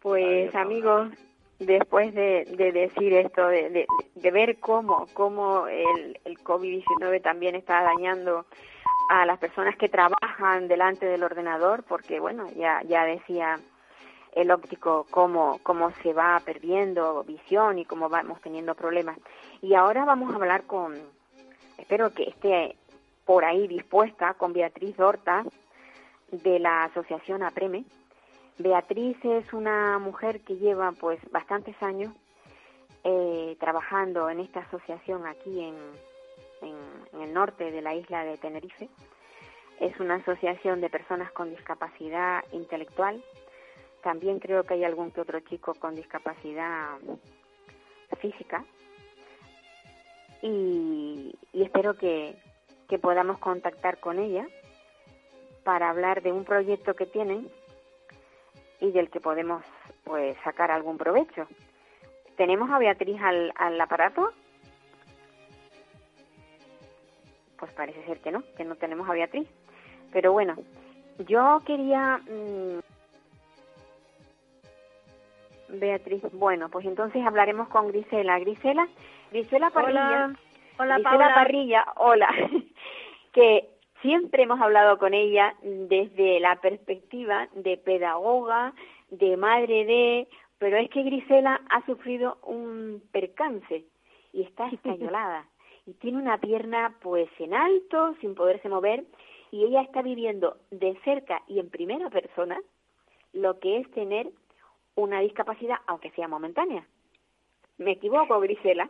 Pues 0.00 0.48
Adiós, 0.48 0.54
amigos, 0.54 1.12
después 1.58 2.14
de, 2.14 2.44
de 2.56 2.72
decir 2.72 3.12
esto, 3.14 3.46
de, 3.48 3.86
de, 4.14 4.30
ver 4.30 4.58
cómo, 4.58 5.06
cómo 5.14 5.66
el, 5.68 6.18
el 6.24 6.38
COVID-19 6.38 7.22
también 7.22 7.54
está 7.54 7.82
dañando 7.82 8.46
a 9.08 9.24
las 9.24 9.38
personas 9.38 9.76
que 9.76 9.88
trabajan 9.88 10.68
delante 10.68 11.06
del 11.06 11.22
ordenador, 11.22 11.84
porque 11.84 12.20
bueno, 12.20 12.48
ya, 12.56 12.82
ya 12.82 13.04
decía 13.04 13.58
el 14.36 14.50
óptico 14.50 15.06
cómo, 15.10 15.58
cómo 15.62 15.90
se 16.02 16.12
va 16.12 16.40
perdiendo 16.44 17.24
visión 17.24 17.78
y 17.78 17.84
cómo 17.84 18.08
vamos 18.08 18.40
teniendo 18.42 18.74
problemas. 18.74 19.18
Y 19.62 19.74
ahora 19.74 20.04
vamos 20.04 20.32
a 20.32 20.36
hablar 20.36 20.64
con, 20.64 20.94
espero 21.78 22.12
que 22.12 22.24
esté 22.24 22.76
por 23.24 23.44
ahí 23.44 23.66
dispuesta, 23.66 24.34
con 24.34 24.52
Beatriz 24.52 24.98
Horta, 25.00 25.44
de 26.30 26.58
la 26.58 26.84
Asociación 26.84 27.42
APREME. 27.42 27.84
Beatriz 28.58 29.16
es 29.22 29.52
una 29.52 29.98
mujer 29.98 30.40
que 30.40 30.56
lleva 30.56 30.92
pues 30.92 31.20
bastantes 31.30 31.80
años 31.82 32.12
eh, 33.04 33.56
trabajando 33.60 34.30
en 34.30 34.40
esta 34.40 34.60
asociación 34.60 35.26
aquí 35.26 35.60
en, 35.60 35.76
el 37.20 37.32
norte 37.34 37.70
de 37.70 37.82
la 37.82 37.94
isla 37.94 38.24
de 38.24 38.38
Tenerife. 38.38 38.88
Es 39.78 39.98
una 40.00 40.16
asociación 40.16 40.80
de 40.80 40.88
personas 40.88 41.30
con 41.32 41.50
discapacidad 41.50 42.42
intelectual. 42.52 43.22
También 44.02 44.38
creo 44.38 44.64
que 44.64 44.74
hay 44.74 44.84
algún 44.84 45.10
que 45.10 45.20
otro 45.20 45.38
chico 45.40 45.74
con 45.74 45.94
discapacidad 45.94 46.98
física. 48.20 48.64
Y, 50.42 51.34
y 51.52 51.62
espero 51.62 51.94
que, 51.94 52.36
que 52.88 52.98
podamos 52.98 53.38
contactar 53.38 53.98
con 53.98 54.18
ella 54.18 54.46
para 55.62 55.90
hablar 55.90 56.22
de 56.22 56.32
un 56.32 56.44
proyecto 56.44 56.94
que 56.94 57.06
tienen 57.06 57.48
y 58.80 58.90
del 58.90 59.10
que 59.10 59.20
podemos 59.20 59.62
pues 60.04 60.36
sacar 60.44 60.70
algún 60.70 60.98
provecho. 60.98 61.46
¿Tenemos 62.36 62.70
a 62.70 62.78
Beatriz 62.78 63.20
al, 63.22 63.52
al 63.56 63.80
aparato? 63.80 64.30
Pues 67.58 67.72
parece 67.72 68.04
ser 68.04 68.20
que 68.20 68.30
no, 68.30 68.42
que 68.56 68.64
no 68.64 68.76
tenemos 68.76 69.08
a 69.08 69.12
Beatriz. 69.12 69.48
Pero 70.12 70.32
bueno, 70.32 70.56
yo 71.26 71.60
quería... 71.64 72.18
mm, 72.18 72.80
Beatriz, 75.68 76.22
bueno, 76.32 76.68
pues 76.68 76.86
entonces 76.86 77.26
hablaremos 77.26 77.68
con 77.68 77.88
Grisela. 77.88 78.38
Grisela, 78.38 78.86
Grisela 79.32 79.70
Parrilla. 79.70 80.26
Hola, 80.26 80.36
hola 80.78 80.94
Grisela 80.94 81.10
Paula. 81.10 81.34
Parrilla, 81.34 81.86
hola. 81.96 82.28
que 83.32 83.75
siempre 84.06 84.44
hemos 84.44 84.60
hablado 84.60 84.98
con 84.98 85.14
ella 85.14 85.56
desde 85.62 86.38
la 86.38 86.60
perspectiva 86.60 87.48
de 87.56 87.76
pedagoga, 87.76 88.72
de 89.10 89.36
madre 89.36 89.84
de, 89.84 90.28
pero 90.58 90.76
es 90.76 90.88
que 90.90 91.02
Grisela 91.02 91.60
ha 91.70 91.84
sufrido 91.86 92.38
un 92.44 93.02
percance 93.10 93.84
y 94.32 94.42
está 94.42 94.68
escayolada 94.72 95.48
y 95.86 95.94
tiene 95.94 96.18
una 96.18 96.38
pierna 96.38 96.96
pues 97.02 97.28
en 97.40 97.52
alto, 97.52 98.14
sin 98.20 98.36
poderse 98.36 98.68
mover 98.68 99.02
y 99.50 99.64
ella 99.64 99.82
está 99.82 100.02
viviendo 100.02 100.56
de 100.70 100.96
cerca 101.02 101.42
y 101.48 101.58
en 101.58 101.68
primera 101.68 102.08
persona 102.08 102.60
lo 103.32 103.58
que 103.58 103.78
es 103.78 103.90
tener 103.90 104.30
una 104.94 105.18
discapacidad, 105.18 105.78
aunque 105.88 106.12
sea 106.12 106.28
momentánea. 106.28 106.86
¿Me 107.76 107.90
equivoco, 107.90 108.38
Grisela? 108.38 108.88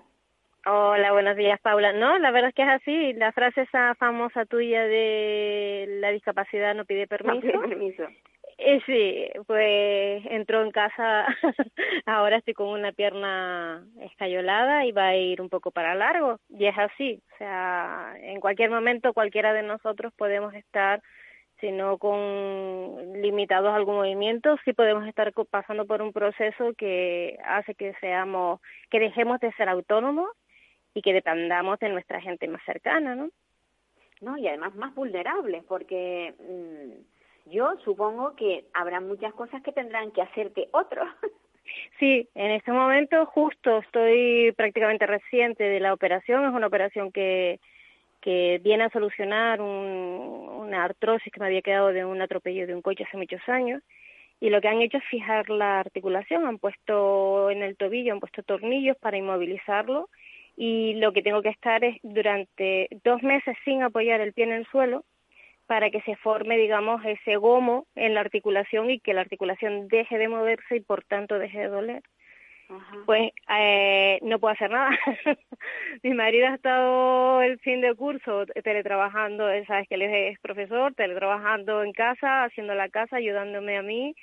Hola, 0.69 1.13
buenos 1.13 1.37
días, 1.37 1.61
Paula. 1.61 1.93
No, 1.93 2.19
la 2.19 2.33
verdad 2.33 2.49
es 2.49 2.55
que 2.57 2.63
es 2.63 2.69
así. 2.69 3.13
La 3.13 3.31
frase 3.31 3.61
esa 3.61 3.95
famosa 3.95 4.47
tuya 4.47 4.83
de 4.83 5.87
la 6.01 6.11
discapacidad 6.11 6.75
no 6.75 6.85
pide 6.85 7.07
permiso. 7.07 7.47
No, 7.55 7.61
permiso. 7.61 8.03
Eh, 8.59 8.81
sí, 8.85 9.29
pues 9.47 10.25
entró 10.29 10.65
en 10.65 10.73
casa, 10.73 11.27
ahora 12.07 12.39
estoy 12.39 12.55
con 12.55 12.69
una 12.69 12.91
pierna 12.91 13.87
escayolada 14.01 14.85
y 14.87 14.91
va 14.91 15.09
a 15.09 15.17
ir 15.17 15.41
un 15.41 15.49
poco 15.49 15.71
para 15.71 15.95
largo. 15.95 16.41
Y 16.49 16.67
es 16.67 16.77
así, 16.77 17.23
o 17.35 17.37
sea, 17.39 18.15
en 18.19 18.41
cualquier 18.41 18.71
momento 18.71 19.13
cualquiera 19.13 19.53
de 19.53 19.63
nosotros 19.63 20.13
podemos 20.17 20.53
estar, 20.55 21.01
si 21.61 21.71
no 21.71 21.97
con 21.99 23.23
limitados 23.23 23.69
a 23.69 23.77
algún 23.77 23.97
movimiento, 23.97 24.57
sí 24.65 24.73
podemos 24.73 25.07
estar 25.07 25.33
pasando 25.49 25.87
por 25.87 26.03
un 26.03 26.13
proceso 26.13 26.73
que 26.77 27.39
hace 27.45 27.77
que 27.77 27.95
seamos, 28.01 28.61
que 28.91 28.99
dejemos 28.99 29.39
de 29.39 29.53
ser 29.53 29.69
autónomos 29.69 30.29
y 30.97 31.03
que 31.03 31.13
dependamos 31.13 31.79
de 31.79 31.91
nuestra 31.91 32.23
gente 32.23 32.49
más 32.49 32.63
cercana, 32.65 33.15
¿no? 33.15 33.29
No, 34.23 34.39
y 34.39 34.49
además 34.49 34.75
más 34.77 34.95
vulnerables, 34.95 35.63
porque 35.65 36.35
mm, 36.41 37.51
yo 37.51 37.75
supongo 37.85 38.35
que 38.35 38.65
habrá 38.73 39.01
muchas 39.01 39.35
cosas 39.35 39.63
que 39.63 39.73
tendrán 39.73 40.11
que 40.11 40.23
hacerte 40.23 40.69
otros. 40.73 41.07
Sí, 41.99 42.29
en 42.37 42.53
este 42.53 42.71
momento 42.71 43.27
justo 43.27 43.79
estoy 43.79 44.53
prácticamente 44.57 45.05
reciente 45.05 45.65
de 45.65 45.81
la 45.81 45.93
operación. 45.93 46.45
Es 46.45 46.53
una 46.55 46.69
operación 46.69 47.11
que, 47.11 47.59
que 48.21 48.61
viene 48.63 48.85
a 48.85 48.91
solucionar 48.91 49.61
un- 49.61 50.49
una 50.61 50.85
artrosis 50.85 51.33
que 51.33 51.41
me 51.41 51.47
había 51.47 51.63
quedado 51.63 51.89
de 51.89 52.05
un 52.05 52.23
atropello 52.23 52.69
de 52.69 52.75
un 52.75 52.83
coche 52.83 53.03
hace 53.03 53.17
muchos 53.17 53.41
años. 53.49 53.83
Y 54.39 54.51
lo 54.51 54.61
que 54.61 54.69
han 54.69 54.81
hecho 54.81 54.99
es 54.99 55.05
fijar 55.07 55.51
la 55.51 55.81
articulación. 55.81 56.47
Han 56.47 56.59
puesto 56.59 57.51
en 57.51 57.65
el 57.65 57.77
tobillo, 57.77 58.13
han 58.13 58.21
puesto 58.21 58.45
tornillos 58.45 58.97
para 58.99 59.17
inmovilizarlo. 59.17 60.09
Y 60.57 60.95
lo 60.95 61.13
que 61.13 61.23
tengo 61.23 61.43
que 61.43 61.51
estar 61.51 61.85
es 61.85 61.99
durante 62.03 62.89
dos 63.05 63.23
meses 63.23 63.57
sin 63.65 63.83
apoyar 63.83 64.21
el 64.21 64.33
pie 64.33 64.45
en 64.45 64.53
el 64.53 64.67
suelo 64.67 65.05
para 65.67 65.91
que 65.91 66.01
se 66.03 66.17
forme, 66.17 66.57
digamos, 66.57 67.05
ese 67.05 67.37
gomo 67.37 67.87
en 67.95 68.15
la 68.15 68.21
articulación 68.21 68.91
y 68.91 69.01
que 69.01 69.15
la 69.15 69.21
articulación 69.21 69.89
deje 69.89 70.17
de 70.17 70.29
moverse 70.29 70.77
y 70.77 70.81
por 70.81 71.05
tanto 71.05 71.39
deje 71.39 71.59
de 71.59 71.69
doler. 71.69 72.03
Ajá. 72.69 72.97
Pues 73.05 73.31
eh, 73.49 74.19
no 74.23 74.39
puedo 74.39 74.55
hacer 74.55 74.71
nada. 74.71 74.91
Mi 76.03 76.15
marido 76.15 76.49
ha 76.49 76.55
estado 76.55 77.43
el 77.43 77.59
fin 77.61 77.81
de 77.81 77.95
curso 77.95 78.47
teletrabajando, 78.47 79.49
él 79.49 79.67
sabes 79.67 79.89
que 79.89 79.95
él 79.97 80.03
es 80.03 80.39
profesor, 80.41 80.95
teletrabajando 80.95 81.83
en 81.83 81.93
casa, 81.93 82.45
haciendo 82.45 82.75
la 82.75 82.89
casa, 82.89 83.17
ayudándome 83.17 83.77
a 83.77 83.83
mí, 83.83 84.15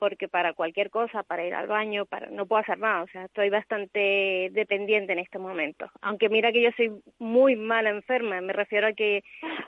porque 0.00 0.26
para 0.28 0.54
cualquier 0.54 0.90
cosa, 0.90 1.22
para 1.22 1.46
ir 1.46 1.54
al 1.54 1.68
baño, 1.68 2.06
para 2.06 2.28
no 2.30 2.46
puedo 2.46 2.62
hacer 2.62 2.78
nada, 2.78 3.02
o 3.02 3.06
sea, 3.08 3.26
estoy 3.26 3.50
bastante 3.50 4.48
dependiente 4.52 5.12
en 5.12 5.20
este 5.20 5.38
momento. 5.38 5.88
Aunque 6.00 6.28
mira 6.30 6.50
que 6.50 6.62
yo 6.62 6.70
soy 6.76 6.90
muy 7.20 7.54
mala 7.54 7.90
enferma, 7.90 8.40
me 8.40 8.52
refiero 8.54 8.88
a 8.88 8.92
que 8.94 9.22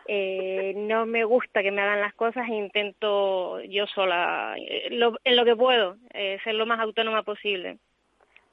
eh, 0.08 0.72
no 0.76 1.06
me 1.06 1.24
gusta 1.24 1.62
que 1.62 1.70
me 1.70 1.82
hagan 1.82 2.00
las 2.00 2.14
cosas 2.14 2.48
e 2.48 2.54
intento 2.54 3.60
yo 3.62 3.86
sola, 3.86 4.56
eh, 4.58 4.88
lo- 4.90 5.18
en 5.22 5.36
lo 5.36 5.44
que 5.44 5.54
puedo, 5.54 5.96
eh, 6.14 6.38
ser 6.42 6.54
lo 6.54 6.66
más 6.66 6.80
autónoma 6.80 7.22
posible. 7.22 7.78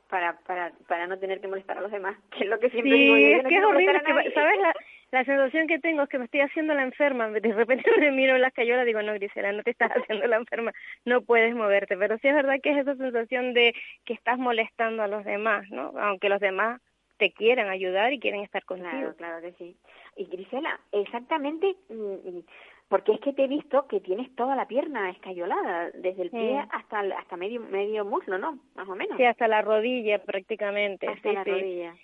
Para, 0.09 0.37
para, 0.39 0.71
para 0.87 1.07
no 1.07 1.17
tener 1.19 1.39
que 1.39 1.47
molestar 1.47 1.77
a 1.77 1.81
los 1.81 1.91
demás, 1.91 2.17
que 2.31 2.43
es 2.43 2.49
lo 2.49 2.59
que 2.59 2.69
siempre 2.69 2.93
digo 2.93 3.15
Sí, 3.15 3.21
yo. 3.23 3.29
yo 3.29 3.37
es 3.37 3.43
no 3.43 3.49
que 3.49 3.55
es 3.55 3.63
horrible, 3.63 4.01
que. 4.23 4.31
¿sabes? 4.31 4.59
La, 4.59 4.73
la 5.11 5.25
sensación 5.25 5.67
que 5.67 5.79
tengo 5.79 6.03
es 6.03 6.09
que 6.09 6.19
me 6.19 6.25
estoy 6.25 6.41
haciendo 6.41 6.73
la 6.73 6.83
enferma. 6.83 7.29
De 7.29 7.53
repente 7.53 7.89
me 7.99 8.11
miro 8.11 8.35
en 8.35 8.41
las 8.41 8.53
cayolas 8.53 8.83
y 8.83 8.87
digo, 8.87 9.01
no, 9.01 9.13
Grisela, 9.13 9.51
no 9.51 9.63
te 9.63 9.71
estás 9.71 9.91
haciendo 9.95 10.27
la 10.27 10.37
enferma, 10.37 10.71
no 11.05 11.21
puedes 11.21 11.55
moverte. 11.55 11.97
Pero 11.97 12.17
sí 12.19 12.27
es 12.27 12.35
verdad 12.35 12.59
que 12.61 12.71
es 12.71 12.77
esa 12.77 12.95
sensación 12.95 13.53
de 13.53 13.73
que 14.05 14.13
estás 14.13 14.37
molestando 14.37 15.03
a 15.03 15.07
los 15.07 15.23
demás, 15.25 15.69
¿no? 15.69 15.93
Aunque 15.99 16.29
los 16.29 16.39
demás 16.39 16.81
te 17.17 17.31
quieran 17.33 17.69
ayudar 17.69 18.13
y 18.13 18.19
quieren 18.19 18.41
estar 18.41 18.63
contigo. 18.65 18.89
Claro, 18.91 19.15
claro 19.15 19.41
que 19.41 19.51
sí. 19.53 19.75
Y 20.15 20.25
Grisela, 20.25 20.79
exactamente, 20.93 21.75
mm, 21.89 22.39
porque 22.89 23.13
es 23.13 23.19
que 23.21 23.33
te 23.33 23.43
he 23.43 23.47
visto 23.47 23.87
que 23.87 23.99
tienes 24.01 24.35
toda 24.35 24.55
la 24.55 24.67
pierna 24.67 25.09
escayolada, 25.11 25.91
desde 25.91 26.23
el 26.23 26.31
pie 26.31 26.59
Sí. 26.61 26.67
hasta 26.71 26.99
hasta 27.17 27.37
medio 27.37 27.61
medio 27.61 28.03
muslo, 28.03 28.37
¿no? 28.37 28.59
Más 28.75 28.89
o 28.89 28.95
menos. 28.95 29.15
Sí, 29.17 29.23
hasta 29.23 29.47
la 29.47 29.61
rodilla 29.61 30.19
prácticamente. 30.23 31.07
hasta 31.07 31.29
sí, 31.29 31.35
la 31.35 31.43
sí. 31.43 31.51
rodilla. 31.51 31.95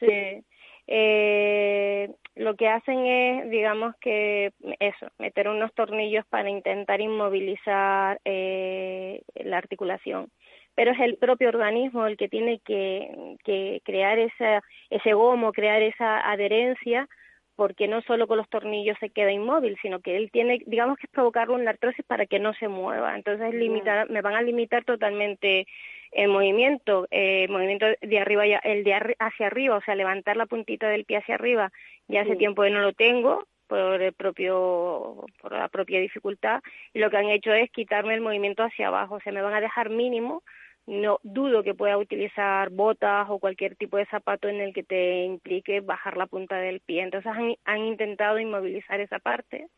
Sí. 0.00 0.44
Eh, 0.86 2.10
lo 2.34 2.56
que 2.56 2.68
hacen 2.68 3.06
es, 3.06 3.48
digamos 3.50 3.94
que 4.00 4.52
eso, 4.80 5.06
meter 5.18 5.48
unos 5.48 5.72
tornillos 5.74 6.26
para 6.26 6.50
intentar 6.50 7.00
inmovilizar 7.00 8.20
eh, 8.24 9.22
la 9.34 9.58
articulación. 9.58 10.28
Pero 10.74 10.90
es 10.90 11.00
el 11.00 11.16
propio 11.16 11.48
organismo 11.48 12.06
el 12.06 12.16
que 12.16 12.28
tiene 12.28 12.58
que, 12.58 13.36
que 13.44 13.80
crear 13.84 14.18
esa, 14.18 14.62
ese 14.90 15.12
gomo, 15.14 15.52
crear 15.52 15.80
esa 15.82 16.28
adherencia, 16.28 17.08
porque 17.56 17.86
no 17.88 18.02
solo 18.02 18.26
con 18.26 18.36
los 18.38 18.48
tornillos 18.48 18.96
se 18.98 19.10
queda 19.10 19.30
inmóvil, 19.30 19.76
sino 19.80 20.00
que 20.00 20.16
él 20.16 20.30
tiene, 20.32 20.60
digamos 20.66 20.98
que 20.98 21.06
es 21.06 21.12
provocarle 21.12 21.54
una 21.54 21.70
artrosis 21.70 22.04
para 22.04 22.26
que 22.26 22.38
no 22.40 22.52
se 22.54 22.68
mueva. 22.68 23.14
Entonces 23.14 23.54
limitar, 23.54 24.10
me 24.10 24.22
van 24.22 24.34
a 24.34 24.42
limitar 24.42 24.84
totalmente 24.84 25.66
el 26.12 26.28
movimiento, 26.28 27.06
eh, 27.10 27.44
el 27.44 27.50
movimiento 27.50 27.86
de 28.00 28.18
arriba, 28.18 28.44
el 28.44 28.84
de 28.84 28.92
arri- 28.92 29.16
hacia 29.18 29.46
arriba, 29.46 29.76
o 29.76 29.80
sea, 29.82 29.94
levantar 29.94 30.36
la 30.36 30.46
puntita 30.46 30.88
del 30.88 31.04
pie 31.04 31.18
hacia 31.18 31.34
arriba, 31.36 31.72
ya 32.08 32.22
hace 32.22 32.32
Sí. 32.32 32.38
tiempo 32.38 32.62
que 32.62 32.70
no 32.70 32.80
lo 32.80 32.92
tengo 32.92 33.44
por 33.66 34.00
el 34.02 34.12
propio, 34.12 35.24
por 35.40 35.52
la 35.52 35.68
propia 35.68 35.98
dificultad, 36.00 36.60
y 36.92 36.98
lo 36.98 37.10
que 37.10 37.16
han 37.16 37.28
hecho 37.30 37.52
es 37.52 37.70
quitarme 37.70 38.14
el 38.14 38.20
movimiento 38.20 38.62
hacia 38.62 38.88
abajo, 38.88 39.14
o 39.16 39.20
sea, 39.20 39.32
me 39.32 39.42
van 39.42 39.54
a 39.54 39.60
dejar 39.60 39.90
mínimo 39.90 40.42
no 40.86 41.18
dudo 41.22 41.62
que 41.62 41.74
pueda 41.74 41.96
utilizar 41.96 42.70
botas 42.70 43.26
o 43.30 43.38
cualquier 43.38 43.76
tipo 43.76 43.96
de 43.96 44.06
zapato 44.06 44.48
en 44.48 44.60
el 44.60 44.74
que 44.74 44.82
te 44.82 45.24
implique 45.24 45.80
bajar 45.80 46.16
la 46.16 46.26
punta 46.26 46.56
del 46.56 46.80
pie. 46.80 47.02
Entonces 47.02 47.32
han, 47.32 47.54
han 47.64 47.84
intentado 47.84 48.38
inmovilizar 48.38 49.00
esa 49.00 49.18
parte. 49.18 49.68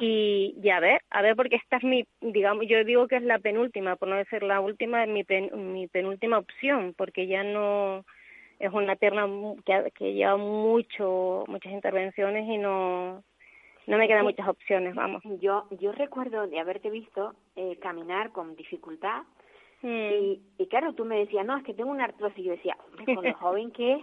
Y, 0.00 0.54
y 0.62 0.68
a 0.68 0.80
ver, 0.80 1.00
a 1.08 1.22
ver, 1.22 1.34
porque 1.34 1.56
esta 1.56 1.78
es 1.78 1.84
mi, 1.84 2.04
digamos, 2.20 2.66
yo 2.68 2.84
digo 2.84 3.08
que 3.08 3.16
es 3.16 3.22
la 3.22 3.38
penúltima, 3.38 3.96
por 3.96 4.08
no 4.08 4.16
decir 4.16 4.42
la 4.42 4.60
última, 4.60 5.06
mi, 5.06 5.24
mi 5.54 5.88
penúltima 5.88 6.36
opción, 6.36 6.92
porque 6.94 7.26
ya 7.26 7.42
no, 7.42 8.04
es 8.58 8.70
una 8.70 8.96
pierna 8.96 9.26
que, 9.64 9.90
que 9.94 10.12
lleva 10.12 10.36
mucho, 10.36 11.44
muchas 11.48 11.72
intervenciones 11.72 12.46
y 12.48 12.58
no, 12.58 13.24
no 13.86 13.98
me 13.98 14.06
quedan 14.06 14.24
muchas 14.24 14.46
opciones, 14.46 14.94
vamos. 14.94 15.22
Yo, 15.40 15.66
yo 15.80 15.92
recuerdo 15.92 16.46
de 16.46 16.60
haberte 16.60 16.90
visto 16.90 17.34
eh, 17.56 17.78
caminar 17.80 18.30
con 18.30 18.54
dificultad 18.54 19.22
y, 19.82 20.40
y 20.58 20.66
claro, 20.68 20.92
tú 20.94 21.04
me 21.04 21.18
decías, 21.18 21.44
no, 21.44 21.56
es 21.56 21.64
que 21.64 21.74
tengo 21.74 21.90
una 21.90 22.04
artrosis. 22.04 22.38
Y 22.38 22.44
yo 22.44 22.52
decía, 22.52 22.76
con 23.04 23.24
lo 23.24 23.34
joven 23.34 23.70
que 23.72 23.94
es, 23.94 24.00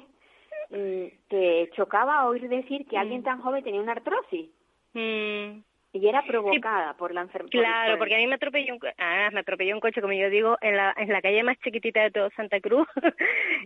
mm, 0.70 1.28
te 1.30 1.70
chocaba 1.76 2.28
oír 2.28 2.48
decir 2.50 2.86
que 2.88 2.98
alguien 2.98 3.24
tan 3.24 3.42
joven 3.42 3.64
tenía 3.64 3.82
una 3.82 3.94
artrosis. 3.94 4.50
Mm. 4.94 5.62
Y 5.92 6.08
era 6.08 6.22
provocada 6.22 6.94
por 6.94 7.16
la 7.16 7.22
enfermedad. 7.22 7.50
Claro, 7.50 7.98
porque 7.98 8.14
a 8.14 8.20
mí 8.20 8.28
me 8.28 8.36
atropelló 8.36 8.76
un, 8.76 8.80
ah, 9.00 9.30
me 9.34 9.40
atropelló 9.40 9.74
un 9.74 9.80
coche, 9.80 10.02
como 10.02 10.14
yo 10.14 10.30
digo, 10.30 10.56
en 10.62 10.78
la, 10.78 10.94
en 10.96 11.10
la 11.10 11.20
calle 11.20 11.42
más 11.42 11.58
chiquitita 11.64 12.04
de 12.04 12.12
todo 12.12 12.30
Santa 12.36 12.60
Cruz. 12.60 12.88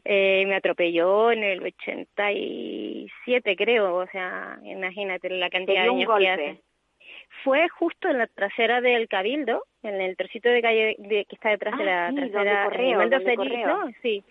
eh, 0.06 0.46
me 0.48 0.56
atropelló 0.56 1.34
en 1.34 1.44
el 1.44 1.62
87, 1.62 3.56
creo. 3.58 3.98
O 3.98 4.08
sea, 4.08 4.58
imagínate 4.64 5.30
la 5.32 5.50
cantidad 5.50 5.84
de 5.84 5.90
años 5.90 6.18
que 6.18 6.30
hace. 6.30 6.62
Fue 7.44 7.68
justo 7.70 8.08
en 8.10 8.20
la 8.20 8.28
trasera 8.28 8.80
del 8.82 9.08
Cabildo, 9.08 9.64
en 9.82 10.00
el 10.02 10.16
trocito 10.16 10.50
de 10.50 10.62
calle 10.62 10.96
de, 11.00 11.26
que 11.26 11.36
está 11.36 11.50
detrás 11.50 11.78
de 11.78 11.84
la 11.86 12.08
Ah, 12.08 12.10
sí, 12.12 12.16
trasera. 12.16 12.64
correo, 12.66 13.10
Feliz. 13.10 13.66
¿no? 13.66 13.92
Sí. 14.02 14.24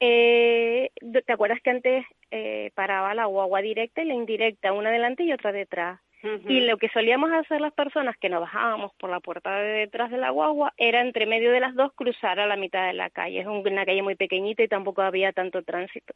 Eh, 0.00 0.90
¿Te 1.26 1.32
acuerdas 1.32 1.60
que 1.62 1.70
antes 1.70 2.04
eh, 2.30 2.70
paraba 2.74 3.14
la 3.14 3.26
guagua 3.26 3.60
directa 3.60 4.02
y 4.02 4.06
la 4.06 4.14
indirecta, 4.14 4.72
una 4.72 4.90
delante 4.90 5.22
y 5.24 5.32
otra 5.32 5.52
detrás? 5.52 6.00
Ujú. 6.22 6.50
Y 6.50 6.60
lo 6.66 6.76
que 6.76 6.88
solíamos 6.90 7.30
hacer 7.32 7.60
las 7.62 7.72
personas 7.72 8.14
que 8.18 8.28
nos 8.28 8.40
bajábamos 8.42 8.92
por 8.94 9.08
la 9.10 9.20
puerta 9.20 9.54
de 9.56 9.72
detrás 9.80 10.10
de 10.10 10.18
la 10.18 10.30
guagua 10.30 10.72
era 10.76 11.00
entre 11.00 11.24
medio 11.26 11.50
de 11.50 11.60
las 11.60 11.74
dos 11.74 11.92
cruzar 11.94 12.40
a 12.40 12.46
la 12.46 12.56
mitad 12.56 12.86
de 12.86 12.92
la 12.92 13.08
calle. 13.10 13.40
Es 13.40 13.46
una 13.46 13.86
calle 13.86 14.02
muy 14.02 14.16
pequeñita 14.16 14.62
y 14.62 14.68
tampoco 14.68 15.00
había 15.02 15.32
tanto 15.32 15.62
tránsito. 15.62 16.12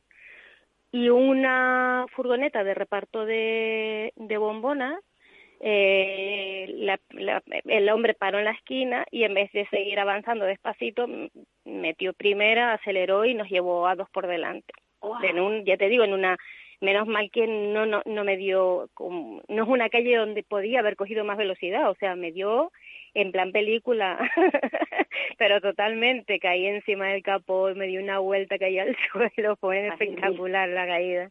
Y 0.92 1.08
una 1.08 2.04
furgoneta 2.10 2.64
de 2.64 2.74
reparto 2.74 3.24
de, 3.24 4.12
de 4.16 4.36
bombonas, 4.36 4.98
eh, 5.60 6.66
la- 6.78 7.00
la- 7.10 7.42
el 7.66 7.88
hombre 7.90 8.14
paró 8.14 8.38
en 8.38 8.44
la 8.44 8.52
esquina 8.52 9.06
y 9.10 9.24
en 9.24 9.34
vez 9.34 9.50
de 9.52 9.66
seguir 9.66 9.98
avanzando 9.98 10.44
despacito, 10.44 11.06
metió 11.64 12.12
primera, 12.12 12.72
aceleró 12.74 13.24
y 13.24 13.34
nos 13.34 13.48
llevó 13.48 13.86
a 13.86 13.94
dos 13.96 14.08
por 14.10 14.26
delante. 14.26 14.72
En 15.22 15.38
un, 15.40 15.64
ya 15.64 15.76
te 15.76 15.88
digo, 15.88 16.04
en 16.04 16.12
una 16.14 16.36
menos 16.80 17.06
mal 17.06 17.30
que 17.30 17.46
no 17.46 17.86
no 17.86 18.02
no 18.04 18.24
me 18.24 18.36
dio 18.36 18.88
no 18.98 19.62
es 19.62 19.68
una 19.68 19.88
calle 19.88 20.16
donde 20.16 20.42
podía 20.42 20.80
haber 20.80 20.96
cogido 20.96 21.24
más 21.24 21.38
velocidad 21.38 21.88
o 21.88 21.94
sea 21.94 22.14
me 22.14 22.30
dio 22.32 22.72
en 23.14 23.32
plan 23.32 23.52
película 23.52 24.18
pero 25.38 25.60
totalmente 25.60 26.38
caí 26.40 26.66
encima 26.66 27.08
del 27.08 27.22
capó 27.22 27.72
me 27.74 27.86
dio 27.86 28.02
una 28.02 28.18
vuelta 28.18 28.58
caí 28.58 28.78
al 28.78 28.94
suelo 29.12 29.56
fue 29.56 29.88
Así 29.88 30.04
espectacular 30.04 30.68
la 30.68 30.86
caída 30.86 31.30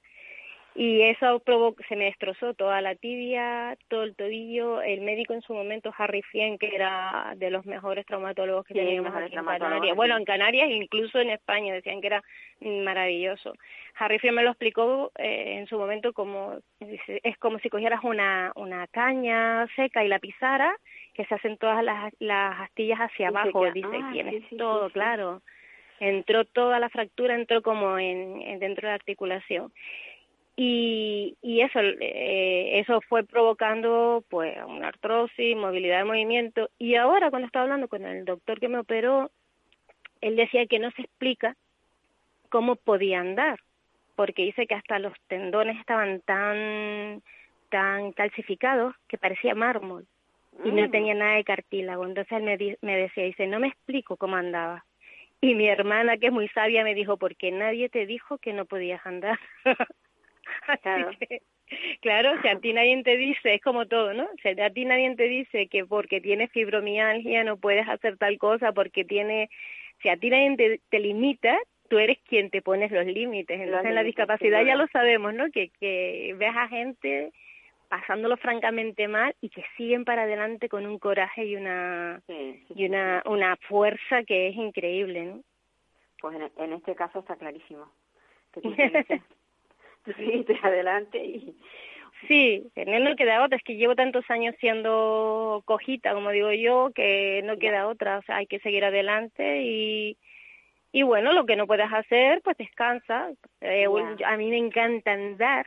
y 0.76 1.02
eso 1.04 1.40
provocó, 1.40 1.84
se 1.88 1.96
me 1.96 2.06
destrozó 2.06 2.56
toda 2.56 2.82
la 2.82 2.96
tibia, 2.96 3.78
todo 3.90 4.04
el 4.04 4.16
tobillo. 4.16 4.82
El 4.82 5.02
médico 5.02 5.34
en 5.34 5.42
su 5.42 5.54
momento, 5.54 5.94
Harry 5.98 6.24
Fien, 6.24 6.58
que 6.58 6.74
era 6.74 7.34
de 7.38 7.52
los 7.52 7.66
mejores 7.66 8.06
traumatólogos 8.08 8.66
que 8.66 8.74
Sí, 8.74 8.80
teníamos 8.80 9.14
aquí 9.14 9.36
en 9.36 9.46
Canarias. 9.46 9.96
Bueno, 9.96 10.18
en 10.18 10.26
Canarias 10.26 10.68
e 10.70 10.74
incluso 10.74 11.20
en 11.20 11.30
España 11.30 11.76
decían 11.76 12.02
que 12.02 12.08
era 12.08 12.24
maravilloso. 12.60 13.54
Harry 14.00 14.18
Fien 14.18 14.34
me 14.34 14.42
lo 14.42 14.50
explicó 14.50 15.12
eh, 15.20 15.58
en 15.60 15.68
su 15.68 15.78
momento 15.78 16.12
como 16.12 16.58
es 16.80 17.38
como 17.38 17.60
si 17.60 17.70
cogieras 17.70 18.04
una 18.04 18.52
una 18.56 18.88
caña 18.88 19.68
seca 19.76 20.04
y 20.04 20.08
la 20.08 20.18
pisara, 20.18 20.76
que 21.14 21.26
se 21.26 21.36
hacen 21.36 21.58
todas 21.58 21.84
las, 21.84 22.12
las 22.18 22.60
astillas 22.62 23.00
hacia 23.00 23.28
abajo, 23.28 23.72
dice, 23.72 23.88
ah, 24.02 24.10
tienes 24.12 24.42
sí, 24.42 24.48
sí, 24.50 24.58
todo, 24.58 24.90
claro. 24.90 25.44
Entró 26.00 26.44
toda 26.46 26.80
la 26.80 26.90
fractura, 26.90 27.36
entró 27.36 27.62
como 27.62 28.00
en, 28.00 28.42
en 28.42 28.60
dentro 28.60 28.88
de 28.88 28.92
la 28.92 28.96
articulación 28.96 29.72
y, 30.56 31.36
y 31.42 31.62
eso 31.62 31.80
eh, 31.80 32.80
eso 32.80 33.02
fue 33.02 33.24
provocando 33.24 34.24
pues 34.30 34.56
una 34.68 34.90
artrosis, 34.90 35.56
movilidad 35.58 36.00
de 36.00 36.04
movimiento. 36.06 36.70
Y 36.78 36.96
ahora 36.96 37.30
cuando 37.30 37.48
estaba 37.48 37.64
hablando 37.64 37.88
con 37.88 38.06
el 38.06 38.24
doctor 38.26 38.60
que 38.60 38.68
me 38.70 38.78
operó 38.80 39.32
él 40.22 40.36
decía 40.36 40.66
que 40.68 40.80
no 40.80 40.90
se 40.92 41.02
explica 41.02 41.56
cómo 42.50 42.76
podía 42.76 43.20
andar 43.20 43.60
porque 44.16 44.44
dice 44.44 44.68
que 44.68 44.76
hasta 44.76 45.00
los 45.00 45.14
tendones 45.28 45.78
estaban 45.80 46.22
tan 46.22 47.22
tan 47.70 48.12
calcificados 48.14 48.94
que 49.08 49.18
parecía 49.18 49.56
mármol 49.56 50.06
y 50.64 50.72
no 50.72 50.84
Mm. 50.88 50.92
tenía 50.92 51.14
nada 51.16 51.36
de 51.36 51.44
cartílago. 51.44 52.06
Entonces 52.06 52.32
él 52.38 52.44
me, 52.44 52.58
di- 52.58 52.78
me 52.82 52.96
decía 52.96 53.24
dice 53.24 53.48
no 53.48 53.60
me 53.60 53.70
explico 53.70 54.18
cómo 54.18 54.36
andaba 54.36 54.86
y 55.42 55.56
mi 55.56 55.68
hermana 55.68 56.18
que 56.18 56.28
es 56.28 56.32
muy 56.32 56.48
sabia 56.50 56.84
me 56.84 56.94
dijo 56.94 57.18
porque 57.18 57.52
nadie 57.52 57.90
te 57.90 58.06
dijo 58.06 58.38
que 58.38 58.54
no 58.54 58.66
podías 58.66 59.04
andar 59.06 59.40
Así 60.68 60.82
Claro. 60.82 61.12
que, 61.20 61.42
claro, 62.02 62.42
si 62.42 62.48
a 62.48 62.60
ti 62.60 62.74
nadie 62.74 63.02
te 63.04 63.18
dice, 63.18 63.56
es 63.56 63.62
como 63.62 63.86
todo, 63.88 64.14
¿no? 64.14 64.28
Si 64.42 64.50
a 64.50 64.70
ti 64.70 64.86
nadie 64.86 65.16
te 65.16 65.24
dice 65.28 65.68
que 65.68 65.86
porque 65.86 66.22
tienes 66.22 66.52
fibromialgia 66.52 67.44
no 67.44 67.58
puedes 67.58 67.88
hacer 67.88 68.18
tal 68.18 68.38
cosa, 68.38 68.72
porque 68.74 69.06
tiene, 69.06 69.50
si 70.02 70.10
a 70.10 70.18
ti 70.18 70.30
nadie 70.30 70.56
te, 70.58 70.82
te 70.90 71.00
limita, 71.00 71.58
tú 71.90 71.98
eres 72.00 72.18
quien 72.28 72.50
te 72.50 72.62
pones 72.62 72.92
los 72.92 73.06
límites. 73.06 73.60
Entonces 73.60 73.90
en 73.90 73.96
la 73.96 74.04
discapacidad 74.04 74.64
ya 74.64 74.76
lo 74.76 74.88
sabemos, 74.88 75.34
¿no? 75.34 75.50
Que, 75.52 75.70
que 75.80 76.36
ves 76.38 76.54
a 76.56 76.68
gente 76.68 77.32
pasándolo 77.90 78.38
francamente 78.38 79.08
mal 79.08 79.36
y 79.40 79.50
que 79.50 79.64
siguen 79.78 80.04
para 80.04 80.24
adelante 80.24 80.68
con 80.68 80.88
un 80.88 80.98
coraje 80.98 81.46
y 81.46 81.56
una 81.56 82.22
Sí, 82.26 82.64
sí, 82.68 82.74
y 82.76 82.86
una 82.86 83.22
una 83.26 83.56
fuerza 83.68 84.24
que 84.24 84.48
es 84.48 84.56
increíble, 84.56 85.26
¿no? 85.26 85.42
Pues 86.20 86.36
en, 86.38 86.52
en 86.58 86.74
este 86.74 86.96
caso 86.96 87.20
está 87.20 87.36
clarísimo. 87.36 87.92
Que 88.52 88.62
tú 88.62 88.74
seguiste, 88.76 89.22
seguiste 90.18 90.58
adelante 90.62 91.24
y... 91.24 91.56
Sí, 92.28 92.64
no 92.88 93.00
no 93.00 93.16
queda 93.18 93.44
otra, 93.44 93.58
es 93.58 93.64
que 93.64 93.76
llevo 93.76 93.96
tantos 93.96 94.24
años 94.30 94.56
siendo 94.62 95.62
cojita, 95.66 96.14
como 96.14 96.30
digo 96.32 96.54
yo, 96.54 96.92
que 96.96 97.42
no 97.44 97.58
queda 97.58 97.86
otra, 97.88 98.20
o 98.20 98.22
sea, 98.22 98.38
hay 98.38 98.48
que 98.48 98.60
seguir 98.60 98.86
adelante 98.86 99.62
y, 99.64 100.18
y 100.94 101.04
bueno, 101.04 101.34
lo 101.34 101.46
que 101.46 101.58
no 101.58 101.68
puedas 101.68 101.92
hacer, 101.92 102.40
pues 102.42 102.56
descansa. 102.56 103.30
Eh. 103.60 103.88
A 104.26 104.38
mí 104.38 104.50
me 104.50 104.58
encanta 104.58 105.12
andar 105.12 105.66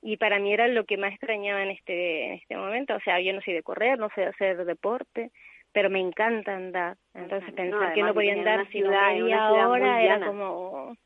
y 0.00 0.16
para 0.16 0.38
mí 0.38 0.54
era 0.54 0.68
lo 0.68 0.84
que 0.84 0.96
más 0.96 1.12
extrañaba 1.12 1.62
en 1.62 1.70
este, 1.72 2.24
en 2.28 2.32
este 2.34 2.56
momento, 2.56 2.94
o 2.94 3.00
sea, 3.00 3.20
yo 3.20 3.34
no 3.34 3.42
soy 3.42 3.52
de 3.52 3.62
correr, 3.62 3.98
no 3.98 4.08
sé 4.14 4.24
hacer 4.24 4.64
deporte, 4.64 5.30
pero 5.72 5.90
me 5.90 6.00
encanta 6.00 6.56
andar. 6.56 6.96
Entonces 7.12 7.48
Ujú. 7.48 7.56
pensar 7.56 7.88
No, 7.88 7.94
que 7.94 8.02
no 8.02 8.14
podía 8.14 8.32
andar 8.32 8.60
una 8.60 8.70
sino 8.70 8.86
ciudad- 8.86 9.10
en 9.16 9.22
una 9.24 9.36
media 9.36 9.46
ciudad 9.48 9.68
muy 9.68 9.80
hora 9.80 10.02
era 10.02 10.26
como... 10.26 10.96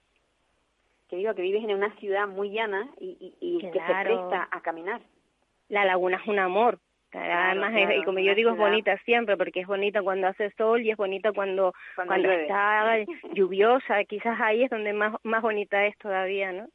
Que 1.15 1.19
digo 1.19 1.35
que 1.37 1.43
vives 1.43 1.63
en 1.63 1.71
una 1.77 1.95
ciudad 2.01 2.27
muy 2.27 2.51
llana 2.51 2.89
y, 2.99 3.17
y, 3.41 3.57
y 3.57 3.59
que 3.61 3.67
se 3.71 3.85
Claro. 3.85 4.27
presta 4.29 4.49
a 4.51 4.61
caminar. 4.63 5.01
la 5.69 5.85
laguna 5.85 6.17
es 6.21 6.27
un 6.27 6.41
amor. 6.41 6.81
Además, 7.13 7.73
es- 7.77 7.85
claro, 7.87 8.01
y 8.01 8.05
como 8.05 8.19
yo 8.19 8.35
digo, 8.35 8.51
es 8.51 8.57
bonita 8.57 8.99
siempre, 9.05 9.37
porque 9.37 9.61
es 9.61 9.67
bonita 9.69 10.03
cuando 10.03 10.27
hace 10.27 10.51
sol 10.57 10.83
y 10.83 10.91
es 10.91 10.97
bonita 10.97 11.31
cuando, 11.31 11.73
Cuando 11.95 12.29
está 12.33 12.97
lluviosa. 13.33 14.03
Quizás 14.07 14.41
ahí 14.41 14.65
es 14.65 14.71
donde 14.71 14.93
más, 14.93 15.15
más 15.23 15.41
bonita 15.41 15.87
es 15.87 15.97
todavía, 15.99 16.51
¿no? 16.51 16.67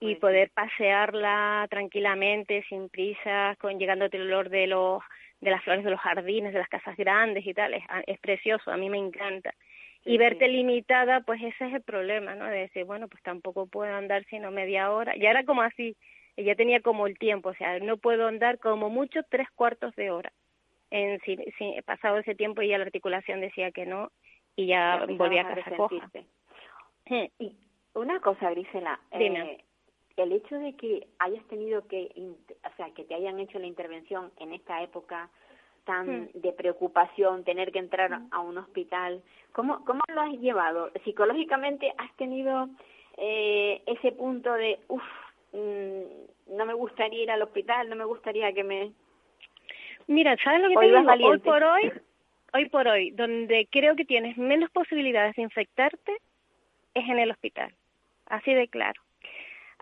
Y 0.00 0.14
Pues 0.14 0.20
poder 0.20 0.50
pasearla 0.54 1.66
tranquilamente, 1.68 2.64
sin 2.70 2.88
prisas, 2.88 3.58
con 3.58 3.78
llegándote 3.78 4.16
el 4.16 4.22
olor 4.28 4.48
de 4.48 4.66
los 4.66 5.02
de 5.42 5.50
las 5.50 5.62
flores 5.62 5.84
de 5.84 5.90
los 5.90 6.00
jardines, 6.00 6.54
de 6.54 6.58
las 6.58 6.68
casas 6.70 6.96
grandes 6.96 7.46
y 7.46 7.52
tal, 7.52 7.74
es, 7.74 7.84
es 8.06 8.18
precioso, 8.20 8.70
a 8.70 8.78
mí 8.78 8.88
me 8.88 8.96
encanta. 8.96 9.52
Y 10.04 10.18
verte 10.18 10.48
limitada, 10.48 11.20
pues 11.22 11.42
ese 11.42 11.66
es 11.66 11.74
el 11.74 11.82
problema, 11.82 12.34
¿no? 12.34 12.44
De 12.44 12.58
decir, 12.58 12.84
bueno, 12.84 13.08
pues 13.08 13.22
tampoco 13.22 13.66
puedo 13.66 13.94
andar 13.94 14.24
sino 14.26 14.50
media 14.50 14.90
hora. 14.92 15.16
Ya 15.16 15.30
era 15.30 15.44
como 15.44 15.62
así, 15.62 15.96
ya 16.36 16.54
tenía 16.54 16.80
como 16.80 17.06
el 17.06 17.18
tiempo, 17.18 17.50
o 17.50 17.54
sea, 17.54 17.78
no 17.78 17.96
puedo 17.96 18.26
andar 18.26 18.58
como 18.58 18.90
mucho 18.90 19.20
tres 19.30 19.48
cuartos 19.54 19.94
de 19.96 20.10
hora. 20.10 20.32
En, 20.90 21.20
si, 21.22 21.36
si 21.58 21.74
pasado 21.86 22.18
ese 22.18 22.34
tiempo 22.34 22.62
ya 22.62 22.78
la 22.78 22.84
articulación 22.84 23.40
decía 23.40 23.72
que 23.72 23.86
no 23.86 24.10
y 24.56 24.66
ya 24.66 25.06
volví 25.08 25.38
a 25.38 25.54
casa 25.54 25.76
coja. 25.76 26.10
Hmm. 27.06 27.26
Y 27.38 27.56
una 27.94 28.20
cosa, 28.20 28.50
Grisela, 28.50 29.00
Dime. 29.18 29.40
eh, 29.40 29.64
el 30.16 30.32
hecho 30.32 30.58
de 30.58 30.74
que 30.76 31.06
hayas 31.18 31.44
tenido 31.48 31.86
que, 31.86 32.10
o 32.16 32.76
sea, 32.76 32.90
que 32.94 33.04
te 33.04 33.14
hayan 33.14 33.40
hecho 33.40 33.58
la 33.58 33.66
intervención 33.66 34.32
en 34.38 34.52
esta 34.52 34.82
época 34.82 35.30
tan 35.84 36.06
Hmm. 36.06 36.28
de 36.34 36.52
preocupación, 36.52 37.44
tener 37.44 37.72
que 37.72 37.78
entrar 37.78 38.20
a 38.30 38.40
un 38.40 38.58
hospital, 38.58 39.22
¿cómo, 39.52 39.84
cómo 39.84 40.00
lo 40.08 40.20
has 40.20 40.32
llevado? 40.40 40.90
Psicológicamente 41.04 41.92
has 41.98 42.14
tenido 42.16 42.68
eh, 43.16 43.82
ese 43.86 44.12
punto 44.12 44.52
de, 44.54 44.78
uff, 44.88 45.02
no 45.52 46.66
me 46.66 46.74
gustaría 46.74 47.22
ir 47.22 47.30
al 47.30 47.42
hospital, 47.42 47.88
no 47.88 47.96
me 47.96 48.04
gustaría 48.04 48.52
que 48.52 48.64
me... 48.64 48.92
Mira, 50.06 50.36
¿sabes 50.42 50.60
lo 50.60 50.68
que 50.68 50.76
te 50.76 50.86
digo? 50.86 51.28
Hoy 51.28 51.38
por 51.38 51.62
hoy, 51.62 51.92
hoy 52.52 52.68
por 52.68 52.88
hoy, 52.88 53.10
donde 53.12 53.68
creo 53.70 53.96
que 53.96 54.04
tienes 54.04 54.36
menos 54.36 54.70
posibilidades 54.70 55.36
de 55.36 55.42
infectarte 55.42 56.16
es 56.94 57.08
en 57.08 57.18
el 57.18 57.30
hospital. 57.30 57.72
Así 58.26 58.52
de 58.52 58.68
claro. 58.68 59.00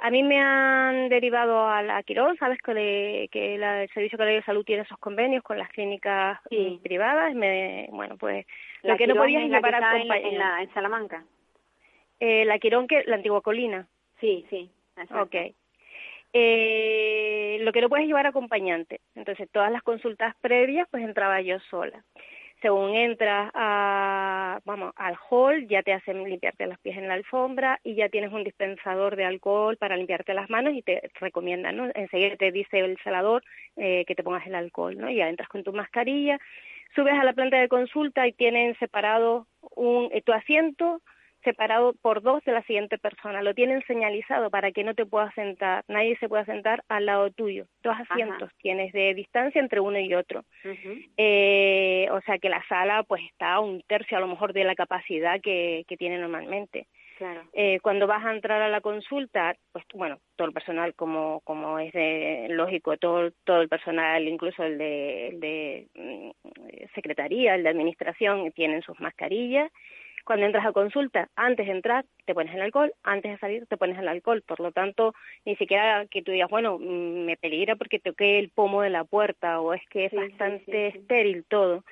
A 0.05 0.11
mí 0.11 0.25
me 0.25 0.41
han 0.41 1.09
derivado 1.09 1.69
a 1.69 1.81
la 1.81 2.03
Quirón, 2.03 2.37
sabes 2.37 2.59
que, 2.61 3.29
que 3.31 3.55
el 3.55 3.89
Servicio 3.91 4.19
Canario 4.19 4.41
de 4.41 4.45
Salud 4.45 4.65
tiene 4.65 4.83
esos 4.83 4.99
convenios 4.99 5.45
con 5.45 5.57
las 5.57 5.69
clínicas 5.69 6.41
privadas. 6.83 7.33
Me, 7.37 7.87
bueno, 7.93 8.17
pues 8.17 8.45
la 8.83 8.95
lo 8.95 8.99
que 8.99 9.07
no 9.07 9.15
podías 9.15 9.45
llevar 9.45 9.77
a 9.77 10.03
en, 10.03 10.11
en, 10.11 10.39
la, 10.39 10.61
en 10.61 10.75
Salamanca. 10.75 11.25
Eh, 12.19 12.45
la 12.45 12.59
Quirón, 12.59 12.89
que 12.89 13.05
la 13.05 13.15
antigua 13.15 13.43
colina. 13.43 13.87
Sí, 14.21 14.45
sí. 14.51 14.69
Ok. 15.15 15.37
Eh, 16.33 17.59
lo 17.61 17.71
que 17.71 17.81
no 17.81 17.89
puedes 17.89 18.09
llevar 18.09 18.27
acompañante. 18.27 19.01
Entonces, 19.15 19.49
todas 19.53 19.71
las 19.71 19.85
consultas 19.85 20.35
previas, 20.41 20.89
pues 20.91 21.05
entraba 21.05 21.41
yo 21.43 21.61
sola 21.71 22.03
según 22.63 22.95
entras 22.95 23.51
a, 23.55 24.61
vamos, 24.65 24.93
al 24.97 25.17
hall, 25.29 25.67
ya 25.67 25.83
te 25.83 25.93
hacen 25.93 26.23
limpiarte 26.23 26.67
los 26.67 26.79
pies 26.79 26.97
en 26.97 27.09
la 27.09 27.15
alfombra 27.15 27.81
y 27.83 27.97
ya 27.97 28.09
tienes 28.09 28.33
un 28.33 28.45
dispensador 28.45 29.17
de 29.17 29.25
alcohol 29.25 29.77
para 29.77 29.97
limpiarte 29.97 30.33
las 30.33 30.49
manos 30.49 30.73
y 30.75 30.83
te 30.83 31.11
recomiendan, 31.21 31.77
¿no? 31.77 31.91
Enseguida 31.95 32.37
te 32.37 32.53
dice 32.53 32.79
el 32.79 32.97
salador 33.03 33.43
eh, 33.77 34.05
que 34.07 34.15
te 34.15 34.23
pongas 34.23 34.47
el 34.47 34.55
alcohol, 34.55 34.97
¿no? 34.97 35.11
Y 35.11 35.17
ya 35.17 35.29
entras 35.29 35.49
con 35.49 35.65
tu 35.65 35.73
mascarilla, 35.73 36.39
subes 36.95 37.15
a 37.15 37.25
la 37.25 37.33
planta 37.33 37.59
de 37.59 37.69
consulta 37.69 38.27
y 38.27 38.33
tienen 38.33 38.79
separado 38.79 39.49
un, 39.75 40.09
eh, 40.13 40.23
tu 40.23 40.33
asiento 40.33 41.03
separado 41.45 41.95
por 42.03 42.23
dos 42.23 42.45
de 42.45 42.53
la 42.53 42.63
siguiente 42.63 42.99
persona. 42.99 43.43
Lo 43.43 43.55
tienen 43.55 43.83
señalizado 43.87 44.51
para 44.51 44.73
que 44.73 44.85
no 44.85 44.95
te 44.95 45.07
puedas 45.07 45.35
sentar, 45.35 45.85
nadie 45.89 46.17
se 46.19 46.29
pueda 46.29 46.45
sentar 46.45 46.83
al 46.89 47.07
lado 47.07 47.31
tuyo. 47.31 47.67
Dos 47.83 47.97
asientos 48.09 48.51
tienes 48.59 48.93
de 48.93 49.15
distancia 49.15 49.61
entre 49.61 49.81
uno 49.81 49.99
y 49.99 50.15
otro. 50.15 50.45
eh, 51.17 52.09
o 52.11 52.21
sea 52.23 52.39
que 52.39 52.49
la 52.49 52.65
sala 52.69 53.03
pues 53.03 53.23
está 53.25 53.55
a 53.55 53.61
un 53.61 53.83
tercio 53.83 54.17
a 54.17 54.21
lo 54.21 54.29
mejor 54.29 54.53
de 54.53 54.65
la 54.65 54.75
capacidad 54.75 55.41
que, 55.41 55.85
que 55.87 55.97
tiene 55.97 56.19
normalmente. 56.19 56.87
Claro. 57.19 57.43
Eh, 57.53 57.79
cuando 57.83 58.07
vas 58.07 58.25
a 58.25 58.33
entrar 58.33 58.63
a 58.63 58.69
la 58.69 58.81
consulta, 58.81 59.55
pues 59.71 59.85
bueno, 59.95 60.19
todo 60.35 60.49
el 60.49 60.55
personal 60.55 60.95
como 60.95 61.41
como 61.45 61.79
es 61.79 61.93
de 61.93 62.47
lógico, 62.51 62.97
todo 62.97 63.31
todo 63.45 63.61
el 63.61 63.69
personal, 63.69 64.27
incluso 64.27 64.65
el 64.65 64.79
de, 64.79 65.29
el 65.29 65.41
de 65.41 65.87
mm, 65.95 66.31
secretaría, 66.95 67.55
el 67.55 67.63
de 67.63 67.69
administración, 67.69 68.51
tienen 68.53 68.83
sus 68.83 68.99
mascarillas 68.99 69.71
cuando 70.25 70.47
entras 70.47 70.67
a 70.67 70.73
consulta, 70.73 71.29
antes 71.37 71.67
de 71.67 71.73
entrar 71.73 72.05
te 72.25 72.35
pones 72.35 72.55
el 72.55 72.63
alcohol, 72.63 72.93
antes 73.03 73.33
de 73.33 73.39
salir 73.39 73.67
te 73.67 73.77
pones 73.77 73.99
el 73.99 74.09
alcohol. 74.09 74.43
Por 74.47 74.61
lo 74.61 74.73
tanto, 74.73 75.15
ni 75.45 75.57
siquiera 75.57 76.07
que 76.07 76.23
tú 76.23 76.33
digas, 76.33 76.51
bueno, 76.51 76.79
mm, 76.79 77.25
me 77.25 77.37
peligra 77.37 77.77
porque 77.77 77.99
toqué 77.99 78.39
el 78.39 78.51
pomo 78.51 78.83
de 78.83 78.91
la 78.91 79.05
puerta 79.05 79.61
o 79.61 79.75
es 79.75 79.83
que 79.89 80.07
es 80.07 80.13
bastante 80.13 80.89
estéril 80.89 81.45
todo. 81.49 81.85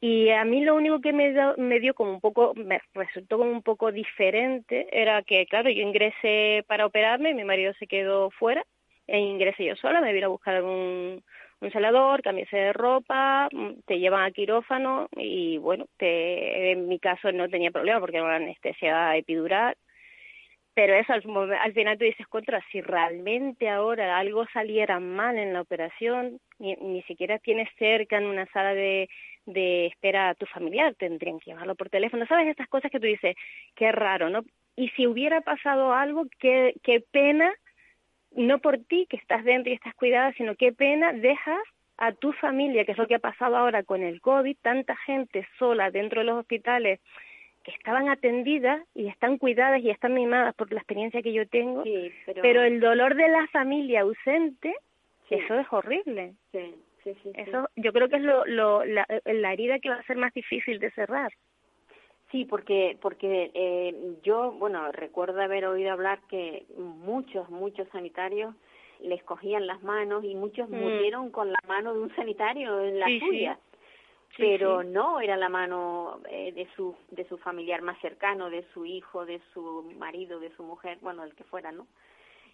Y 0.00 0.28
a 0.30 0.44
mí 0.44 0.62
lo 0.62 0.74
único 0.74 1.00
que 1.00 1.14
me, 1.14 1.32
me 1.56 1.80
dio 1.80 1.94
como 1.94 2.12
un 2.12 2.20
poco, 2.20 2.52
me 2.54 2.80
resultó 2.92 3.38
como 3.38 3.50
un 3.50 3.62
poco 3.62 3.90
diferente, 3.90 4.86
era 4.92 5.22
que, 5.22 5.46
claro, 5.46 5.70
yo 5.70 5.80
ingresé 5.80 6.62
para 6.66 6.84
operarme, 6.84 7.32
mi 7.32 7.44
marido 7.44 7.72
se 7.78 7.86
quedó 7.86 8.30
fuera, 8.30 8.66
e 9.06 9.18
ingresé 9.18 9.64
yo 9.64 9.76
sola, 9.76 10.02
me 10.02 10.12
vine 10.12 10.26
a 10.26 10.28
buscar 10.28 10.56
algún 10.56 11.22
un 11.60 11.72
salador, 11.72 12.22
cambiarse 12.22 12.56
de 12.56 12.72
ropa, 12.72 13.48
mm, 13.52 13.80
te 13.86 13.98
llevan 13.98 14.24
a 14.24 14.30
quirófano 14.30 15.08
y 15.16 15.58
bueno, 15.58 15.86
te, 15.96 16.72
en 16.72 16.88
mi 16.88 16.98
caso 16.98 17.32
no 17.32 17.48
tenía 17.48 17.70
problema 17.70 18.00
porque 18.00 18.16
era 18.16 18.26
una 18.26 18.36
anestesia 18.36 19.16
epidural, 19.16 19.76
pero 20.74 20.94
eso 20.94 21.12
al, 21.12 21.72
final 21.72 21.98
te 21.98 22.06
dices 22.06 22.26
contra, 22.26 22.60
si 22.72 22.80
realmente 22.80 23.68
ahora 23.68 24.18
algo 24.18 24.44
saliera 24.52 24.98
mal 24.98 25.38
en 25.38 25.52
la 25.52 25.60
operación, 25.60 26.40
ni, 26.58 26.74
ni 26.76 27.02
siquiera 27.02 27.38
tienes 27.38 27.68
cerca 27.78 28.18
en 28.18 28.26
una 28.26 28.46
sala 28.46 28.74
de, 28.74 29.08
de 29.46 29.86
espera 29.86 30.30
a 30.30 30.34
tu 30.34 30.46
familiar, 30.46 30.94
tendrían 30.96 31.38
que 31.38 31.52
llevarlo 31.52 31.76
por 31.76 31.90
teléfono, 31.90 32.26
¿sabes? 32.26 32.48
Estas 32.48 32.68
cosas 32.68 32.90
que 32.90 32.98
tú 32.98 33.06
dices, 33.06 33.36
qué 33.76 33.92
raro, 33.92 34.30
¿no? 34.30 34.42
Y 34.76 34.88
si 34.90 35.06
hubiera 35.06 35.40
pasado 35.42 35.92
algo, 35.92 36.26
qué, 36.40 36.74
qué 36.82 37.00
pena 37.12 37.54
no 38.34 38.58
por 38.58 38.78
ti 38.78 39.06
que 39.08 39.16
estás 39.16 39.44
dentro 39.44 39.72
y 39.72 39.76
estás 39.76 39.94
cuidada, 39.94 40.32
sino 40.32 40.54
qué 40.56 40.72
pena 40.72 41.12
dejas 41.12 41.62
a 41.96 42.12
tu 42.12 42.32
familia, 42.32 42.84
que 42.84 42.92
es 42.92 42.98
lo 42.98 43.06
que 43.06 43.14
ha 43.14 43.20
pasado 43.20 43.56
ahora 43.56 43.82
con 43.82 44.02
el 44.02 44.20
COVID, 44.20 44.56
tanta 44.62 44.96
gente 44.96 45.46
sola 45.58 45.90
dentro 45.90 46.20
de 46.20 46.26
los 46.26 46.40
hospitales 46.40 47.00
que 47.62 47.70
estaban 47.70 48.08
atendidas 48.08 48.82
y 48.94 49.08
están 49.08 49.38
cuidadas 49.38 49.80
y 49.80 49.90
están 49.90 50.12
mimadas 50.12 50.54
por 50.54 50.70
la 50.72 50.80
experiencia 50.80 51.22
que 51.22 51.32
yo 51.32 51.48
tengo, 51.48 51.82
pero... 52.42 52.62
el 52.62 52.80
dolor 52.80 53.14
de 53.14 53.28
la 53.28 53.46
familia 53.48 54.02
ausente, 54.02 54.74
eso 55.30 55.58
es 55.58 55.66
horrible. 55.70 56.34
Sí. 56.52 56.74
Sí, 57.04 57.14
sí, 57.22 57.32
eso 57.34 57.68
yo 57.76 57.92
creo 57.92 58.08
que 58.08 58.16
es 58.16 58.22
lo, 58.22 58.46
lo, 58.46 58.82
la, 58.86 59.06
la 59.26 59.52
herida 59.52 59.78
que 59.78 59.90
va 59.90 59.96
a 59.96 60.02
ser 60.04 60.16
más 60.16 60.32
difícil 60.32 60.78
de 60.78 60.90
cerrar. 60.92 61.30
Sí, 62.34 62.44
porque 62.46 62.98
porque 63.00 63.52
eh, 63.54 64.16
yo, 64.24 64.50
bueno, 64.50 64.90
recuerdo 64.90 65.40
haber 65.40 65.66
oído 65.66 65.92
hablar 65.92 66.18
que 66.28 66.64
muchos, 66.76 67.48
muchos 67.48 67.86
sanitarios 67.90 68.56
les 68.98 69.22
cogían 69.22 69.68
las 69.68 69.84
manos 69.84 70.24
y 70.24 70.34
muchos 70.34 70.68
mm. 70.68 70.74
murieron 70.74 71.30
con 71.30 71.52
la 71.52 71.60
mano 71.68 71.94
de 71.94 72.00
un 72.00 72.16
sanitario 72.16 72.80
en 72.80 72.98
la 72.98 73.06
suya. 73.20 73.56
pero 74.36 74.82
no 74.82 75.20
era 75.20 75.36
la 75.36 75.48
mano 75.48 76.22
eh, 76.28 76.50
de 76.50 76.66
su 76.74 76.96
de 77.12 77.24
su 77.28 77.38
familiar 77.38 77.82
más 77.82 78.00
cercano, 78.00 78.50
de 78.50 78.64
su 78.74 78.84
hijo, 78.84 79.24
de 79.24 79.40
su 79.52 79.92
marido, 79.96 80.40
de 80.40 80.50
su 80.56 80.64
mujer, 80.64 80.98
bueno, 81.02 81.22
el 81.22 81.36
que 81.36 81.44
fuera, 81.44 81.70
¿no? 81.70 81.86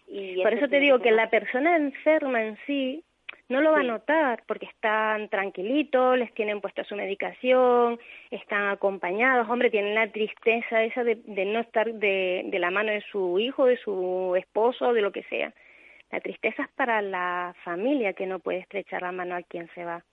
Y 0.07 0.43
Por 0.43 0.53
eso 0.53 0.67
te 0.67 0.79
digo 0.79 0.99
que 0.99 1.09
la 1.09 1.31
persona 1.31 1.75
enferma 1.75 2.43
en 2.43 2.55
sí 2.67 3.03
no 3.51 3.61
lo 3.61 3.71
va 3.71 3.81
a 3.81 3.83
notar 3.83 4.43
porque 4.47 4.65
están 4.65 5.29
tranquilitos, 5.29 6.17
les 6.17 6.33
tienen 6.33 6.61
puesta 6.61 6.83
su 6.83 6.95
medicación, 6.95 7.99
están 8.31 8.69
acompañados, 8.69 9.47
hombre, 9.49 9.69
tienen 9.69 9.93
la 9.93 10.11
tristeza 10.11 10.83
esa 10.83 11.03
de, 11.03 11.15
de 11.15 11.45
no 11.45 11.59
estar 11.59 11.93
de, 11.93 12.43
de, 12.45 12.59
la 12.59 12.71
mano 12.71 12.91
de 12.91 13.01
su 13.11 13.37
hijo, 13.39 13.65
de 13.65 13.77
su 13.77 14.35
esposo, 14.37 14.93
de 14.93 15.01
lo 15.01 15.11
que 15.11 15.23
sea. 15.23 15.53
La 16.11 16.19
tristeza 16.19 16.63
es 16.63 16.69
para 16.69 17.01
la 17.01 17.53
familia 17.63 18.13
que 18.13 18.25
no 18.25 18.39
puede 18.39 18.59
estrechar 18.59 19.01
la 19.01 19.11
mano 19.11 19.35
a 19.35 19.43
quien 19.43 19.69
se 19.75 19.85
va. 19.85 20.03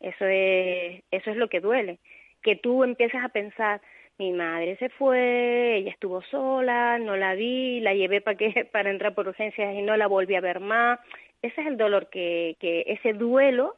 Eso 0.00 0.26
es, 0.26 1.02
eso 1.10 1.30
es 1.30 1.36
lo 1.36 1.48
que 1.48 1.60
duele. 1.60 1.98
Que 2.42 2.56
tú 2.56 2.84
empieces 2.84 3.22
a 3.22 3.28
pensar, 3.30 3.80
mi 4.18 4.32
madre 4.32 4.76
se 4.76 4.88
fue, 4.90 5.76
ella 5.76 5.90
estuvo 5.90 6.22
sola, 6.22 6.98
no 6.98 7.16
la 7.16 7.34
vi, 7.34 7.80
la 7.80 7.94
llevé 7.94 8.20
para 8.20 8.36
que 8.36 8.64
para 8.72 8.90
entrar 8.90 9.14
por 9.14 9.28
urgencias 9.28 9.74
y 9.74 9.82
no 9.82 9.96
la 9.96 10.06
volví 10.06 10.34
a 10.34 10.40
ver 10.40 10.60
más 10.60 10.98
ese 11.42 11.60
es 11.60 11.66
el 11.66 11.76
dolor 11.76 12.08
que, 12.08 12.56
que 12.60 12.84
ese 12.86 13.12
duelo 13.12 13.76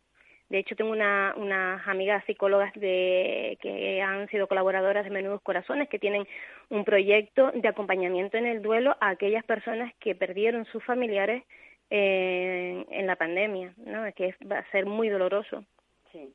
de 0.49 0.59
hecho, 0.59 0.77
tengo 0.77 0.93
una, 0.93 1.35
unas 1.37 1.87
amigas 1.87 2.25
psicólogas 2.25 2.73
de, 2.73 3.59
que 3.61 4.01
han 4.01 4.29
sido 4.29 4.47
colaboradoras 4.47 5.05
de 5.05 5.11
Menudos 5.11 5.43
Corazones 5.43 5.91
que 5.91 5.99
tienen 5.99 6.27
un 6.71 6.85
proyecto 6.85 7.51
de 7.53 7.69
acompañamiento 7.69 8.39
en 8.39 8.47
el 8.47 8.63
duelo 8.63 8.97
a 9.01 9.11
aquellas 9.11 9.45
personas 9.45 9.93
que 9.97 10.15
perdieron 10.15 10.65
sus 10.67 10.83
familiares 10.85 11.45
en, 11.91 12.87
en 12.91 13.07
la 13.07 13.17
pandemia, 13.17 13.75
¿no? 13.77 14.11
Que 14.15 14.35
va 14.51 14.59
a 14.59 14.71
ser 14.71 14.87
muy 14.87 15.11
doloroso. 15.11 15.65
Sí. 16.13 16.33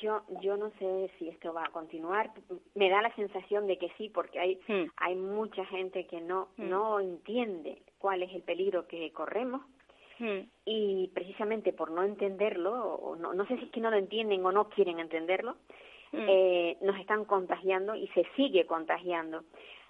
Yo, 0.00 0.22
yo 0.40 0.56
no 0.56 0.70
sé 0.78 1.10
si 1.18 1.28
esto 1.28 1.52
va 1.52 1.64
a 1.64 1.70
continuar. 1.70 2.30
Me 2.74 2.88
da 2.88 3.02
la 3.02 3.14
sensación 3.14 3.66
de 3.66 3.76
que 3.76 3.90
sí, 3.98 4.08
porque 4.08 4.38
hay, 4.38 4.60
hmm. 4.68 4.90
hay 4.96 5.16
mucha 5.16 5.66
gente 5.66 6.06
que 6.06 6.22
no, 6.22 6.48
hmm. 6.56 6.68
no 6.68 7.00
entiende 7.00 7.82
cuál 7.98 8.22
es 8.22 8.32
el 8.32 8.42
peligro 8.42 8.86
que 8.86 9.12
corremos 9.12 9.60
Hmm. 10.18 10.48
Y 10.64 11.10
precisamente 11.14 11.72
por 11.72 11.90
no 11.90 12.02
entenderlo, 12.02 12.72
o 12.72 13.16
no, 13.16 13.34
no 13.34 13.46
sé 13.46 13.56
si 13.58 13.64
es 13.64 13.70
que 13.70 13.80
no 13.80 13.90
lo 13.90 13.96
entienden 13.96 14.44
o 14.44 14.52
no 14.52 14.68
quieren 14.68 14.98
entenderlo, 14.98 15.56
hmm. 16.12 16.26
eh, 16.28 16.76
nos 16.82 16.98
están 16.98 17.24
contagiando 17.24 17.94
y 17.94 18.08
se 18.08 18.26
sigue 18.36 18.66
contagiando. 18.66 19.44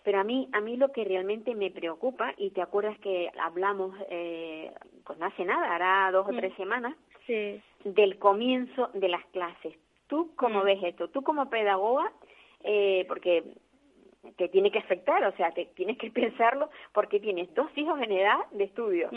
Pero 0.04 0.20
a 0.20 0.24
mí, 0.24 0.48
a 0.52 0.60
mí 0.60 0.76
lo 0.76 0.92
que 0.92 1.04
realmente 1.04 1.54
me 1.54 1.70
preocupa, 1.70 2.32
y 2.36 2.50
te 2.50 2.62
acuerdas 2.62 2.98
que 3.00 3.30
hablamos, 3.40 3.94
eh, 4.10 4.72
pues 5.04 5.18
no 5.18 5.26
hace 5.26 5.44
nada, 5.44 5.74
hará 5.74 6.10
dos 6.12 6.26
o 6.28 6.30
tres 6.30 6.52
hmm. 6.52 6.56
semanas, 6.56 6.96
del 7.84 8.18
comienzo 8.18 8.88
de 8.94 9.08
las 9.08 9.24
clases. 9.26 9.74
¿Tú 10.06 10.32
cómo 10.36 10.62
ves 10.62 10.82
esto? 10.82 11.08
Tú 11.08 11.22
como 11.22 11.50
pedagoga, 11.50 12.10
eh, 12.64 13.04
porque 13.06 13.44
te 14.36 14.48
tiene 14.48 14.70
que 14.70 14.78
afectar, 14.78 15.22
o 15.24 15.36
sea, 15.36 15.50
te 15.52 15.66
tienes 15.66 15.98
que 15.98 16.10
pensarlo 16.10 16.70
porque 16.92 17.20
tienes 17.20 17.54
dos 17.54 17.70
hijos 17.76 18.00
en 18.00 18.12
edad 18.12 18.38
de 18.52 18.64
estudio 18.64 19.10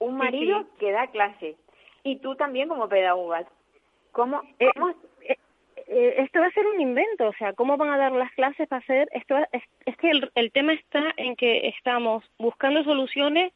un 0.00 0.16
marido 0.16 0.66
que 0.78 0.90
da 0.90 1.06
clases 1.06 1.56
y 2.02 2.16
tú 2.16 2.34
también 2.34 2.68
como 2.68 2.88
pedagoga. 2.88 3.44
¿Cómo, 4.12 4.42
eh, 4.58 4.68
eh, 5.28 5.36
eh, 5.86 6.14
esto 6.18 6.40
va 6.40 6.46
a 6.46 6.52
ser 6.52 6.66
un 6.66 6.80
invento, 6.80 7.28
o 7.28 7.32
sea, 7.34 7.52
¿cómo 7.52 7.76
van 7.76 7.90
a 7.90 7.98
dar 7.98 8.12
las 8.12 8.32
clases 8.32 8.66
para 8.68 8.80
hacer? 8.80 9.08
Esto 9.12 9.36
es, 9.52 9.62
es 9.86 9.96
que 9.98 10.10
el, 10.10 10.30
el 10.34 10.50
tema 10.50 10.72
está 10.72 11.12
en 11.16 11.36
que 11.36 11.68
estamos 11.68 12.24
buscando 12.38 12.82
soluciones 12.82 13.52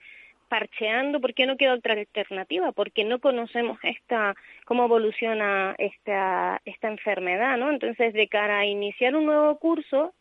parcheando 0.49 1.21
porque 1.21 1.47
no 1.47 1.57
queda 1.57 1.75
otra 1.75 1.95
alternativa, 1.95 2.71
porque 2.73 3.05
no 3.05 3.19
conocemos 3.19 3.79
esta 3.83 4.35
cómo 4.67 4.85
evoluciona 4.85 5.75
esta 5.79 6.61
esta 6.65 6.89
enfermedad, 6.89 7.57
¿no? 7.57 7.71
Entonces, 7.71 8.13
de 8.13 8.29
cara 8.29 8.61
a 8.61 8.67
iniciar 8.67 9.17
un 9.17 9.27
nuevo 9.27 9.59
curso, 9.59 10.15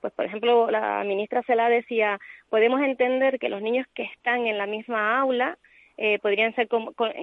pues 0.00 0.12
por 0.12 0.26
ejemplo, 0.26 0.70
la 0.70 1.02
ministra 1.04 1.42
Cela 1.42 1.68
decía, 1.68 2.20
podemos 2.50 2.80
entender 2.82 3.38
que 3.38 3.48
los 3.48 3.62
niños 3.62 3.86
que 3.94 4.04
están 4.04 4.46
en 4.46 4.58
la 4.58 4.66
misma 4.66 5.18
aula 5.18 5.58
eh, 6.02 6.18
podrían 6.18 6.54
ser 6.54 6.66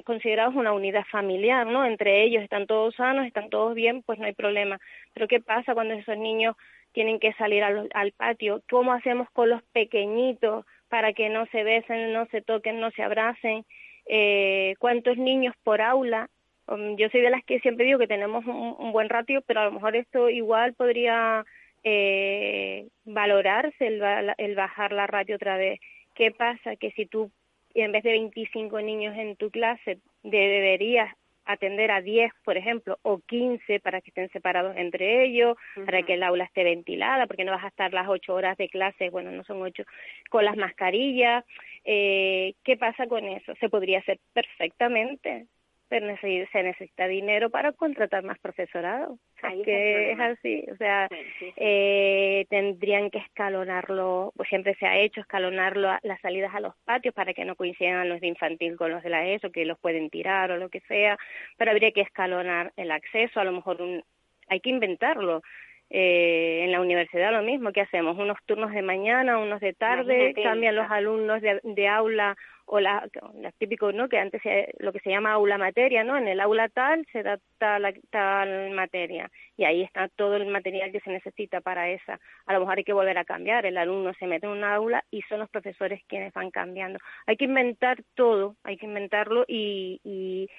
considerados 0.05 0.53
una 0.53 0.71
unidad 0.71 1.03
familiar, 1.09 1.65
¿no? 1.65 1.83
Entre 1.83 2.21
ellos 2.21 2.43
están 2.43 2.67
todos 2.67 2.93
sanos, 2.93 3.25
están 3.25 3.49
todos 3.49 3.73
bien, 3.73 4.03
pues 4.03 4.19
no 4.19 4.25
hay 4.25 4.33
problema. 4.33 4.79
Pero 5.15 5.27
¿qué 5.27 5.41
pasa 5.41 5.73
cuando 5.73 5.95
esos 5.95 6.15
niños 6.15 6.55
tienen 6.91 7.19
que 7.19 7.33
salir 7.33 7.63
al, 7.63 7.89
al 7.95 8.11
patio? 8.11 8.61
¿Cómo 8.69 8.93
hacemos 8.93 9.31
con 9.31 9.49
los 9.49 9.63
pequeñitos 9.73 10.63
para 10.89 11.13
que 11.13 11.27
no 11.29 11.47
se 11.47 11.63
besen, 11.63 12.13
no 12.13 12.27
se 12.27 12.43
toquen, 12.43 12.79
no 12.79 12.91
se 12.91 13.01
abracen? 13.01 13.65
Eh, 14.05 14.75
¿Cuántos 14.77 15.17
niños 15.17 15.55
por 15.63 15.81
aula? 15.81 16.29
Um, 16.67 16.97
yo 16.97 17.09
soy 17.09 17.21
de 17.21 17.31
las 17.31 17.43
que 17.45 17.59
siempre 17.61 17.87
digo 17.87 17.97
que 17.97 18.05
tenemos 18.05 18.45
un, 18.45 18.91
buen 18.91 19.09
ratio, 19.09 19.41
pero 19.47 19.61
a 19.61 19.65
lo 19.65 19.71
mejor 19.71 19.95
esto 19.95 20.29
igual 20.29 20.75
podría 20.75 21.47
eh, 21.83 22.89
valorarse 23.05 23.87
el, 23.87 24.03
el 24.37 24.53
bajar 24.53 24.91
la 24.91 25.07
ratio 25.07 25.37
otra 25.37 25.57
vez. 25.57 25.79
¿Qué 26.13 26.29
pasa? 26.29 26.75
Que 26.75 26.91
si 26.91 27.07
tú 27.07 27.31
y 27.77 27.81
en 27.81 27.91
vez 27.91 28.01
de 28.01 28.09
25 28.13 28.81
niños 28.81 29.15
en 29.15 29.35
tu 29.35 29.51
clase, 29.51 29.99
deberías 30.23 31.13
atender 31.45 31.91
a 31.91 32.01
10, 32.01 32.31
por 32.43 32.57
ejemplo, 32.57 32.97
o 33.03 33.19
15 33.19 33.79
para 33.81 34.01
que 34.01 34.09
estén 34.09 34.29
separados 34.29 34.75
entre 34.77 35.23
ellos, 35.23 35.55
para 35.85 36.01
que 36.01 36.15
el 36.15 36.23
aula 36.23 36.45
esté 36.45 36.63
ventilada, 36.63 37.27
porque 37.27 37.45
no 37.45 37.51
vas 37.51 37.63
a 37.63 37.67
estar 37.67 37.93
las 37.93 38.07
8 38.07 38.33
horas 38.33 38.57
de 38.57 38.67
clase, 38.67 39.11
bueno, 39.11 39.29
no 39.29 39.43
son 39.43 39.61
8, 39.61 39.83
con 40.31 40.43
las 40.43 40.57
mascarillas. 40.57 41.45
Eh, 41.85 42.55
¿Qué 42.63 42.77
pasa 42.77 43.05
con 43.05 43.25
eso? 43.25 43.53
Se 43.59 43.69
podría 43.69 43.99
hacer 43.99 44.19
perfectamente 44.33 45.45
se 45.89 46.63
necesita 46.63 47.07
dinero 47.07 47.49
para 47.49 47.71
contratar 47.71 48.23
más 48.23 48.37
profesorado. 48.39 49.13
O 49.13 49.63
que 49.63 50.11
es 50.11 50.19
así, 50.19 50.65
o 50.71 50.75
sea, 50.77 51.07
Eh, 51.55 52.45
tendrían 52.49 53.09
que 53.09 53.19
escalonarlo, 53.19 54.33
pues 54.35 54.49
siempre 54.49 54.75
se 54.75 54.85
ha 54.85 54.97
hecho 54.97 55.21
escalonarlo 55.21 55.89
las 56.03 56.21
salidas 56.21 56.53
a 56.53 56.59
los 56.59 56.75
patios 56.85 57.13
para 57.13 57.33
que 57.33 57.45
no 57.45 57.55
coincidan 57.55 58.09
los 58.09 58.21
de 58.21 58.27
infantil 58.27 58.75
con 58.75 58.91
los 58.91 59.03
de 59.03 59.09
la 59.09 59.27
ESO, 59.27 59.51
que 59.51 59.65
los 59.65 59.79
pueden 59.79 60.09
tirar 60.09 60.51
o 60.51 60.57
lo 60.57 60.69
que 60.69 60.81
sea, 60.81 61.17
pero 61.57 61.71
habría 61.71 61.91
que 61.91 62.01
escalonar 62.01 62.71
el 62.75 62.91
acceso, 62.91 63.39
a 63.39 63.43
lo 63.43 63.51
mejor 63.51 63.81
un, 63.81 64.03
hay 64.47 64.59
que 64.59 64.69
inventarlo. 64.69 65.41
Eh, 65.89 66.63
en 66.65 66.73
la 66.73 66.81
universidad 66.81 67.31
lo 67.31 67.43
mismo, 67.43 67.71
¿qué 67.71 67.79
hacemos? 67.79 68.17
Unos 68.17 68.37
turnos 68.45 68.71
de 68.73 68.81
mañana, 68.81 69.37
unos 69.37 69.61
de 69.61 69.73
tarde, 69.73 70.33
cambian 70.43 70.75
los 70.75 70.91
alumnos 70.91 71.41
de, 71.41 71.61
de 71.63 71.87
aula 71.87 72.35
o 72.67 72.81
la, 72.81 73.07
la 73.35 73.51
típico 73.53 73.91
no 73.93 74.09
que 74.09 74.19
antes 74.19 74.41
lo 74.79 74.91
que 74.91 74.99
se 74.99 75.09
llama 75.09 75.31
aula 75.31 75.57
materia 75.57 76.03
no 76.03 76.17
en 76.17 76.27
el 76.27 76.39
aula 76.41 76.67
tal 76.67 77.05
se 77.13 77.23
da 77.23 77.39
tal, 77.57 77.81
tal 78.09 78.71
materia 78.71 79.31
y 79.55 79.63
ahí 79.63 79.81
está 79.83 80.09
todo 80.09 80.35
el 80.35 80.45
material 80.47 80.91
que 80.91 80.99
se 80.99 81.09
necesita 81.09 81.61
para 81.61 81.89
esa. 81.89 82.19
A 82.45 82.53
lo 82.53 82.59
mejor 82.59 82.77
hay 82.77 82.83
que 82.83 82.93
volver 82.93 83.17
a 83.17 83.25
cambiar 83.25 83.65
el 83.65 83.77
alumno 83.77 84.13
se 84.15 84.27
mete 84.27 84.45
en 84.45 84.51
una 84.51 84.75
aula 84.75 85.03
y 85.09 85.21
son 85.23 85.39
los 85.39 85.49
profesores 85.49 86.01
quienes 86.07 86.33
van 86.33 86.51
cambiando. 86.51 86.99
Hay 87.25 87.37
que 87.37 87.45
inventar 87.45 88.03
todo 88.15 88.55
hay 88.63 88.77
que 88.77 88.85
inventarlo 88.85 89.45
y, 89.47 90.01
y 90.03 90.49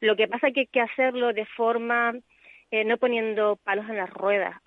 lo 0.00 0.16
que 0.16 0.28
pasa 0.28 0.48
es 0.48 0.54
que 0.54 0.60
hay 0.60 0.66
que 0.66 0.80
hacerlo 0.82 1.32
de 1.32 1.46
forma 1.46 2.12
eh, 2.70 2.84
no 2.84 2.98
poniendo 2.98 3.56
palos 3.64 3.88
en 3.88 3.96
las 3.96 4.10
ruedas 4.10 4.60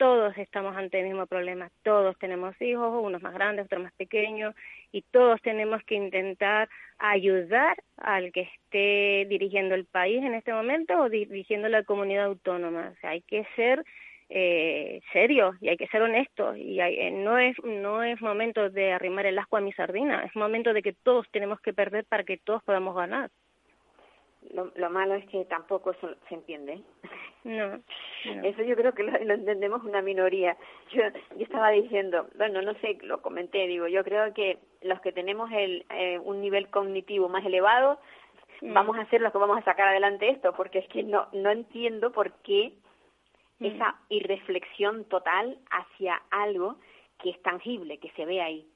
todos 0.00 0.34
estamos 0.38 0.74
ante 0.78 0.98
el 0.98 1.08
mismo 1.08 1.26
problema, 1.26 1.70
todos 1.82 2.16
tenemos 2.18 2.58
hijos, 2.62 3.04
unos 3.04 3.20
más 3.20 3.34
grandes, 3.34 3.66
otros 3.66 3.82
más 3.82 3.92
pequeños, 3.92 4.54
y 4.92 5.02
todos 5.02 5.42
tenemos 5.42 5.82
que 5.84 5.94
intentar 5.94 6.70
ayudar 6.96 7.76
al 7.98 8.32
que 8.32 8.48
esté 8.50 9.26
dirigiendo 9.28 9.74
el 9.74 9.84
país 9.84 10.24
en 10.24 10.32
este 10.32 10.54
momento 10.54 10.98
o 10.98 11.10
dirigiendo 11.10 11.68
la 11.68 11.84
comunidad 11.84 12.24
autónoma. 12.24 12.94
O 12.96 13.00
sea, 13.02 13.10
hay 13.10 13.20
que 13.20 13.46
ser 13.56 13.84
eh, 14.30 15.02
serios 15.12 15.54
y 15.60 15.68
hay 15.68 15.76
que 15.76 15.88
ser 15.88 16.00
honestos 16.00 16.56
y 16.56 16.80
eh, 16.80 17.10
no 17.10 17.38
es 17.38 17.54
no 17.62 18.02
es 18.02 18.18
momento 18.22 18.70
de 18.70 18.92
arrimar 18.92 19.26
el 19.26 19.38
asco 19.38 19.58
a 19.58 19.60
mi 19.60 19.72
sardina, 19.74 20.24
es 20.24 20.34
momento 20.34 20.72
de 20.72 20.80
que 20.80 20.94
todos 20.94 21.26
tenemos 21.30 21.60
que 21.60 21.74
perder 21.74 22.06
para 22.06 22.24
que 22.24 22.38
todos 22.38 22.62
podamos 22.62 22.96
ganar. 22.96 23.30
Lo, 24.52 24.72
lo 24.74 24.90
malo 24.90 25.14
es 25.14 25.26
que 25.26 25.44
tampoco 25.44 25.94
se 25.94 26.34
entiende. 26.34 26.82
No, 27.44 27.80
Eso 28.24 28.62
yo 28.62 28.76
creo 28.76 28.92
que 28.92 29.02
lo, 29.02 29.16
entendemos 29.34 29.82
una 29.84 30.02
minoría. 30.02 30.56
Yo, 30.92 31.02
yo 31.36 31.44
estaba 31.44 31.70
diciendo, 31.70 32.26
bueno, 32.36 32.60
no 32.60 32.74
sé, 32.74 32.98
lo 33.02 33.22
comenté, 33.22 33.66
digo, 33.66 33.88
yo 33.88 34.04
creo 34.04 34.32
que 34.34 34.58
los 34.82 35.00
que 35.00 35.12
tenemos 35.12 35.50
el, 35.52 35.86
eh, 35.90 36.18
un 36.18 36.40
nivel 36.40 36.68
cognitivo 36.68 37.28
más 37.28 37.44
elevado, 37.44 37.98
mm. 38.60 38.74
vamos 38.74 38.98
a 38.98 39.06
ser 39.06 39.22
los 39.22 39.32
que 39.32 39.38
vamos 39.38 39.58
a 39.58 39.64
sacar 39.64 39.88
adelante 39.88 40.28
esto, 40.28 40.52
porque 40.54 40.80
es 40.80 40.88
que 40.88 41.02
no, 41.02 41.28
no 41.32 41.50
entiendo 41.50 42.12
por 42.12 42.32
qué 42.42 42.74
mm. 43.58 43.64
esa 43.66 43.98
irreflexión 44.10 45.04
total 45.04 45.58
hacia 45.70 46.20
algo 46.30 46.76
que 47.22 47.30
es 47.30 47.42
tangible, 47.42 47.98
que 47.98 48.10
se 48.10 48.26
ve 48.26 48.42
ahí. 48.42 48.66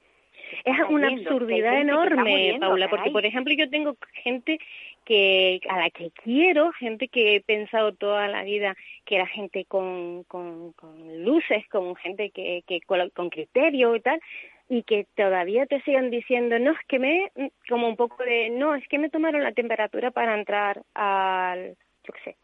Es 0.63 0.77
una 0.89 1.09
absurdidad 1.09 1.79
enorme, 1.79 2.57
Paula, 2.59 2.89
porque 2.89 3.11
por 3.11 3.25
ejemplo 3.25 3.53
yo 3.53 3.69
tengo 3.69 3.95
gente 4.23 4.59
que 5.05 5.61
a 5.69 5.77
la 5.77 5.89
que 5.91 6.11
quiero, 6.11 6.71
gente 6.73 7.07
que 7.07 7.35
he 7.35 7.41
pensado 7.41 7.93
toda 7.93 8.27
la 8.27 8.43
vida 8.43 8.75
que 9.05 9.15
era 9.15 9.27
gente 9.27 9.65
con, 9.65 10.23
con, 10.23 10.73
con 10.73 11.23
luces, 11.23 11.67
con 11.69 11.95
gente 11.95 12.31
que, 12.31 12.63
que 12.67 12.81
con, 12.81 13.29
criterio 13.29 13.95
y 13.95 13.99
tal, 14.01 14.19
y 14.67 14.81
que 14.83 15.05
todavía 15.15 15.67
te 15.67 15.81
sigan 15.81 16.09
diciendo, 16.09 16.57
no, 16.57 16.71
es 16.71 16.79
que 16.87 16.97
me, 16.97 17.31
como 17.69 17.87
un 17.87 17.95
poco 17.95 18.23
de, 18.23 18.49
no, 18.49 18.73
es 18.73 18.87
que 18.87 18.97
me 18.97 19.09
tomaron 19.09 19.43
la 19.43 19.51
temperatura 19.51 20.09
para 20.09 20.37
entrar 20.37 20.81
al, 20.95 21.75
yo 22.03 22.13
qué 22.13 22.31
sé, 22.31 22.35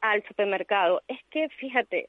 al 0.00 0.24
supermercado. 0.24 1.02
Es 1.06 1.20
que, 1.30 1.48
fíjate, 1.50 2.08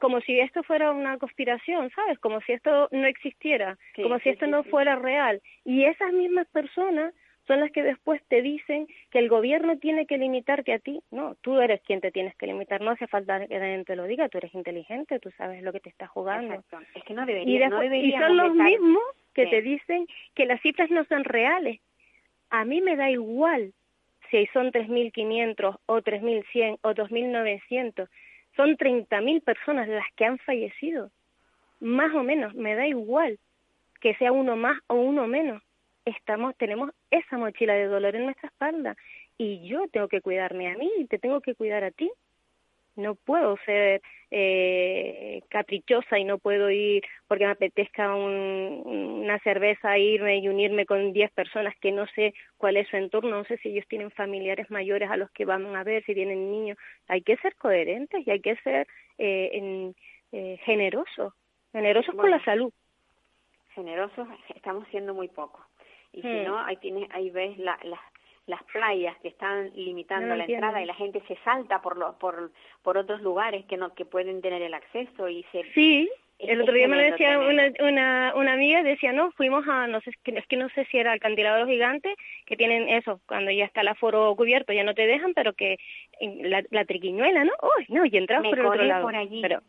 como 0.00 0.20
si 0.20 0.38
esto 0.40 0.62
fuera 0.62 0.92
una 0.92 1.18
conspiración, 1.18 1.90
¿sabes? 1.90 2.18
Como 2.18 2.40
si 2.42 2.52
esto 2.52 2.88
no 2.92 3.06
existiera, 3.06 3.78
como 3.96 4.18
si 4.20 4.30
esto 4.30 4.46
no 4.46 4.62
fuera 4.64 4.96
real. 4.96 5.40
Y 5.64 5.84
esas 5.84 6.12
mismas 6.12 6.46
personas 6.48 7.14
son 7.48 7.60
las 7.60 7.72
que 7.72 7.82
después 7.82 8.22
te 8.28 8.42
dicen 8.42 8.86
que 9.10 9.18
el 9.18 9.28
gobierno 9.28 9.78
tiene 9.78 10.06
que 10.06 10.18
limitarte 10.18 10.74
a 10.74 10.78
ti. 10.78 11.00
No, 11.10 11.34
tú 11.40 11.58
eres 11.58 11.80
quien 11.80 12.00
te 12.00 12.12
tienes 12.12 12.36
que 12.36 12.46
limitar, 12.46 12.80
no 12.82 12.90
hace 12.90 13.06
falta 13.06 13.46
que 13.46 13.58
nadie 13.58 13.84
te 13.84 13.96
lo 13.96 14.04
diga, 14.04 14.28
tú 14.28 14.38
eres 14.38 14.54
inteligente, 14.54 15.18
tú 15.18 15.30
sabes 15.32 15.62
lo 15.62 15.72
que 15.72 15.80
te 15.80 15.88
está 15.88 16.06
jugando. 16.06 16.54
Exacto. 16.54 16.86
Es 16.94 17.02
que 17.04 17.14
no 17.14 17.24
debería, 17.24 17.68
y, 17.96 18.12
son 18.12 18.36
los 18.36 18.54
mismos 18.54 19.02
que 19.32 19.46
te 19.46 19.62
dicen 19.62 20.06
que 20.34 20.44
las 20.44 20.60
cifras 20.60 20.90
no 20.90 21.04
son 21.04 21.24
reales. 21.24 21.80
A 22.50 22.64
mí 22.64 22.80
me 22.80 22.96
da 22.96 23.10
igual 23.10 23.72
si 24.30 24.46
son 24.48 24.70
3.500 24.70 25.78
o 25.86 26.00
3.100 26.00 26.78
o 26.82 26.90
2.900. 26.90 28.08
Son 28.58 28.76
30.000 28.76 29.40
personas 29.40 29.86
las 29.86 30.04
que 30.16 30.24
han 30.24 30.38
fallecido. 30.38 31.12
Más 31.78 32.12
o 32.12 32.24
menos, 32.24 32.56
me 32.56 32.74
da 32.74 32.88
igual 32.88 33.38
que 34.00 34.16
sea 34.16 34.32
uno 34.32 34.56
más 34.56 34.80
o 34.88 34.96
uno 34.96 35.28
menos 35.28 35.62
estamos, 36.04 36.56
tenemos 36.56 36.90
esa 37.10 37.38
mochila 37.38 37.74
de 37.74 37.86
dolor 37.86 38.16
en 38.16 38.24
nuestra 38.24 38.48
espalda 38.48 38.96
y 39.36 39.68
yo 39.68 39.86
tengo 39.92 40.08
que 40.08 40.20
cuidarme 40.20 40.72
a 40.72 40.76
mí 40.76 40.90
y 40.98 41.06
te 41.06 41.18
tengo 41.18 41.40
que 41.40 41.54
cuidar 41.54 41.84
a 41.84 41.90
ti. 41.92 42.10
No 42.98 43.14
puedo 43.14 43.56
ser 43.64 44.02
eh, 44.30 45.40
caprichosa 45.48 46.18
y 46.18 46.24
no 46.24 46.38
puedo 46.38 46.70
ir 46.70 47.02
porque 47.28 47.46
me 47.46 47.52
apetezca 47.52 48.14
una 48.14 49.38
cerveza, 49.38 49.96
irme 49.96 50.38
y 50.38 50.48
unirme 50.48 50.84
con 50.84 51.12
10 51.12 51.30
personas 51.30 51.74
que 51.80 51.92
no 51.92 52.06
sé 52.08 52.34
cuál 52.56 52.76
es 52.76 52.88
su 52.88 52.96
entorno, 52.96 53.30
no 53.30 53.44
sé 53.44 53.56
si 53.58 53.70
ellos 53.70 53.86
tienen 53.88 54.10
familiares 54.10 54.70
mayores 54.70 55.10
a 55.10 55.16
los 55.16 55.30
que 55.30 55.44
van 55.44 55.74
a 55.76 55.84
ver, 55.84 56.04
si 56.04 56.14
tienen 56.14 56.50
niños. 56.50 56.76
Hay 57.06 57.22
que 57.22 57.36
ser 57.36 57.54
coherentes 57.54 58.26
y 58.26 58.30
hay 58.30 58.40
que 58.40 58.56
ser 58.56 58.86
eh, 59.16 59.50
en, 59.52 59.94
eh, 60.32 60.58
generosos, 60.64 61.32
generosos 61.72 62.14
con 62.14 62.30
la 62.30 62.44
salud. 62.44 62.72
Generosos 63.74 64.28
estamos 64.56 64.88
siendo 64.88 65.14
muy 65.14 65.28
pocos 65.28 65.64
y 66.12 66.22
si 66.22 66.28
hmm. 66.28 66.44
no, 66.44 66.58
ahí, 66.58 66.76
tienes, 66.78 67.08
ahí 67.12 67.30
ves 67.30 67.56
la, 67.58 67.78
las 67.82 68.00
playas 68.72 69.16
que 69.18 69.28
están 69.28 69.70
limitando 69.74 70.34
la 70.34 70.44
entrada 70.44 70.82
y 70.82 70.86
la 70.86 70.94
gente 70.94 71.22
se 71.28 71.36
salta 71.44 71.80
por, 71.80 71.96
lo, 71.96 72.18
por, 72.18 72.50
por 72.82 72.96
otros 72.98 73.20
lugares 73.22 73.64
que 73.66 73.76
no 73.76 73.94
que 73.94 74.04
pueden 74.04 74.40
tener 74.40 74.62
el 74.62 74.74
acceso 74.74 75.28
y 75.28 75.44
se 75.52 75.62
sí 75.74 76.10
el 76.38 76.60
otro 76.60 76.72
día 76.72 76.86
me 76.86 76.96
lo 76.96 77.02
decía 77.02 77.38
una, 77.38 77.72
una, 77.80 78.32
una 78.36 78.52
amiga 78.52 78.82
decía 78.82 79.12
no 79.12 79.32
fuimos 79.32 79.66
a 79.68 79.86
no 79.86 80.00
sé 80.00 80.10
es 80.24 80.46
que 80.46 80.56
no 80.56 80.68
sé 80.70 80.86
si 80.90 80.98
era 80.98 81.12
acantilado 81.12 81.66
gigantes 81.66 82.14
que 82.46 82.56
tienen 82.56 82.88
eso 82.88 83.20
cuando 83.26 83.50
ya 83.50 83.64
está 83.64 83.80
el 83.80 83.88
aforo 83.88 84.34
cubierto 84.36 84.72
ya 84.72 84.84
no 84.84 84.94
te 84.94 85.06
dejan 85.06 85.34
pero 85.34 85.52
que 85.52 85.78
la, 86.20 86.62
la 86.70 86.84
triquiñuela 86.84 87.44
no 87.44 87.52
uy 87.76 87.86
no 87.88 88.06
y 88.06 88.16
entramos 88.16 88.50
por 88.50 88.58
el 88.58 88.66
otro 88.66 88.84
lado 88.84 89.04
por 89.04 89.16
allí. 89.16 89.42
pero 89.42 89.60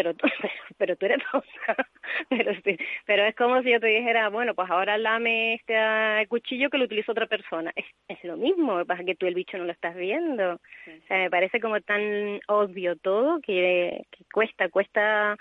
pero 0.00 0.14
tú, 0.14 0.26
pero, 0.78 0.96
tú 0.96 1.06
eres 1.06 1.18
pero 2.30 2.54
sí, 2.64 2.78
pero 3.04 3.24
es 3.26 3.36
como 3.36 3.62
si 3.62 3.70
yo 3.70 3.80
te 3.80 3.88
dijera, 3.88 4.30
bueno, 4.30 4.54
pues 4.54 4.70
ahora 4.70 4.96
lame 4.96 5.54
este 5.54 5.76
ah, 5.76 6.24
cuchillo 6.26 6.70
que 6.70 6.78
lo 6.78 6.84
utiliza 6.84 7.12
otra 7.12 7.26
persona. 7.26 7.70
Es, 7.76 7.84
es 8.08 8.24
lo 8.24 8.38
mismo, 8.38 8.82
pasa 8.86 9.04
que 9.04 9.14
tú 9.14 9.26
el 9.26 9.34
bicho 9.34 9.58
no 9.58 9.64
lo 9.64 9.72
estás 9.72 9.94
viendo. 9.94 10.54
O 10.54 11.06
sea, 11.06 11.18
me 11.18 11.30
parece 11.30 11.60
como 11.60 11.82
tan 11.82 12.40
obvio 12.48 12.96
todo 12.96 13.40
que, 13.40 14.06
que 14.10 14.24
cuesta, 14.32 14.70
cuesta, 14.70 15.36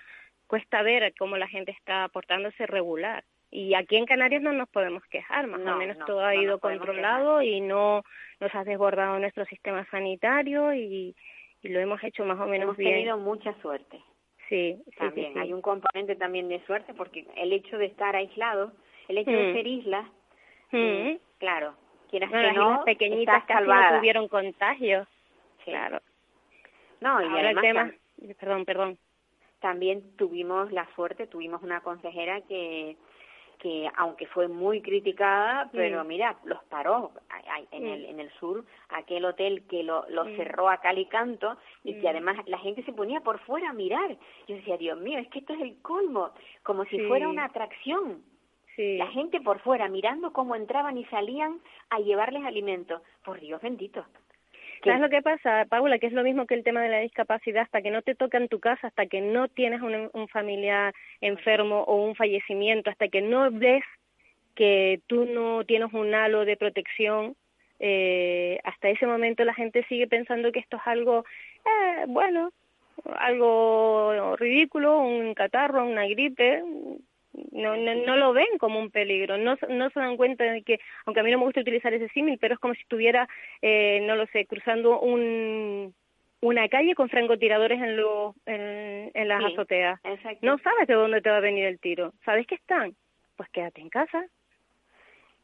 cuesta 0.46 0.82
ver 0.82 1.14
cómo 1.18 1.38
la 1.38 1.48
gente 1.48 1.72
está 1.72 2.10
portándose 2.10 2.66
regular. 2.66 3.24
Y 3.50 3.76
aquí 3.76 3.96
en 3.96 4.06
Canarias 4.06 4.42
no 4.42 4.52
nos 4.52 4.68
podemos 4.70 5.04
quejar, 5.06 5.48
más 5.48 5.62
o 5.62 5.78
menos 5.78 5.98
todo 6.06 6.24
ha 6.24 6.36
ido 6.36 6.60
controlado 6.60 7.42
y 7.42 7.62
no 7.62 8.04
nos 8.42 8.54
ha 8.54 8.66
desbordado 8.66 9.18
nuestro 9.20 9.46
sistema 9.46 9.88
sanitario 9.90 10.74
y, 10.74 11.16
y 11.62 11.70
lo 11.70 11.80
hemos 11.80 12.04
hecho 12.04 12.26
más 12.26 12.40
o 12.40 12.46
menos 12.46 12.76
bien. 12.76 12.90
Hemos 12.90 13.00
tenido 13.00 13.18
mucha 13.18 13.54
suerte. 13.62 14.00
Sí, 14.50 14.82
también 14.98 15.38
hay 15.38 15.54
un 15.54 15.62
componente 15.62 16.16
también 16.16 16.50
de 16.50 16.60
suerte 16.66 16.94
porque 16.96 17.26
el 17.38 17.54
hecho 17.54 17.78
de 17.78 17.86
estar 17.86 18.16
aislado, 18.16 18.72
el 19.08 19.20
hecho 19.20 19.32
de 19.32 19.52
mm. 19.52 19.54
ser 19.54 19.68
isla, 19.68 20.12
Mm. 20.72 21.18
claro, 21.40 21.74
quieras 22.10 22.30
Bueno, 22.30 22.44
que 22.44 22.48
las 22.48 22.56
no, 22.56 22.72
islas 22.72 22.86
pequeñitas 22.86 23.44
casi 23.46 23.68
no 23.68 23.98
tuvieron 23.98 24.28
contagios. 24.28 25.08
Sí. 25.66 25.72
Claro. 25.72 26.00
No, 27.02 27.22
y 27.22 27.26
Ahora 27.26 27.50
el 27.52 27.58
además 27.58 27.92
tema... 28.18 28.36
Perdón, 28.40 28.66
perdón. 28.66 28.98
también 29.62 30.16
tuvimos 30.18 30.72
la 30.72 30.88
suerte, 30.96 31.26
tuvimos 31.28 31.64
una 31.64 31.82
consejera 31.82 32.42
que 32.42 32.98
que 33.60 33.90
aunque 33.98 34.26
fue 34.28 34.48
muy 34.48 34.82
criticada, 34.82 35.70
pero 35.72 36.04
Mm. 36.04 36.08
mira, 36.08 36.38
los 36.46 36.64
paró 36.66 37.12
en, 37.72 37.84
Mm. 37.84 37.88
el, 37.88 38.06
en 38.06 38.20
el 38.22 38.32
sur, 38.40 38.66
aquel 38.90 39.26
hotel 39.26 39.68
que 39.68 39.84
lo, 39.84 40.06
lo 40.10 40.26
Mm. 40.26 40.36
cerró 40.38 40.70
a 40.70 40.78
cal 40.78 40.98
y 40.98 41.06
canto 41.06 41.58
y 41.84 42.00
que 42.00 42.08
además 42.10 42.38
la 42.48 42.58
gente 42.58 42.84
se 42.84 42.94
ponía 42.94 43.20
por 43.22 43.40
fuera 43.40 43.70
a 43.70 43.74
mirar. 43.74 44.18
Yo 44.48 44.56
decía, 44.56 44.78
Dios 44.78 44.98
mío, 45.00 45.20
es 45.20 45.28
que 45.30 45.40
esto 45.40 45.54
es 45.54 45.62
el 45.62 45.82
colmo, 45.82 46.32
como 46.64 46.86
si 46.86 46.98
Sí. 46.98 47.06
fuera 47.08 47.28
una 47.28 47.46
atracción. 47.46 48.24
Sí. 48.76 48.98
La 48.98 49.08
gente 49.08 49.42
por 49.42 49.60
fuera 49.60 49.90
mirando 49.90 50.32
cómo 50.32 50.56
entraban 50.56 50.98
y 50.98 51.04
salían 51.06 51.60
a 51.90 52.00
llevarles 52.00 52.46
alimentos. 52.46 53.02
Por 53.26 53.40
Dios 53.42 53.62
bendito. 53.62 54.06
¿Sabes 54.84 55.02
lo 55.02 55.10
que 55.10 55.22
pasa, 55.22 55.66
Paula? 55.70 56.00
Que 56.00 56.08
es 56.08 56.14
lo 56.14 56.24
mismo 56.24 56.46
que 56.46 56.56
el 56.56 56.64
tema 56.64 56.82
de 56.82 56.90
la 56.90 57.00
discapacidad, 57.00 57.64
hasta 57.64 57.82
que 57.82 57.92
no 57.92 58.02
te 58.02 58.16
toca 58.16 58.38
en 58.38 58.48
tu 58.48 58.60
casa, 58.60 58.88
hasta 58.88 59.06
que 59.08 59.22
no 59.22 59.48
tienes 59.48 59.82
un, 59.82 60.10
un 60.14 60.28
familiar 60.30 60.94
enfermo 61.22 61.84
o 61.84 62.06
un 62.06 62.16
fallecimiento, 62.16 62.90
hasta 62.90 63.08
que 63.08 63.22
no 63.22 63.52
ves 63.52 63.84
que 64.56 65.00
tú 65.08 65.26
no 65.26 65.64
tienes 65.66 65.94
un 65.94 66.14
halo 66.14 66.46
de 66.46 66.58
protección, 66.58 67.36
eh, 67.80 68.60
hasta 68.66 68.90
ese 68.90 69.08
momento 69.08 69.46
la 69.46 69.54
gente 69.54 69.86
sigue 69.88 70.08
pensando 70.08 70.52
que 70.52 70.60
esto 70.60 70.78
es 70.78 70.84
algo, 70.86 71.24
eh, 71.66 72.06
bueno, 72.08 72.52
algo 73.18 74.36
ridículo, 74.38 75.00
un 75.00 75.34
catarro, 75.34 75.86
una 75.86 76.06
gripe, 76.08 76.62
no, 77.52 77.76
no, 77.78 77.96
no 77.96 78.16
lo 78.18 78.34
ven 78.34 78.58
como 78.60 78.80
un 78.80 78.90
peligro, 78.92 79.38
no, 79.38 79.56
se- 79.58 79.68
no 79.68 79.90
se 79.90 80.00
dan 80.00 80.18
cuenta 80.18 80.44
de 80.44 80.64
que, 80.64 80.80
aunque 81.06 81.20
a 81.20 81.24
mí 81.24 81.32
no 81.32 81.38
me 81.40 81.46
gusta 81.46 81.62
utilizar 81.62 81.94
ese 81.94 82.10
símil, 82.10 82.38
pero 82.40 82.54
es 82.56 82.60
como 82.60 82.74
si 82.74 82.82
estuviera, 82.82 83.28
eh, 83.62 84.00
no 84.04 84.16
lo 84.16 84.26
sé, 84.28 84.46
cruzando 84.46 85.00
un, 85.00 85.94
una 86.42 86.70
calle 86.70 86.96
con 86.96 87.10
francotiradores 87.10 87.82
en, 87.82 87.98
los 87.98 88.36
en, 88.46 89.12
en 89.14 89.28
las 89.28 89.40
Sí. 89.44 89.54
azoteas. 89.54 90.00
Exacto. 90.04 90.40
No 90.46 90.58
sabes 90.60 90.88
de 90.88 90.94
dónde 90.94 91.22
te 91.22 91.30
va 91.30 91.38
a 91.38 91.42
venir 91.42 91.66
el 91.66 91.80
tiro. 91.80 92.14
¿Sabes 92.26 92.46
que 92.48 92.56
están? 92.56 92.96
Pues 93.36 93.50
quédate 93.50 93.82
en 93.82 93.90
casa. 93.90 94.26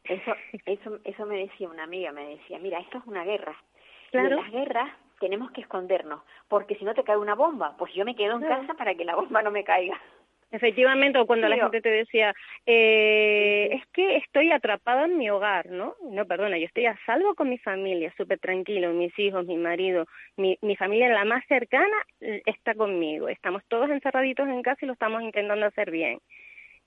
Eso, 0.04 0.34
eso, 0.66 0.98
eso 1.04 1.26
me 1.26 1.38
decía 1.38 1.68
una 1.68 1.82
amiga, 1.82 2.12
me 2.12 2.26
decía, 2.28 2.58
mira, 2.60 2.78
esto 2.78 2.98
es 2.98 3.06
una 3.06 3.24
guerra. 3.24 3.56
Y 4.12 4.18
en 4.18 4.36
las 4.36 4.50
guerras 4.52 4.88
tenemos 5.18 5.50
que 5.50 5.62
escondernos, 5.62 6.22
porque 6.48 6.76
si 6.76 6.84
no 6.84 6.94
te 6.94 7.02
cae 7.02 7.16
una 7.16 7.34
bomba, 7.34 7.74
pues 7.76 7.92
yo 7.92 8.04
me 8.04 8.14
quedo 8.14 8.34
en 8.36 8.42
Claro. 8.42 8.60
casa 8.62 8.74
para 8.74 8.94
que 8.94 9.04
la 9.04 9.16
bomba 9.16 9.42
no 9.42 9.50
me 9.50 9.64
caiga. 9.64 10.00
Efectivamente, 10.52 11.18
o 11.18 11.26
cuando 11.26 11.48
la 11.48 11.56
Sí, 11.56 11.60
gente 11.60 11.80
te 11.82 11.90
decía, 11.90 12.32
eh, 12.66 13.68
es 13.72 13.82
que 13.92 14.16
estoy 14.16 14.52
atrapada 14.52 15.06
en 15.06 15.18
mi 15.18 15.28
hogar, 15.28 15.66
¿no? 15.70 15.94
No, 16.02 16.24
perdona, 16.26 16.56
yo 16.56 16.66
estoy 16.66 16.86
a 16.86 16.96
salvo 17.04 17.34
con 17.34 17.48
mi 17.50 17.58
familia, 17.58 18.14
súper 18.16 18.38
tranquilo, 18.38 18.92
mis 18.92 19.16
hijos, 19.18 19.44
mi 19.46 19.56
marido, 19.56 20.06
mi, 20.36 20.56
mi 20.62 20.76
familia, 20.76 21.08
la 21.08 21.24
más 21.24 21.44
cercana, 21.48 21.96
eh, 22.20 22.42
está 22.46 22.74
conmigo. 22.76 23.28
Estamos 23.28 23.62
todos 23.68 23.90
encerraditos 23.90 24.48
en 24.48 24.62
casa 24.62 24.78
y 24.82 24.86
lo 24.86 24.92
estamos 24.94 25.22
intentando 25.22 25.66
hacer 25.66 25.90
bien. 25.90 26.20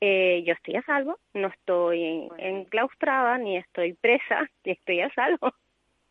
Eh, 0.01 0.43
yo 0.45 0.53
estoy 0.53 0.75
a 0.77 0.83
salvo, 0.83 1.19
no 1.33 1.49
estoy 1.49 2.29
enclaustrada, 2.37 3.37
ni 3.37 3.57
estoy 3.57 3.93
presa, 3.95 4.49
estoy 4.63 5.01
a 5.01 5.09
salvo. 5.13 5.53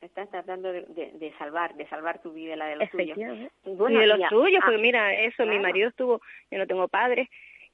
Estás 0.01 0.31
tratando 0.31 0.73
de, 0.73 0.83
de, 0.83 1.11
de 1.15 1.33
salvar, 1.39 1.75
de 1.75 1.87
salvar 1.89 2.23
tu 2.23 2.33
vida, 2.33 2.55
la 2.55 2.67
de 2.67 2.77
los 2.77 2.91
tuyos. 2.91 3.19
Bueno, 3.65 3.99
y 3.99 4.01
de 4.03 4.07
los 4.07 4.29
tuyos, 4.29 4.61
ah, 4.63 4.67
porque 4.67 4.81
mira, 4.81 5.13
eso, 5.15 5.45
mi 5.45 5.59
marido 5.59 5.89
estuvo, 5.89 6.21
yo 6.51 6.59
no 6.59 6.67
tengo 6.67 6.87
padres, 6.87 7.29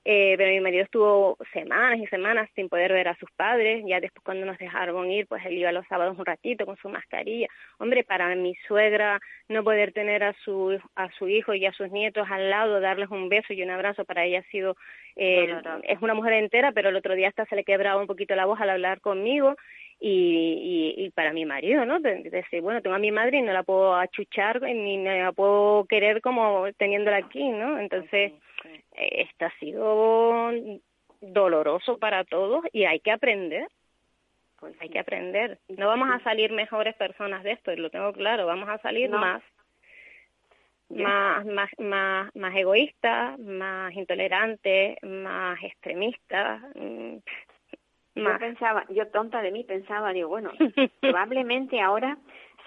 eh, 0.06 0.34
pero 0.36 0.50
mi 0.50 0.60
marido 0.60 0.84
estuvo 0.84 1.38
semanas 1.52 1.98
y 1.98 2.06
semanas 2.08 2.50
sin 2.54 2.68
poder 2.68 2.92
ver 2.92 3.08
a 3.08 3.16
sus 3.16 3.30
padres, 3.32 3.82
ya 3.86 4.00
después 4.00 4.22
cuando 4.22 4.44
nos 4.44 4.58
dejaron 4.58 5.10
ir, 5.10 5.26
pues 5.26 5.44
él 5.46 5.56
iba 5.56 5.72
los 5.72 5.86
sábados 5.86 6.18
un 6.18 6.26
ratito 6.26 6.66
con 6.66 6.76
su 6.76 6.90
mascarilla. 6.90 7.48
Hombre, 7.78 8.04
para 8.04 8.34
mi 8.34 8.54
suegra 8.68 9.18
no 9.48 9.64
poder 9.64 9.92
tener 9.92 10.22
a 10.22 10.34
su, 10.44 10.78
a 10.94 11.10
su 11.12 11.28
hijo 11.28 11.54
y 11.54 11.64
a 11.64 11.72
sus 11.72 11.90
nietos 11.90 12.26
al 12.30 12.50
lado, 12.50 12.80
darles 12.80 13.10
un 13.10 13.30
beso 13.30 13.54
y 13.54 13.62
un 13.62 13.70
abrazo, 13.70 14.04
para 14.04 14.24
ella 14.24 14.40
ha 14.40 14.50
sido, 14.50 14.76
eh, 15.16 15.58
es 15.84 16.02
una 16.02 16.12
mujer 16.12 16.34
entera, 16.34 16.72
pero 16.72 16.90
el 16.90 16.96
otro 16.96 17.14
día 17.14 17.28
hasta 17.28 17.46
se 17.46 17.56
le 17.56 17.64
quebraba 17.64 18.00
un 18.00 18.06
poquito 18.06 18.34
la 18.34 18.44
voz 18.44 18.60
al 18.60 18.70
hablar 18.70 19.00
conmigo, 19.00 19.56
y, 20.00 20.94
y, 20.98 21.04
y 21.04 21.10
para 21.10 21.32
mi 21.32 21.44
marido, 21.44 21.84
¿no? 21.84 22.00
De, 22.00 22.22
de 22.22 22.30
decir, 22.30 22.60
bueno, 22.60 22.82
tengo 22.82 22.96
a 22.96 22.98
mi 23.00 23.10
madre 23.10 23.38
y 23.38 23.42
no 23.42 23.52
la 23.52 23.62
puedo 23.62 23.94
achuchar 23.94 24.60
ni 24.62 25.02
la 25.02 25.32
puedo 25.32 25.84
querer 25.86 26.20
como 26.20 26.66
teniéndola 26.76 27.18
aquí, 27.18 27.48
¿no? 27.48 27.78
Entonces, 27.78 28.32
Sí, 28.62 28.68
sí. 28.68 28.84
esto 28.92 29.46
ha 29.46 29.50
sido 29.58 30.52
doloroso 31.20 31.98
para 31.98 32.24
todos 32.24 32.64
y 32.72 32.84
hay 32.84 33.00
que 33.00 33.10
aprender, 33.10 33.68
Pues 34.60 34.74
hay 34.80 34.88
que 34.88 34.98
aprender. 34.98 35.58
No 35.68 35.88
vamos 35.88 36.08
a 36.10 36.20
salir 36.22 36.52
mejores 36.52 36.94
personas 36.96 37.42
de 37.42 37.52
esto, 37.52 37.74
lo 37.76 37.90
tengo 37.90 38.12
claro, 38.12 38.46
vamos 38.46 38.68
a 38.68 38.78
salir 38.78 39.10
No. 39.10 39.18
más 39.18 39.42
más, 40.90 41.44
más, 41.46 41.70
más, 41.78 42.36
más 42.36 42.54
egoístas, 42.54 43.38
más 43.38 43.92
intolerantes, 43.94 44.96
más 45.02 45.58
extremistas, 45.62 46.62
mm, 46.74 47.16
Yo 48.14 48.22
más. 48.22 48.38
pensaba, 48.38 48.84
yo 48.90 49.06
tonta 49.08 49.42
de 49.42 49.50
mí 49.50 49.64
pensaba, 49.64 50.12
digo, 50.12 50.28
bueno, 50.28 50.52
probablemente 51.00 51.80
ahora 51.80 52.16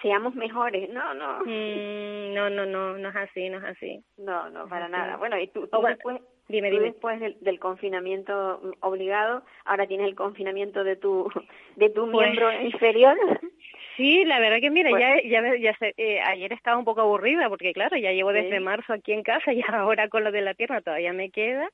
seamos 0.02 0.34
mejores. 0.34 0.88
No, 0.90 1.14
no, 1.14 1.40
Mm, 1.44 2.34
no, 2.34 2.50
no, 2.50 2.66
no, 2.66 2.98
no 2.98 3.08
es 3.08 3.16
así, 3.16 3.48
no 3.48 3.58
es 3.58 3.64
así. 3.64 4.02
no, 4.18 4.48
no, 4.50 4.68
para 4.68 4.88
nada. 4.88 5.16
Bueno, 5.16 5.38
y 5.38 5.48
tú, 5.48 5.66
tú 5.66 5.80
bueno, 5.80 5.88
después, 5.96 6.20
Dime, 6.48 6.70
tú 6.70 6.78
después 6.78 7.20
del, 7.20 7.36
del 7.40 7.58
confinamiento 7.58 8.60
obligado, 8.80 9.42
ahora 9.66 9.86
tienes 9.86 10.06
el 10.08 10.14
confinamiento 10.14 10.82
de 10.84 10.96
tu, 10.96 11.28
de 11.76 11.90
tu 11.90 12.10
Pues- 12.10 12.26
miembro 12.26 12.52
inferior. 12.62 13.16
Sí, 13.96 14.24
la 14.24 14.38
verdad 14.38 14.58
que 14.60 14.70
mira, 14.70 14.90
Pues- 14.90 15.02
ya, 15.24 15.42
ya, 15.42 15.56
ya 15.56 15.74
sé, 15.78 15.92
eh, 15.96 16.20
ayer 16.20 16.52
estaba 16.52 16.78
un 16.78 16.84
poco 16.84 17.00
aburrida 17.00 17.48
porque 17.48 17.72
claro, 17.72 17.96
ya 17.96 18.12
llevo 18.12 18.32
desde 18.32 18.58
Sí. 18.58 18.62
marzo 18.64 18.92
aquí 18.92 19.12
en 19.12 19.24
casa 19.24 19.52
y 19.52 19.60
ahora 19.68 20.08
con 20.08 20.22
lo 20.22 20.30
de 20.30 20.40
la 20.40 20.54
pierna 20.54 20.80
todavía 20.82 21.12
me 21.12 21.30
queda. 21.30 21.68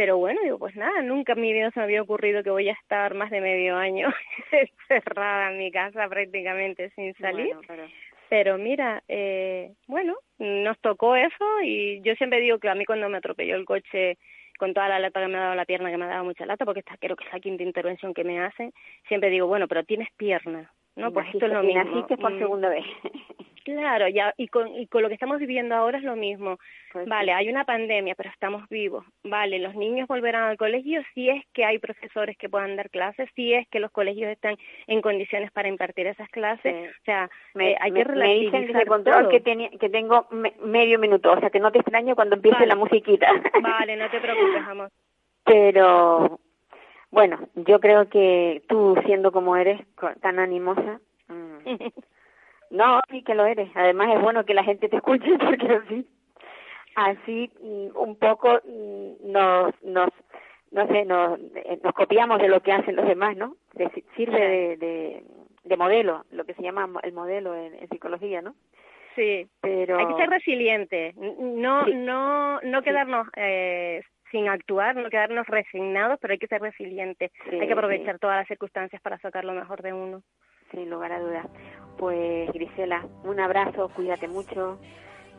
Pero 0.00 0.16
bueno, 0.16 0.40
digo, 0.42 0.58
pues 0.58 0.74
nada, 0.76 1.02
nunca 1.02 1.34
en 1.34 1.42
mi 1.42 1.52
vida 1.52 1.70
se 1.72 1.78
me 1.78 1.84
había 1.84 2.00
ocurrido 2.00 2.42
que 2.42 2.48
voy 2.48 2.70
a 2.70 2.72
estar 2.72 3.12
más 3.12 3.30
de 3.30 3.42
medio 3.42 3.76
año 3.76 4.08
encerrada 4.50 5.50
en 5.52 5.58
mi 5.58 5.70
casa 5.70 6.08
prácticamente 6.08 6.88
sin 6.96 7.12
salir. 7.16 7.48
Bueno, 7.54 7.60
pero- 7.68 7.84
Pero 8.30 8.56
mira, 8.56 9.02
eh, 9.08 9.72
bueno, 9.88 10.16
nos 10.38 10.78
tocó 10.80 11.16
eso 11.16 11.44
y 11.62 12.00
yo 12.00 12.14
siempre 12.14 12.40
digo 12.40 12.58
que 12.58 12.70
a 12.70 12.74
mí 12.74 12.86
cuando 12.86 13.10
me 13.10 13.18
atropelló 13.18 13.56
el 13.56 13.66
coche 13.66 14.16
con 14.58 14.72
toda 14.72 14.88
la 14.88 14.98
lata 15.00 15.20
que 15.20 15.28
me 15.28 15.36
ha 15.36 15.40
dado 15.42 15.54
la 15.54 15.66
pierna, 15.66 15.90
que 15.90 15.98
me 15.98 16.06
ha 16.06 16.08
dado 16.08 16.24
mucha 16.24 16.46
lata, 16.46 16.64
porque 16.64 16.80
esta 16.80 16.96
creo 16.96 17.14
que 17.16 17.24
es 17.26 17.32
la 17.34 17.40
quinta 17.40 17.62
intervención 17.62 18.14
que 18.14 18.24
me 18.24 18.40
hacen, 18.40 18.72
siempre 19.06 19.28
digo, 19.28 19.48
bueno, 19.48 19.68
pero 19.68 19.84
tienes 19.84 20.08
pierna, 20.16 20.72
¿no? 20.96 21.12
Pues 21.12 21.26
esto 21.34 21.44
es 21.44 21.52
lo 21.52 21.62
y 21.62 21.66
mismo. 21.74 21.84
naciste 21.84 22.16
por 22.16 22.32
Mm, 22.32 22.38
segunda 22.38 22.70
vez. 22.70 22.84
Claro, 23.64 24.08
ya, 24.08 24.32
y 24.36 24.48
con, 24.48 24.68
y 24.74 24.86
con 24.86 25.02
lo 25.02 25.08
que 25.08 25.14
estamos 25.14 25.38
viviendo 25.38 25.74
ahora 25.74 25.98
es 25.98 26.04
lo 26.04 26.16
mismo. 26.16 26.58
Pues 26.92 27.06
Vale, 27.08 27.32
hay 27.32 27.48
una 27.48 27.64
pandemia, 27.64 28.14
pero 28.14 28.30
estamos 28.30 28.68
vivos. 28.68 29.04
Vale, 29.22 29.58
los 29.58 29.74
niños 29.74 30.08
volverán 30.08 30.44
al 30.44 30.56
colegio 30.56 31.02
si 31.14 31.28
es 31.28 31.44
que 31.52 31.64
hay 31.64 31.78
profesores 31.78 32.36
que 32.36 32.48
puedan 32.48 32.76
dar 32.76 32.90
clases, 32.90 33.28
si 33.36 33.54
es 33.54 33.68
que 33.68 33.80
los 33.80 33.90
colegios 33.90 34.30
están 34.30 34.56
en 34.86 35.00
condiciones 35.02 35.50
para 35.52 35.68
impartir 35.68 36.06
esas 36.06 36.28
clases. 36.30 36.74
Sí. 36.74 36.88
O 37.00 37.04
sea, 37.04 37.30
Me, 37.54 37.72
eh, 37.72 37.76
hay 37.80 37.90
me- 37.92 38.02
que 38.04 38.08
me 38.12 38.34
dicen 38.34 38.52
relativizar 38.52 38.86
control 38.86 39.28
todo. 39.28 39.78
que, 39.78 39.88
tengo 39.90 40.26
me- 40.30 40.54
medio 40.64 40.98
minuto, 40.98 41.32
o 41.32 41.40
sea 41.40 41.50
que 41.50 41.60
no 41.60 41.70
te 41.72 41.78
extraño 41.78 42.14
cuando 42.14 42.36
empiece 42.36 42.56
Vale. 42.56 42.66
la 42.68 42.76
musiquita. 42.76 43.28
Vale, 43.86 43.96
no 43.96 44.10
te 44.10 44.20
preocupes, 44.20 44.62
amor. 44.66 44.90
Pero 45.44 46.38
bueno, 47.10 47.48
yo 47.54 47.80
creo 47.80 48.08
que 48.08 48.62
tú 48.68 48.96
siendo 49.04 49.32
como 49.32 49.56
eres, 49.56 49.80
tan 50.20 50.38
animosa, 50.38 51.00
mm, 51.28 51.58
no, 52.70 53.00
sí 53.10 53.22
que 53.22 53.34
lo 53.34 53.44
eres. 53.46 53.70
Además 53.74 54.14
es 54.14 54.22
bueno 54.22 54.44
que 54.44 54.54
la 54.54 54.64
gente 54.64 54.88
te 54.88 54.96
escuche 54.96 55.36
porque 55.38 55.66
así, 55.66 56.06
así 56.96 57.50
mm, 57.60 57.96
un 57.96 58.16
poco 58.16 58.60
mm, 58.64 59.30
nos, 59.32 59.74
nos, 59.82 60.10
no 60.70 60.86
sé, 60.88 61.04
nos, 61.04 61.38
eh, 61.56 61.78
nos 61.82 61.92
copiamos 61.94 62.40
de 62.40 62.48
lo 62.48 62.60
que 62.60 62.72
hacen 62.72 62.96
los 62.96 63.06
demás, 63.06 63.36
¿no? 63.36 63.56
Sirve 64.16 64.40
de, 64.40 64.76
de, 64.76 65.24
de 65.64 65.76
modelo, 65.76 66.24
lo 66.30 66.44
que 66.44 66.54
se 66.54 66.62
llama 66.62 66.88
el 67.02 67.12
modelo 67.12 67.54
en, 67.54 67.74
en 67.74 67.88
psicología, 67.88 68.40
¿no? 68.42 68.54
Sí, 69.16 69.48
Pero 69.60 69.98
hay 69.98 70.06
que 70.06 70.14
ser 70.14 70.30
resiliente, 70.30 71.14
no, 71.16 71.84
Sí. 71.84 71.94
no, 71.94 72.60
no 72.60 72.82
quedarnos 72.82 73.26
eh, 73.36 74.02
sin 74.30 74.48
actuar, 74.48 74.94
no 74.94 75.10
quedarnos 75.10 75.46
resignados, 75.48 76.18
pero 76.20 76.32
hay 76.32 76.38
que 76.38 76.46
ser 76.46 76.62
resiliente. 76.62 77.32
Sí, 77.50 77.56
hay 77.56 77.66
que 77.66 77.72
aprovechar 77.72 78.18
todas 78.20 78.36
las 78.36 78.46
circunstancias 78.46 79.02
para 79.02 79.18
sacar 79.18 79.44
lo 79.44 79.52
mejor 79.52 79.82
de 79.82 79.92
uno. 79.92 80.22
Sin 80.70 80.90
lugar 80.90 81.12
a 81.12 81.20
dudas. 81.20 81.46
Pues 81.98 82.50
Grisela, 82.52 83.04
un 83.24 83.38
abrazo, 83.40 83.88
cuídate 83.94 84.26
mucho, 84.28 84.78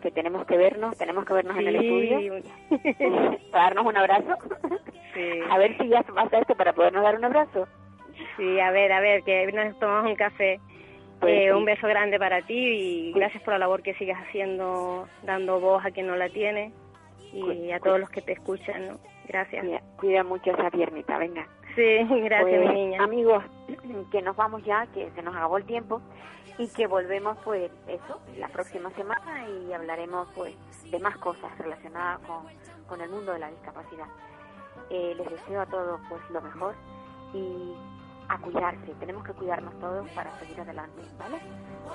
que 0.02 0.12
tenemos 0.12 0.46
que 0.46 0.58
vernos, 0.58 0.98
tenemos 0.98 1.26
que 1.26 1.34
vernos 1.34 1.58
en 1.58 1.68
el 1.68 1.76
estudio, 1.76 2.42
para 3.52 3.64
darnos 3.66 3.86
un 3.86 3.98
abrazo. 3.98 4.36
sí. 5.14 5.40
A 5.50 5.58
ver 5.58 5.78
si 5.78 5.88
ya 5.90 6.04
pasa 6.04 6.40
esto 6.40 6.56
para 6.56 6.74
podernos 6.74 7.04
dar 7.04 7.16
un 7.18 7.26
abrazo. 7.26 7.68
Sí, 8.38 8.60
a 8.60 8.72
ver, 8.72 8.92
a 8.92 9.00
ver, 9.00 9.24
que 9.24 9.52
nos 9.52 9.78
tomamos 9.80 10.10
un 10.12 10.16
café. 10.16 10.60
Pues 11.20 11.34
Eh, 11.34 11.46
sí. 11.46 11.52
Un 11.52 11.66
beso 11.66 11.88
grande 11.88 12.18
para 12.20 12.42
ti 12.42 12.56
y 12.58 13.14
gracias 13.14 13.42
por 13.44 13.54
la 13.54 13.60
labor 13.60 13.82
que 13.84 13.94
sigas 13.96 14.20
haciendo, 14.28 15.08
dando 15.24 15.60
voz 15.60 15.84
a 15.86 15.92
quien 15.92 16.08
no 16.08 16.16
la 16.16 16.30
tiene 16.30 16.72
y 17.34 17.72
a 17.72 17.80
todos 17.80 18.00
los 18.00 18.10
que 18.10 18.22
te 18.22 18.34
escuchan, 18.34 18.88
¿no? 18.88 19.00
Gracias. 19.28 19.64
Cuida, 19.64 19.82
cuida 19.98 20.24
mucho 20.24 20.52
esa 20.52 20.70
piernita, 20.70 21.18
venga. 21.18 21.48
Sí, 21.76 21.98
gracias, 22.24 22.42
Pues, 22.42 22.70
mi 22.70 22.74
niña. 22.74 23.04
Amigos, 23.04 23.44
que 24.12 24.22
nos 24.22 24.36
vamos 24.36 24.64
ya, 24.64 24.86
que 24.88 25.12
se 25.12 25.22
nos 25.22 25.36
acabó 25.36 25.58
el 25.58 25.66
tiempo 25.66 26.02
y 26.58 26.68
que 26.70 26.86
volvemos 26.88 27.38
pues 27.44 27.72
eso 27.88 28.20
la 28.38 28.48
próxima 28.50 28.90
semana 28.92 29.48
y 29.50 29.74
hablaremos 29.74 30.28
pues 30.36 30.54
de 30.92 31.00
más 31.00 31.18
cosas 31.18 31.58
relacionadas 31.58 32.20
con, 32.20 32.44
con 32.88 33.02
el 33.02 33.10
mundo 33.10 33.32
de 33.34 33.40
la 33.40 33.50
discapacidad. 33.50 34.08
Eh, 34.90 35.14
les 35.18 35.30
deseo 35.30 35.62
a 35.62 35.66
todos 35.66 36.00
pues 36.10 36.22
lo 36.30 36.42
mejor 36.42 36.76
y 37.34 37.74
a 38.28 38.38
cuidarse. 38.40 38.94
Tenemos 39.00 39.24
que 39.24 39.34
cuidarnos 39.34 39.78
todos 39.80 40.08
para 40.10 40.38
seguir 40.40 40.60
adelante, 40.62 41.02
¿vale? 41.18 41.40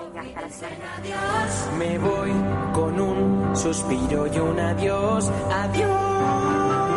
Venga, 0.01 0.21
hasta 0.21 0.41
la 0.41 0.49
semana. 0.49 1.77
Me 1.77 1.97
voy 1.97 2.31
con 2.73 2.99
un 2.99 3.55
suspiro 3.55 4.27
y 4.27 4.39
un 4.39 4.59
adiós, 4.59 5.31
adiós. 5.51 6.96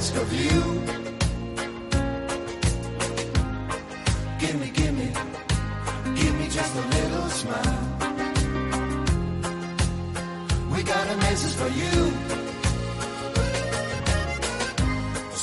Ask 0.00 0.16
of 0.16 0.32
you. 0.32 0.60
Gimme, 4.40 4.68
gimme, 4.78 5.08
gimme 6.18 6.46
just 6.56 6.74
a 6.82 6.84
little 6.96 7.28
smile. 7.40 7.80
We 10.72 10.82
got 10.92 11.04
a 11.14 11.16
message 11.26 11.54
for 11.60 11.70
you. 11.82 11.96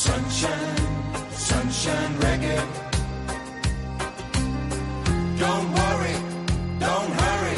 Sunshine, 0.06 0.78
sunshine 1.50 2.14
reggae. 2.26 2.62
Don't 5.44 5.68
worry, 5.80 6.18
don't 6.86 7.12
hurry. 7.22 7.58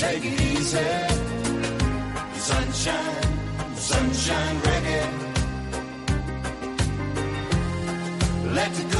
Take 0.00 0.24
it 0.32 0.40
easy. 0.52 0.90
Sunshine, 2.48 3.22
sunshine 3.90 4.56
reggae. 4.56 4.69
to 8.74 8.84
go. 8.84 8.99